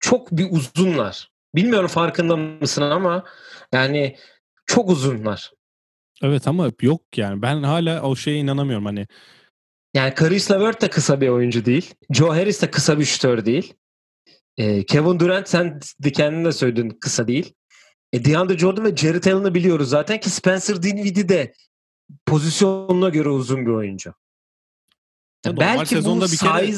Çok 0.00 0.32
bir 0.32 0.46
uzunlar. 0.50 1.30
Bilmiyorum 1.56 1.88
farkında 1.88 2.36
mısın 2.36 2.82
ama 2.82 3.24
yani 3.72 4.16
çok 4.66 4.90
uzunlar. 4.90 5.52
Evet 6.22 6.48
ama 6.48 6.70
yok 6.82 7.02
yani. 7.16 7.42
Ben 7.42 7.62
hala 7.62 8.02
o 8.02 8.16
şeye 8.16 8.38
inanamıyorum 8.38 8.86
hani. 8.86 9.06
Yani 9.94 10.14
Caris 10.20 10.50
LeVert 10.50 10.82
de 10.82 10.90
kısa 10.90 11.20
bir 11.20 11.28
oyuncu 11.28 11.64
değil. 11.64 11.94
Joe 12.10 12.28
Harris 12.28 12.62
de 12.62 12.70
kısa 12.70 12.98
bir 12.98 13.04
şütör 13.04 13.44
değil. 13.44 13.74
Ee, 14.56 14.86
Kevin 14.86 15.20
Durant 15.20 15.48
sen 15.48 15.80
de 16.04 16.12
kendin 16.12 16.44
de 16.44 16.52
söyledin 16.52 16.98
kısa 17.00 17.28
değil. 17.28 17.54
E, 18.12 18.24
DeAndre 18.24 18.58
Jordan 18.58 18.84
ve 18.84 18.96
Jared 18.96 19.24
Allen'ı 19.24 19.54
biliyoruz 19.54 19.88
zaten 19.88 20.20
ki 20.20 20.30
Spencer 20.30 20.82
Dinwiddie 20.82 21.28
de 21.28 21.54
pozisyonuna 22.26 23.08
göre 23.08 23.28
uzun 23.28 23.66
bir 23.66 23.70
oyuncu. 23.70 24.14
Ya 25.46 25.56
belki 25.56 26.04
bu 26.04 26.20
bir 26.20 26.26
size 26.26 26.46
kere, 26.46 26.74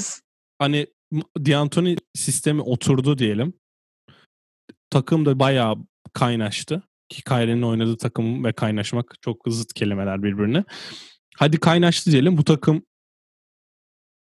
hani 0.58 0.86
D'Antoni 1.38 1.96
sistemi 2.14 2.62
oturdu 2.62 3.18
diyelim. 3.18 3.54
Takım 4.90 5.26
da 5.26 5.38
bayağı 5.38 5.76
kaynaştı. 6.12 6.82
Ki 7.08 7.22
Kyrie'nin 7.22 7.62
oynadığı 7.62 7.96
takım 7.96 8.44
ve 8.44 8.52
kaynaşmak 8.52 9.14
çok 9.20 9.36
zıt 9.48 9.72
kelimeler 9.72 10.22
birbirine. 10.22 10.64
Hadi 11.36 11.60
kaynaştı 11.60 12.12
diyelim. 12.12 12.36
Bu 12.36 12.44
takım 12.44 12.82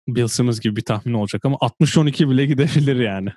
Bill 0.09 0.27
Simmons 0.27 0.61
gibi 0.61 0.77
bir 0.77 0.83
tahmin 0.83 1.15
olacak 1.15 1.45
ama 1.45 1.57
60-12 1.57 2.31
bile 2.31 2.47
gidebilir 2.55 2.97
yani. 2.97 3.29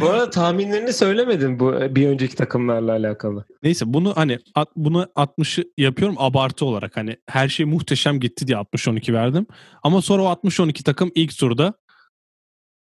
bu 0.00 0.08
arada 0.08 0.30
tahminlerini 0.30 0.92
söylemedin 0.92 1.60
bu 1.60 1.72
bir 1.72 2.08
önceki 2.08 2.36
takımlarla 2.36 2.92
alakalı. 2.92 3.44
Neyse 3.62 3.84
bunu 3.88 4.16
hani 4.16 4.38
at, 4.54 4.68
bunu 4.76 5.02
60'ı 5.02 5.64
yapıyorum 5.78 6.16
abartı 6.18 6.64
olarak. 6.64 6.96
Hani 6.96 7.16
her 7.26 7.48
şey 7.48 7.66
muhteşem 7.66 8.20
gitti 8.20 8.46
diye 8.46 8.58
60-12 8.58 9.12
verdim. 9.12 9.46
Ama 9.82 10.02
sonra 10.02 10.22
o 10.22 10.26
60-12 10.26 10.82
takım 10.82 11.10
ilk 11.14 11.38
turda 11.38 11.74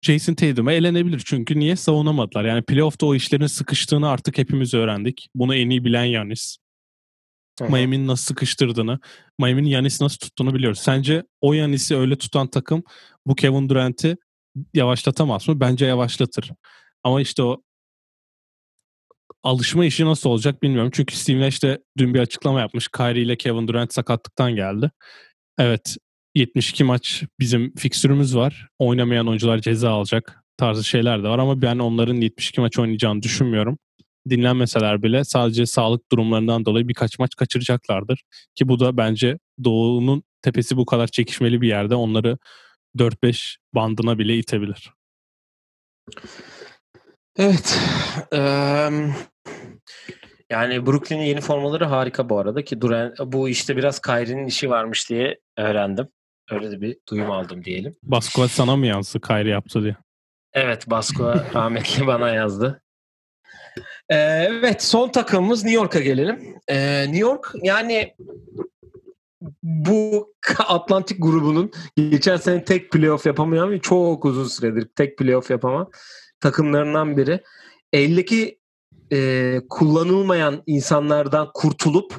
Jason 0.02 0.34
Tatum'a 0.34 0.72
elenebilir. 0.72 1.22
Çünkü 1.26 1.60
niye 1.60 1.76
savunamadılar? 1.76 2.46
Yani 2.46 2.62
playoff'ta 2.62 3.06
o 3.06 3.16
işlerin 3.16 3.48
sıkıştığını 3.48 4.10
artık 4.10 4.38
hepimiz 4.38 4.74
öğrendik. 4.74 5.30
Bunu 5.36 5.56
en 5.56 5.70
iyi 5.70 5.86
bilen 5.86 6.04
Yanis. 6.04 6.58
Miami'nin 7.62 8.08
nasıl 8.08 8.26
sıkıştırdığını, 8.26 9.00
Miami'nin 9.39 9.68
Yanis'i 9.68 10.04
nasıl 10.04 10.18
tuttuğunu 10.18 10.54
biliyoruz. 10.54 10.80
Sence 10.80 11.24
o 11.41 11.54
Yanis'i 11.54 11.96
öyle 11.96 12.16
tutan 12.18 12.48
takım 12.48 12.84
bu 13.28 13.36
Kevin 13.36 13.70
Durant'i 13.70 14.18
yavaşlatamaz 14.74 15.48
mı? 15.48 15.60
Bence 15.60 15.86
yavaşlatır. 15.86 16.52
Ama 17.04 17.22
işte 17.22 17.43
o 17.43 17.62
alışma 19.43 19.86
işi 19.86 20.06
nasıl 20.06 20.30
olacak 20.30 20.64
bilmiyorum. 20.64 20.91
Çünkü 20.93 21.16
Steve 21.16 21.39
Nash 21.39 21.64
de 21.64 21.84
dün 21.98 22.14
bir 22.14 22.20
açıklama 22.20 22.60
yapmış. 22.60 22.88
Kyrie 22.88 23.22
ile 23.22 23.38
Kevin 23.38 23.68
Durant 23.68 23.93
sakatlıktan 23.93 24.56
geldi. 24.56 24.91
Evet 25.58 25.98
72 26.36 26.83
maç 26.83 27.23
bizim 27.39 27.75
fikstürümüz 27.75 28.36
var. 28.36 28.67
Oynamayan 28.79 29.27
oyuncular 29.27 29.59
ceza 29.59 29.91
alacak 29.91 30.43
tarzı 30.57 30.83
şeyler 30.83 31.23
de 31.23 31.27
var 31.27 31.39
ama 31.39 31.61
ben 31.61 31.79
onların 31.79 32.15
72 32.15 32.61
maç 32.61 32.79
oynayacağını 32.79 33.23
düşünmüyorum 33.23 33.77
dinlenmeseler 34.29 35.03
bile 35.03 35.23
sadece 35.23 35.65
sağlık 35.65 36.11
durumlarından 36.11 36.65
dolayı 36.65 36.88
birkaç 36.88 37.19
maç 37.19 37.36
kaçıracaklardır. 37.36 38.23
Ki 38.55 38.67
bu 38.67 38.79
da 38.79 38.97
bence 38.97 39.38
Doğu'nun 39.63 40.23
tepesi 40.41 40.77
bu 40.77 40.86
kadar 40.86 41.07
çekişmeli 41.07 41.61
bir 41.61 41.67
yerde 41.67 41.95
onları 41.95 42.38
4-5 42.97 43.57
bandına 43.73 44.19
bile 44.19 44.38
itebilir. 44.38 44.93
Evet. 47.38 47.79
yani 50.49 50.86
Brooklyn'in 50.86 51.23
yeni 51.23 51.41
formaları 51.41 51.86
harika 51.86 52.29
bu 52.29 52.39
arada 52.39 52.63
ki 52.63 52.81
Duran 52.81 53.13
bu 53.25 53.49
işte 53.49 53.77
biraz 53.77 54.01
Kyrie'nin 54.01 54.47
işi 54.47 54.69
varmış 54.69 55.09
diye 55.09 55.39
öğrendim. 55.57 56.07
Öyle 56.52 56.72
de 56.72 56.82
bir 56.82 56.98
duyum 57.10 57.32
aldım 57.32 57.64
diyelim. 57.64 57.96
Baskuat 58.04 58.52
sana 58.52 58.76
mı 58.76 58.88
yansıdı 58.88 59.28
Kyrie 59.28 59.52
yaptı 59.52 59.84
diye? 59.84 59.96
Evet 60.54 60.89
Basko 60.89 61.34
rahmetli 61.54 62.08
bana 62.08 62.30
yazdı. 62.30 62.82
Ee, 64.10 64.16
evet 64.50 64.84
son 64.84 65.10
takımımız 65.10 65.64
New 65.64 65.76
York'a 65.82 66.00
gelelim. 66.00 66.56
Ee, 66.68 67.02
New 67.02 67.18
York 67.18 67.52
yani 67.64 68.16
bu 69.64 70.34
Atlantik 70.68 71.22
grubunun 71.22 71.72
geçen 71.96 72.38
sene 72.38 72.66
tek 72.66 72.91
playoff 72.91 73.26
yapamayan 73.26 73.80
çok 73.80 74.26
uzun 74.26 74.48
süredir 74.48 74.88
tek 74.96 75.18
playoff 75.18 75.50
yapama 75.50 75.88
takımlarından 76.39 77.18
biri. 77.18 77.43
Eldeki 77.93 78.60
e, 79.12 79.62
kullanılmayan 79.70 80.64
insanlardan 80.66 81.50
kurtulup 81.54 82.14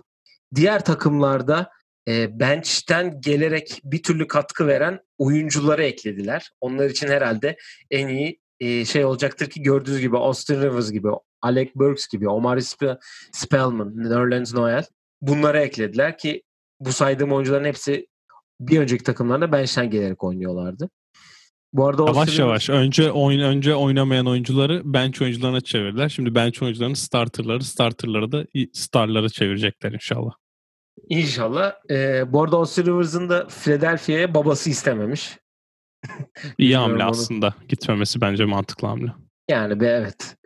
diğer 0.55 0.85
takımlarda 0.85 1.71
e, 2.09 2.41
bench'ten 2.41 3.21
gelerek 3.21 3.81
bir 3.85 4.03
türlü 4.03 4.27
katkı 4.27 4.67
veren 4.67 5.01
oyuncuları 5.19 5.85
eklediler. 5.85 6.51
Onlar 6.61 6.91
için 6.91 7.09
herhalde 7.09 7.57
en 7.91 8.09
iyi 8.09 8.41
e, 8.61 8.85
şey 8.85 9.05
olacaktır 9.05 9.51
ki 9.51 9.63
gördüğünüz 9.63 10.01
gibi 10.01 10.17
Austin 10.17 10.63
Rivers 10.63 10.93
gibi, 10.93 11.09
Alec 11.43 11.71
Burks 11.75 12.07
gibi, 12.09 12.29
Omar 12.29 12.57
Sp- 12.57 12.99
Spellman, 13.33 13.93
Nerlens 13.97 14.55
Noel 14.55 14.85
bunları 15.21 15.59
eklediler 15.59 16.19
ki 16.19 16.43
bu 16.81 16.93
saydığım 16.93 17.33
oyuncuların 17.33 17.65
hepsi 17.65 18.07
bir 18.61 18.79
önceki 18.81 19.05
takımlarda 19.05 19.53
bench'ten 19.53 19.91
gelerek 19.91 20.25
oynuyorlardı. 20.25 20.91
Bu 21.73 21.87
arada 21.87 22.03
yavaş 22.03 22.17
Austin 22.17 22.43
yavaş 22.43 22.71
önce 22.71 23.13
oyun 23.13 23.41
önce 23.41 23.75
oynamayan 23.75 24.27
oyuncuları 24.27 24.83
bench 24.85 25.23
oyuncularına 25.23 25.61
çevirdiler. 25.61 26.09
Şimdi 26.09 26.35
bench 26.35 26.63
oyuncularını 26.63 26.97
starterları, 26.97 27.65
starterları 27.65 28.33
da 28.33 28.47
starları 28.73 29.31
çevirecekler 29.31 29.93
inşallah. 29.93 30.33
İnşallah. 31.09 31.73
Ee, 31.91 32.33
bu 32.33 32.43
arada 32.43 32.57
Austin 32.57 32.87
Rivers'ın 32.87 33.29
da 33.29 33.47
Philadelphia'ya 33.47 34.35
babası 34.35 34.71
istememiş. 34.71 35.39
İyi 36.59 36.77
hamle 36.77 37.05
onu. 37.05 37.11
aslında. 37.11 37.55
Gitmemesi 37.69 38.21
bence 38.21 38.45
mantıklı 38.45 38.89
hamle. 38.89 39.13
Yani 39.51 39.81
be 39.81 39.87
evet. 39.87 40.37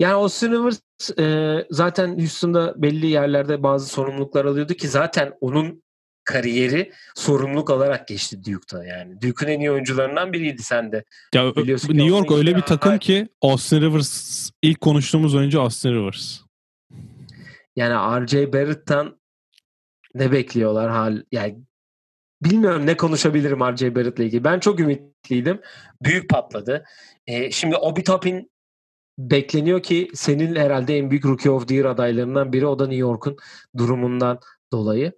Yani 0.00 0.14
Austin 0.14 0.52
Rivers 0.52 0.80
e, 1.18 1.66
zaten 1.70 2.18
Houston'da 2.18 2.82
belli 2.82 3.06
yerlerde 3.06 3.62
bazı 3.62 3.86
sorumluluklar 3.86 4.44
alıyordu 4.44 4.74
ki 4.74 4.88
zaten 4.88 5.32
onun 5.40 5.82
kariyeri 6.24 6.92
sorumluluk 7.14 7.70
alarak 7.70 8.08
geçti 8.08 8.44
Duke'da 8.44 8.84
yani. 8.84 9.22
Duke'un 9.22 9.50
en 9.50 9.60
iyi 9.60 9.70
oyuncularından 9.70 10.32
biriydi 10.32 10.62
sen 10.62 10.92
de. 10.92 11.04
Ya, 11.34 11.56
Biliyorsun 11.56 11.88
New 11.88 12.06
York 12.06 12.32
öyle 12.32 12.56
bir 12.56 12.62
takım 12.62 12.98
ki 12.98 13.28
Austin 13.42 13.80
Rivers 13.80 14.50
ilk 14.62 14.80
konuştuğumuz 14.80 15.34
oyuncu 15.34 15.60
Austin 15.60 15.90
Rivers. 15.90 16.40
Yani 17.76 18.24
RJ 18.26 18.34
Barrett'tan 18.34 19.19
ne 20.14 20.32
bekliyorlar 20.32 20.90
hal 20.90 21.22
yani 21.32 21.58
bilmiyorum 22.42 22.86
ne 22.86 22.96
konuşabilirim 22.96 23.60
RJ 23.60 23.82
Barrett'la 23.82 24.24
ilgili. 24.24 24.44
Ben 24.44 24.60
çok 24.60 24.80
ümitliydim. 24.80 25.60
Büyük 26.02 26.28
patladı. 26.28 26.84
Ee, 27.26 27.50
şimdi 27.50 27.76
Obi 27.76 28.04
Toppin 28.04 28.50
bekleniyor 29.18 29.82
ki 29.82 30.10
senin 30.14 30.56
herhalde 30.56 30.98
en 30.98 31.10
büyük 31.10 31.26
Rookie 31.26 31.50
of 31.50 31.68
the 31.68 31.74
Year 31.74 31.84
adaylarından 31.84 32.52
biri. 32.52 32.66
O 32.66 32.78
da 32.78 32.86
New 32.86 33.00
York'un 33.00 33.36
durumundan 33.76 34.40
dolayı. 34.72 35.12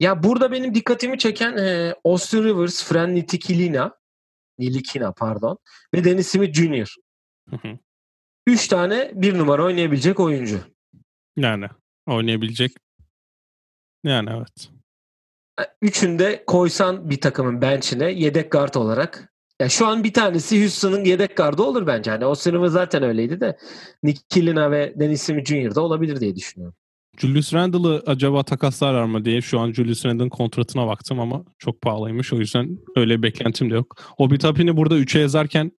Ya 0.00 0.22
burada 0.22 0.52
benim 0.52 0.74
dikkatimi 0.74 1.18
çeken 1.18 1.56
e, 1.56 1.94
Austin 2.04 2.44
Rivers, 2.44 2.84
Fran 2.84 3.14
Nitikilina, 3.14 3.98
Nilikina 4.58 5.12
pardon 5.12 5.58
ve 5.94 6.04
Dennis 6.04 6.28
Smith 6.28 6.54
Jr. 6.54 6.94
Üç 8.46 8.68
tane 8.68 9.10
bir 9.14 9.38
numara 9.38 9.64
oynayabilecek 9.64 10.20
oyuncu. 10.20 10.60
Yani 11.36 11.66
oynayabilecek. 12.06 12.72
Yani 14.04 14.30
evet. 14.36 14.70
E, 15.60 15.62
üçünde 15.82 16.44
koysan 16.46 17.10
bir 17.10 17.20
takımın 17.20 17.62
bench'ine 17.62 18.12
yedek 18.12 18.52
guard 18.52 18.74
olarak. 18.74 19.32
Ya 19.60 19.68
şu 19.68 19.86
an 19.86 20.04
bir 20.04 20.12
tanesi 20.12 20.60
Houston'ın 20.60 21.04
yedek 21.04 21.36
gardı 21.36 21.62
olur 21.62 21.86
bence. 21.86 22.10
Hani 22.10 22.26
o 22.26 22.34
sınıfı 22.34 22.70
zaten 22.70 23.02
öyleydi 23.02 23.40
de 23.40 23.58
Nick 24.02 24.20
Killina 24.28 24.70
ve 24.70 24.94
Dennis 25.00 25.22
Smith 25.22 25.48
Jr. 25.48 25.74
da 25.74 25.80
olabilir 25.80 26.20
diye 26.20 26.36
düşünüyorum. 26.36 26.76
Julius 27.18 27.54
Randle'ı 27.54 28.02
acaba 28.06 28.42
takaslarlar 28.42 29.04
mı 29.04 29.24
diye 29.24 29.40
şu 29.40 29.60
an 29.60 29.72
Julius 29.72 30.06
Randle'ın 30.06 30.28
kontratına 30.28 30.86
baktım 30.86 31.20
ama 31.20 31.44
çok 31.58 31.80
pahalıymış. 31.80 32.32
O 32.32 32.36
yüzden 32.36 32.78
öyle 32.96 33.22
beklentim 33.22 33.70
de 33.70 33.74
yok. 33.74 34.14
O 34.18 34.30
Bitapin'i 34.30 34.76
burada 34.76 34.98
3'e 34.98 35.20
yazarken 35.20 35.72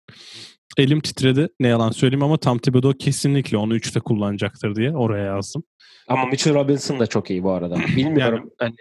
elim 0.78 1.02
titredi. 1.02 1.50
Ne 1.60 1.68
yalan 1.68 1.92
söyleyeyim 1.92 2.24
ama 2.24 2.38
Tam 2.38 2.58
Thibodeau 2.58 2.94
kesinlikle 2.98 3.58
onu 3.58 3.76
3'te 3.76 4.00
kullanacaktır 4.00 4.76
diye 4.76 4.96
oraya 4.96 5.26
yazdım. 5.26 5.64
Ama 6.10 6.26
Mitchell 6.26 6.54
Robinson 6.54 7.00
da 7.00 7.08
çok 7.08 7.30
iyi 7.30 7.44
bu 7.44 7.52
arada. 7.52 7.76
Bilmiyorum. 7.96 8.40
yani, 8.40 8.52
hani 8.58 8.76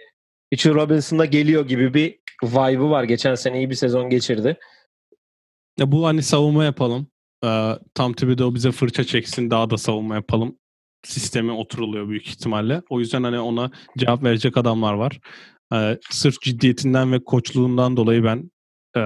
Mitchell 0.51 0.73
Robinson 0.75 1.19
da 1.19 1.25
geliyor 1.25 1.67
gibi 1.67 1.93
bir 1.93 2.19
vibe'ı 2.43 2.89
var. 2.89 3.03
Geçen 3.03 3.35
sene 3.35 3.57
iyi 3.57 3.69
bir 3.69 3.75
sezon 3.75 4.09
geçirdi. 4.09 4.57
Ya 5.79 5.91
bu 5.91 6.05
hani 6.07 6.23
savunma 6.23 6.63
yapalım. 6.63 7.07
Ee, 7.45 7.71
Tam 7.93 8.13
Thibodeau 8.13 8.55
bize 8.55 8.71
fırça 8.71 9.03
çeksin 9.03 9.49
daha 9.49 9.69
da 9.69 9.77
savunma 9.77 10.15
yapalım 10.15 10.55
sistemi 11.03 11.51
oturuluyor 11.51 12.09
büyük 12.09 12.27
ihtimalle. 12.27 12.81
O 12.89 12.99
yüzden 12.99 13.23
hani 13.23 13.39
ona 13.39 13.71
cevap 13.97 14.23
verecek 14.23 14.57
adamlar 14.57 14.93
var. 14.93 15.19
Ee, 15.73 15.97
sırf 16.09 16.41
ciddiyetinden 16.41 17.11
ve 17.11 17.23
koçluğundan 17.23 17.97
dolayı 17.97 18.23
ben 18.23 18.51
e, 18.97 19.01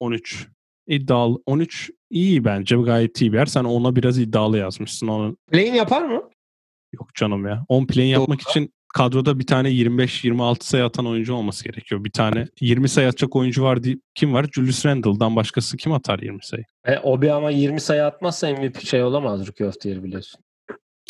13 0.00 0.48
iddialı 0.86 1.42
13 1.46 1.90
iyi 2.10 2.44
bence 2.44 2.76
gayet 2.76 3.20
iyi 3.20 3.32
bir 3.32 3.38
yer. 3.38 3.46
Sen 3.46 3.64
ona 3.64 3.96
biraz 3.96 4.18
iddialı 4.18 4.58
yazmışsın. 4.58 5.08
Onun... 5.08 5.36
Play'in 5.50 5.74
yapar 5.74 6.02
mı? 6.02 6.30
Yok 7.00 7.14
canım 7.14 7.46
ya. 7.46 7.64
10 7.68 7.86
play'in 7.86 8.08
yapmak 8.08 8.40
için 8.40 8.72
kadroda 8.94 9.38
bir 9.38 9.46
tane 9.46 9.68
25-26 9.68 10.64
sayı 10.64 10.84
atan 10.84 11.06
oyuncu 11.06 11.34
olması 11.34 11.64
gerekiyor. 11.64 12.04
Bir 12.04 12.10
tane 12.10 12.46
20 12.60 12.88
sayı 12.88 13.08
atacak 13.08 13.36
oyuncu 13.36 13.62
var 13.62 13.82
diye 13.82 13.96
kim 14.14 14.32
var? 14.32 14.46
Julius 14.54 14.86
Randle'dan 14.86 15.36
başkası 15.36 15.76
kim 15.76 15.92
atar 15.92 16.18
20 16.18 16.38
sayı? 16.42 16.64
E, 16.84 16.98
o 16.98 17.22
bir 17.22 17.28
ama 17.28 17.50
20 17.50 17.80
sayı 17.80 18.04
atmazsa 18.04 18.50
MVP 18.50 18.80
şey 18.80 19.02
olamaz 19.02 19.46
Rookie 19.46 19.66
of 19.66 19.80
the 19.80 19.88
Year 19.88 20.04
biliyorsun. 20.04 20.40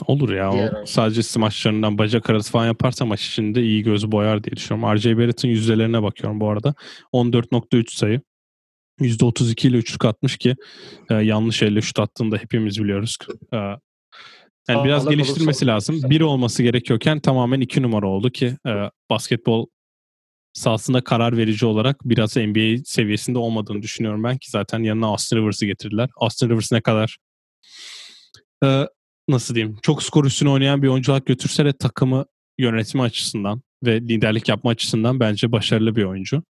Olur 0.07 0.33
ya. 0.33 0.53
O 0.53 0.87
sadece 0.87 1.23
smaçlarından 1.23 1.99
bacak 1.99 2.31
arası 2.31 2.53
falan 2.53 2.67
yaparsa 2.67 3.05
maç 3.05 3.27
içinde 3.27 3.63
iyi 3.63 3.83
göz 3.83 4.13
boyar 4.13 4.45
diye 4.45 4.57
düşünüyorum. 4.57 4.97
RJ 4.97 5.07
Barrett'ın 5.07 5.49
yüzdelerine 5.49 6.03
bakıyorum 6.03 6.41
bu 6.41 6.51
arada. 6.51 6.75
14.3 7.13 7.97
sayı. 7.97 8.21
%32 9.01 9.69
ile 9.69 9.77
üçlük 9.77 10.05
atmış 10.05 10.37
ki 10.37 10.55
e, 11.11 11.15
yanlış 11.15 11.63
elle 11.63 11.81
şut 11.81 12.01
attığında 12.01 12.37
hepimiz 12.37 12.83
biliyoruz. 12.83 13.19
E, 13.55 13.57
yani 14.69 14.85
biraz 14.85 15.09
geliştirmesi 15.09 15.67
lazım. 15.67 16.01
Bir 16.11 16.21
olması 16.21 16.63
gerekiyorken 16.63 17.21
tamamen 17.21 17.61
iki 17.61 17.83
numara 17.83 18.09
oldu 18.09 18.31
ki 18.31 18.57
e, 18.67 18.71
basketbol 19.11 19.67
sahasında 20.53 21.05
karar 21.05 21.37
verici 21.37 21.67
olarak 21.67 21.97
biraz 22.05 22.37
NBA 22.37 22.85
seviyesinde 22.85 23.39
olmadığını 23.39 23.83
düşünüyorum 23.83 24.25
ben 24.25 24.39
ki 24.39 24.51
zaten 24.51 24.83
yanına 24.83 25.07
Austin 25.07 25.37
Rivers'ı 25.37 25.67
getirdiler. 25.67 26.11
Austin 26.17 26.49
Rivers 26.49 26.73
ne 26.73 26.81
kadar 26.81 27.17
e, 28.65 28.87
nasıl 29.29 29.55
diyeyim 29.55 29.77
çok 29.83 30.03
skor 30.03 30.25
üstüne 30.25 30.51
oynayan 30.51 30.83
bir 30.83 30.89
oyuncu 30.89 31.21
götürse 31.27 31.65
de 31.65 31.73
takımı 31.73 32.25
yönetimi 32.59 33.03
açısından 33.03 33.63
ve 33.85 34.01
liderlik 34.01 34.49
yapma 34.49 34.71
açısından 34.71 35.21
bence 35.21 35.53
başarılı 35.53 35.97
bir 35.97 36.05
oyuncu. 36.05 36.43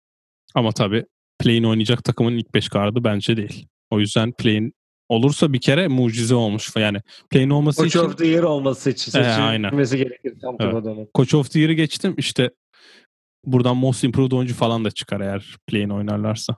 Ama 0.55 0.73
tabii 0.73 1.05
play'in 1.39 1.65
oynayacak 1.65 2.05
takımın 2.05 2.33
ilk 2.33 2.55
5 2.55 2.69
gardı 2.69 3.05
bence 3.05 3.37
değil. 3.37 3.67
O 3.91 4.01
yüzden 4.01 4.33
play'in 4.33 4.73
olursa 5.09 5.53
bir 5.53 5.61
kere 5.61 5.89
mucize 5.89 6.35
olmuş. 6.35 6.77
Yani 6.77 7.01
play'in 7.31 7.51
olması 7.51 7.77
Coach 7.77 7.89
için... 7.89 7.99
Coach 7.99 8.13
of 8.13 8.19
the 8.19 8.27
Year 8.27 8.43
olması 8.43 8.91
için 8.91 9.13
seçilmesi 9.13 9.99
gerekir 9.99 10.35
tam 10.41 10.57
evet. 10.61 11.09
Coach 11.15 11.35
of 11.35 11.51
the 11.51 11.61
Year'ı 11.61 11.73
geçtim. 11.73 12.15
İşte 12.19 12.51
buradan 13.45 13.77
Most 13.77 14.05
Improved 14.05 14.33
oyuncu 14.33 14.55
falan 14.55 14.85
da 14.85 14.91
çıkar 14.91 15.21
eğer 15.21 15.57
play'in 15.67 15.91
oynarlarsa. 15.91 16.57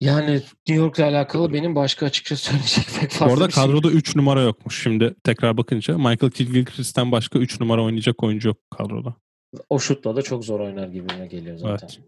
Yani 0.00 0.32
New 0.68 0.74
York'la 0.74 1.04
alakalı 1.04 1.52
benim 1.52 1.74
başka 1.74 2.06
açıkça 2.06 2.36
söyleyecek 2.36 2.84
pek 3.00 3.10
fazla 3.10 3.34
Orada 3.34 3.48
bir 3.48 3.52
şey 3.52 3.64
kadroda 3.64 3.90
3 3.90 4.16
numara 4.16 4.42
yokmuş. 4.42 4.82
Şimdi 4.82 5.14
tekrar 5.24 5.56
bakınca 5.56 5.98
Michael 5.98 6.30
Gilchrist'ten 6.30 7.12
başka 7.12 7.38
3 7.38 7.60
numara 7.60 7.82
oynayacak 7.82 8.22
oyuncu 8.22 8.48
yok 8.48 8.58
kadroda. 8.70 9.14
O 9.68 9.78
şutla 9.78 10.16
da 10.16 10.22
çok 10.22 10.44
zor 10.44 10.60
oynar 10.60 10.88
gibime 10.88 11.26
geliyor 11.26 11.56
zaten. 11.56 11.88
Evet. 11.92 12.00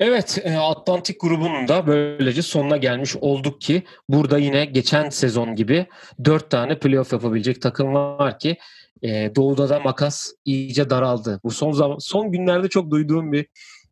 Evet, 0.00 0.38
e, 0.44 0.56
Atlantik 0.56 1.20
grubunun 1.20 1.68
da 1.68 1.86
böylece 1.86 2.42
sonuna 2.42 2.76
gelmiş 2.76 3.16
olduk 3.16 3.60
ki 3.60 3.82
burada 4.08 4.38
yine 4.38 4.64
geçen 4.64 5.08
sezon 5.08 5.54
gibi 5.54 5.86
dört 6.24 6.50
tane 6.50 6.78
playoff 6.78 7.12
yapabilecek 7.12 7.62
takım 7.62 7.94
var 7.94 8.38
ki 8.38 8.56
e, 9.02 9.34
Doğu'da 9.36 9.68
da 9.68 9.80
makas 9.80 10.32
iyice 10.44 10.90
daraldı. 10.90 11.40
Bu 11.44 11.50
son 11.50 11.72
zaman 11.72 11.98
son 11.98 12.32
günlerde 12.32 12.68
çok 12.68 12.90
duyduğum 12.90 13.32
bir 13.32 13.46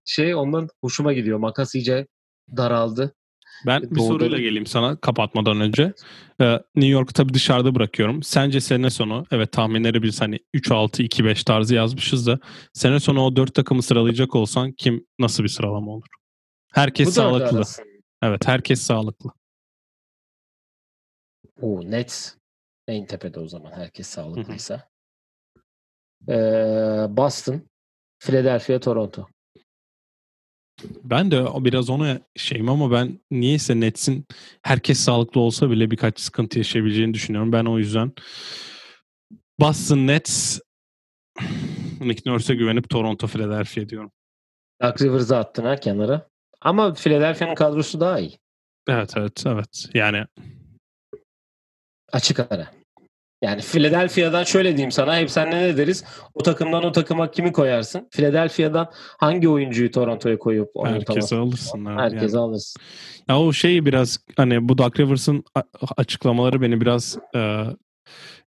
şey 0.04 0.34
ondan 0.34 0.68
hoşuma 0.80 1.12
gidiyor. 1.12 1.38
Makas 1.38 1.74
iyice 1.74 2.06
daraldı. 2.56 3.14
Ben 3.66 3.82
bir 3.82 3.96
Doğu'da 3.96 4.06
soruyla 4.06 4.36
da... 4.36 4.40
geleyim 4.40 4.66
sana 4.66 4.96
kapatmadan 4.96 5.61
önce. 5.61 5.92
Ee, 6.40 6.61
New 6.76 6.90
York'u 6.90 7.12
tabii 7.12 7.34
dışarıda 7.34 7.74
bırakıyorum. 7.74 8.22
Sence 8.22 8.61
sene 8.61 8.90
sonu 8.90 9.26
evet 9.30 9.52
tahminleri 9.52 10.02
biz 10.02 10.20
hani 10.20 10.38
3-6-2-5 10.54 11.44
tarzı 11.44 11.74
yazmışız 11.74 12.26
da 12.26 12.38
sene 12.72 13.00
sonu 13.00 13.24
o 13.24 13.36
4 13.36 13.54
takımı 13.54 13.82
sıralayacak 13.82 14.34
olsan 14.34 14.72
kim 14.72 15.06
nasıl 15.18 15.42
bir 15.42 15.48
sıralama 15.48 15.90
olur? 15.92 16.06
Herkes 16.72 17.06
Bu 17.06 17.12
sağlıklı. 17.12 17.62
Evet 18.22 18.48
herkes 18.48 18.80
sağlıklı. 18.80 19.30
O 21.62 21.90
net 21.90 22.36
en 22.88 23.06
tepede 23.06 23.40
o 23.40 23.48
zaman 23.48 23.72
herkes 23.72 24.06
sağlıklıysa. 24.06 24.88
Ee, 26.28 27.06
Boston, 27.09 27.62
Philadelphia, 28.18 28.80
Toronto. 28.80 29.26
Ben 31.05 31.31
de 31.31 31.45
biraz 31.64 31.91
ona 31.91 32.20
şeyim 32.37 32.68
ama 32.68 32.91
ben 32.91 33.20
niyeyse 33.31 33.81
Nets'in 33.81 34.26
herkes 34.62 34.99
sağlıklı 35.01 35.41
olsa 35.41 35.70
bile 35.70 35.91
birkaç 35.91 36.20
sıkıntı 36.20 36.59
yaşayabileceğini 36.59 37.14
düşünüyorum. 37.14 37.53
Ben 37.53 37.64
o 37.64 37.79
yüzden 37.79 38.12
Boston 39.61 40.07
Nets 40.07 40.61
Nick 42.01 42.31
Nurse'e 42.31 42.57
güvenip 42.57 42.91
Toronto 42.91 43.26
Philadelphia 43.26 43.89
diyorum. 43.89 44.12
Doug 44.83 45.03
Rivers'ı 45.03 45.37
attın 45.37 45.64
ha 45.64 45.76
kenara. 45.76 46.29
Ama 46.61 46.95
Philadelphia'nın 46.95 47.55
kadrosu 47.55 48.01
daha 48.01 48.20
iyi. 48.20 48.39
Evet 48.89 49.12
evet 49.16 49.45
evet. 49.47 49.89
Yani 49.95 50.24
Açık 52.12 52.53
ara. 52.53 52.78
Yani 53.43 53.61
Philadelphia'dan 53.61 54.45
şöyle 54.45 54.70
diyeyim 54.76 54.93
sana. 54.93 55.18
Hep 55.18 55.30
sen 55.30 55.51
ne 55.51 55.76
deriz? 55.76 56.05
O 56.34 56.43
takımdan 56.43 56.84
o 56.84 56.93
takıma 56.93 57.30
kimi 57.30 57.53
koyarsın? 57.53 58.09
Philadelphia'dan 58.11 58.91
hangi 59.18 59.49
oyuncuyu 59.49 59.91
Toronto'ya 59.91 60.39
koyup 60.39 60.68
herkese 60.84 61.36
alırsın. 61.36 61.84
abi. 61.84 62.01
Herkese 62.01 62.36
yani. 62.36 62.45
alırsın. 62.47 62.82
Ya 63.28 63.41
o 63.41 63.53
şey 63.53 63.86
biraz 63.86 64.18
hani 64.36 64.68
bu 64.68 64.78
Doug 64.78 65.01
Rivers'ın 65.01 65.45
açıklamaları 65.97 66.62
beni 66.62 66.80
biraz 66.80 67.18
e, 67.34 67.64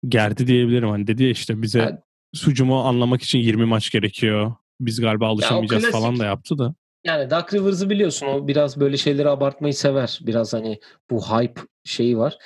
gerdi 0.09 0.47
diyebilirim. 0.47 0.89
Hani 0.89 1.07
dedi 1.07 1.22
ya 1.24 1.30
işte 1.30 1.62
bize 1.62 1.78
Yani- 1.78 1.99
sucumu 2.34 2.80
anlamak 2.80 3.22
için 3.22 3.39
20 3.39 3.64
maç 3.64 3.91
gerekiyor. 3.91 4.53
Biz 4.80 5.01
galiba 5.01 5.26
alışamayacağız 5.28 5.82
klasik. 5.82 6.01
falan 6.01 6.18
da 6.18 6.24
yaptı 6.24 6.59
da. 6.59 6.74
Yani 7.05 7.30
Doug 7.30 7.55
Rivers'ı 7.55 7.91
biliyorsun. 7.91 8.26
O 8.26 8.49
biraz 8.49 8.80
böyle 8.80 8.97
şeyleri 8.97 9.28
abartmayı 9.28 9.74
sever. 9.74 10.18
Biraz 10.22 10.53
hani 10.53 10.80
bu 11.11 11.22
hype 11.22 11.61
şeyi 11.84 12.18
var. 12.18 12.39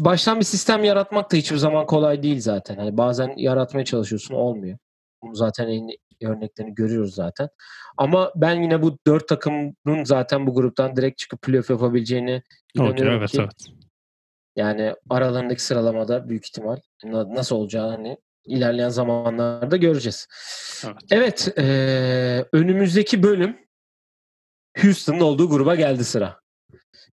Baştan 0.00 0.40
bir 0.40 0.44
sistem 0.44 0.84
yaratmak 0.84 1.32
da 1.32 1.36
hiçbir 1.36 1.56
zaman 1.56 1.86
kolay 1.86 2.22
değil 2.22 2.40
zaten. 2.40 2.76
Hani 2.76 2.96
bazen 2.96 3.34
yaratmaya 3.36 3.84
çalışıyorsun 3.84 4.34
olmuyor. 4.34 4.78
Bunu 5.22 5.34
zaten 5.34 5.68
en 5.68 5.90
örneklerini 6.22 6.74
görüyoruz 6.74 7.14
zaten. 7.14 7.48
Ama 7.96 8.32
ben 8.36 8.62
yine 8.62 8.82
bu 8.82 8.98
dört 9.06 9.28
takımın 9.28 10.04
zaten 10.04 10.46
bu 10.46 10.54
gruptan 10.54 10.96
direkt 10.96 11.18
çıkıp 11.18 11.42
playoff 11.42 11.70
yapabileceğini 11.70 12.42
inanıyorum 12.74 13.12
evet 13.18 13.30
ki. 13.30 13.38
evet. 13.40 13.66
Yani 14.56 14.94
aralarındaki 15.10 15.62
sıralamada 15.62 16.28
büyük 16.28 16.46
ihtimal 16.46 16.76
na- 17.04 17.34
nasıl 17.34 17.56
olacağını 17.56 17.90
hani 17.90 18.18
ilerleyen 18.44 18.88
zamanlarda 18.88 19.76
göreceğiz. 19.76 20.26
Evet. 20.84 20.96
Evet, 21.10 21.54
eee, 21.58 22.46
önümüzdeki 22.52 23.22
bölüm 23.22 23.56
Houston'ın 24.82 25.20
olduğu 25.20 25.48
gruba 25.50 25.74
geldi 25.74 26.04
sıra. 26.04 26.40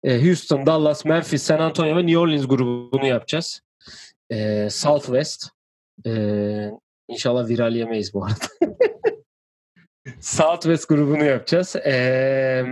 Eee, 0.06 0.26
Houston, 0.26 0.66
Dallas, 0.66 1.06
Memphis, 1.06 1.44
San 1.44 1.60
Antonio 1.60 1.96
ve 1.98 2.02
New 2.06 2.18
Orleans 2.18 2.48
grubunu 2.48 3.06
yapacağız. 3.06 3.62
Eee, 4.30 4.70
Southwest. 4.70 5.50
Eee 6.06 6.72
inşallah 7.08 7.50
viral 7.50 7.76
yemeyiz 7.76 8.14
bu 8.14 8.26
arada. 8.26 8.46
Southwest 10.20 10.88
grubunu 10.90 11.24
yapacağız. 11.24 11.76
Eee, 11.86 12.66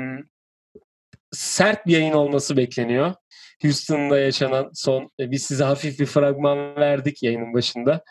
sert 1.31 1.87
bir 1.87 1.91
yayın 1.91 2.13
olması 2.13 2.57
bekleniyor. 2.57 3.13
Houston'da 3.61 4.19
yaşanan 4.19 4.69
son 4.73 5.09
e, 5.19 5.31
biz 5.31 5.43
size 5.43 5.63
hafif 5.63 5.99
bir 5.99 6.05
fragman 6.05 6.75
verdik 6.75 7.23
yayının 7.23 7.53
başında. 7.53 8.03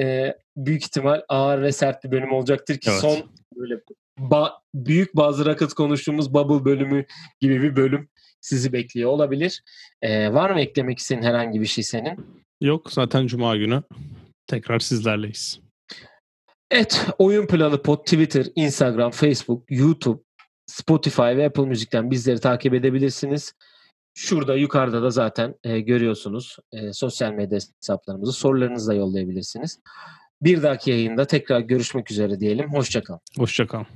Ee, 0.00 0.36
büyük 0.56 0.82
ihtimal 0.84 1.20
ağır 1.28 1.62
ve 1.62 1.72
sert 1.72 2.04
bir 2.04 2.10
bölüm 2.10 2.32
olacaktır 2.32 2.78
ki 2.78 2.90
Evet. 2.90 3.00
son 3.00 3.32
böyle 3.56 3.74
ba- 4.18 4.52
büyük 4.74 5.16
bazı 5.16 5.46
rakıt 5.46 5.74
konuştuğumuz 5.74 6.34
bubble 6.34 6.64
bölümü 6.64 7.04
gibi 7.40 7.62
bir 7.62 7.76
bölüm 7.76 8.08
sizi 8.42 8.72
bekliyor 8.72 9.10
olabilir. 9.10 9.62
Ee, 10.02 10.32
var 10.32 10.50
mı 10.50 10.60
eklemek 10.60 10.98
istediğin 10.98 11.22
herhangi 11.22 11.60
bir 11.60 11.66
şey 11.66 11.84
senin? 11.84 12.42
Yok 12.60 12.92
zaten 12.92 13.26
Cuma 13.26 13.56
günü 13.56 13.82
tekrar 14.46 14.78
sizlerleyiz. 14.78 15.60
Evet, 16.70 17.06
Oyun 17.18 17.46
Planı 17.46 17.82
Pod, 17.82 17.98
Twitter, 17.98 18.46
Instagram, 18.56 19.10
Facebook, 19.10 19.64
YouTube, 19.70 20.20
Spotify 20.66 21.22
ve 21.22 21.46
Apple 21.46 21.66
Müzik'ten 21.66 22.10
bizleri 22.10 22.40
takip 22.40 22.74
edebilirsiniz. 22.74 23.54
Şurada 24.14 24.56
yukarıda 24.56 25.02
da 25.02 25.10
zaten 25.10 25.54
e, 25.64 25.80
görüyorsunuz 25.80 26.56
e, 26.72 26.92
sosyal 26.92 27.32
medya 27.32 27.58
hesaplarımızı. 27.80 28.32
Sorularınızı 28.32 28.90
da 28.90 28.94
yollayabilirsiniz. 28.94 29.78
Bir 30.42 30.62
dahaki 30.62 30.90
yayında 30.90 31.26
tekrar 31.26 31.60
görüşmek 31.60 32.10
üzere 32.10 32.40
diyelim. 32.40 32.72
Hoşçakalın. 32.72 33.20
Hoşçakalın. 33.38 33.86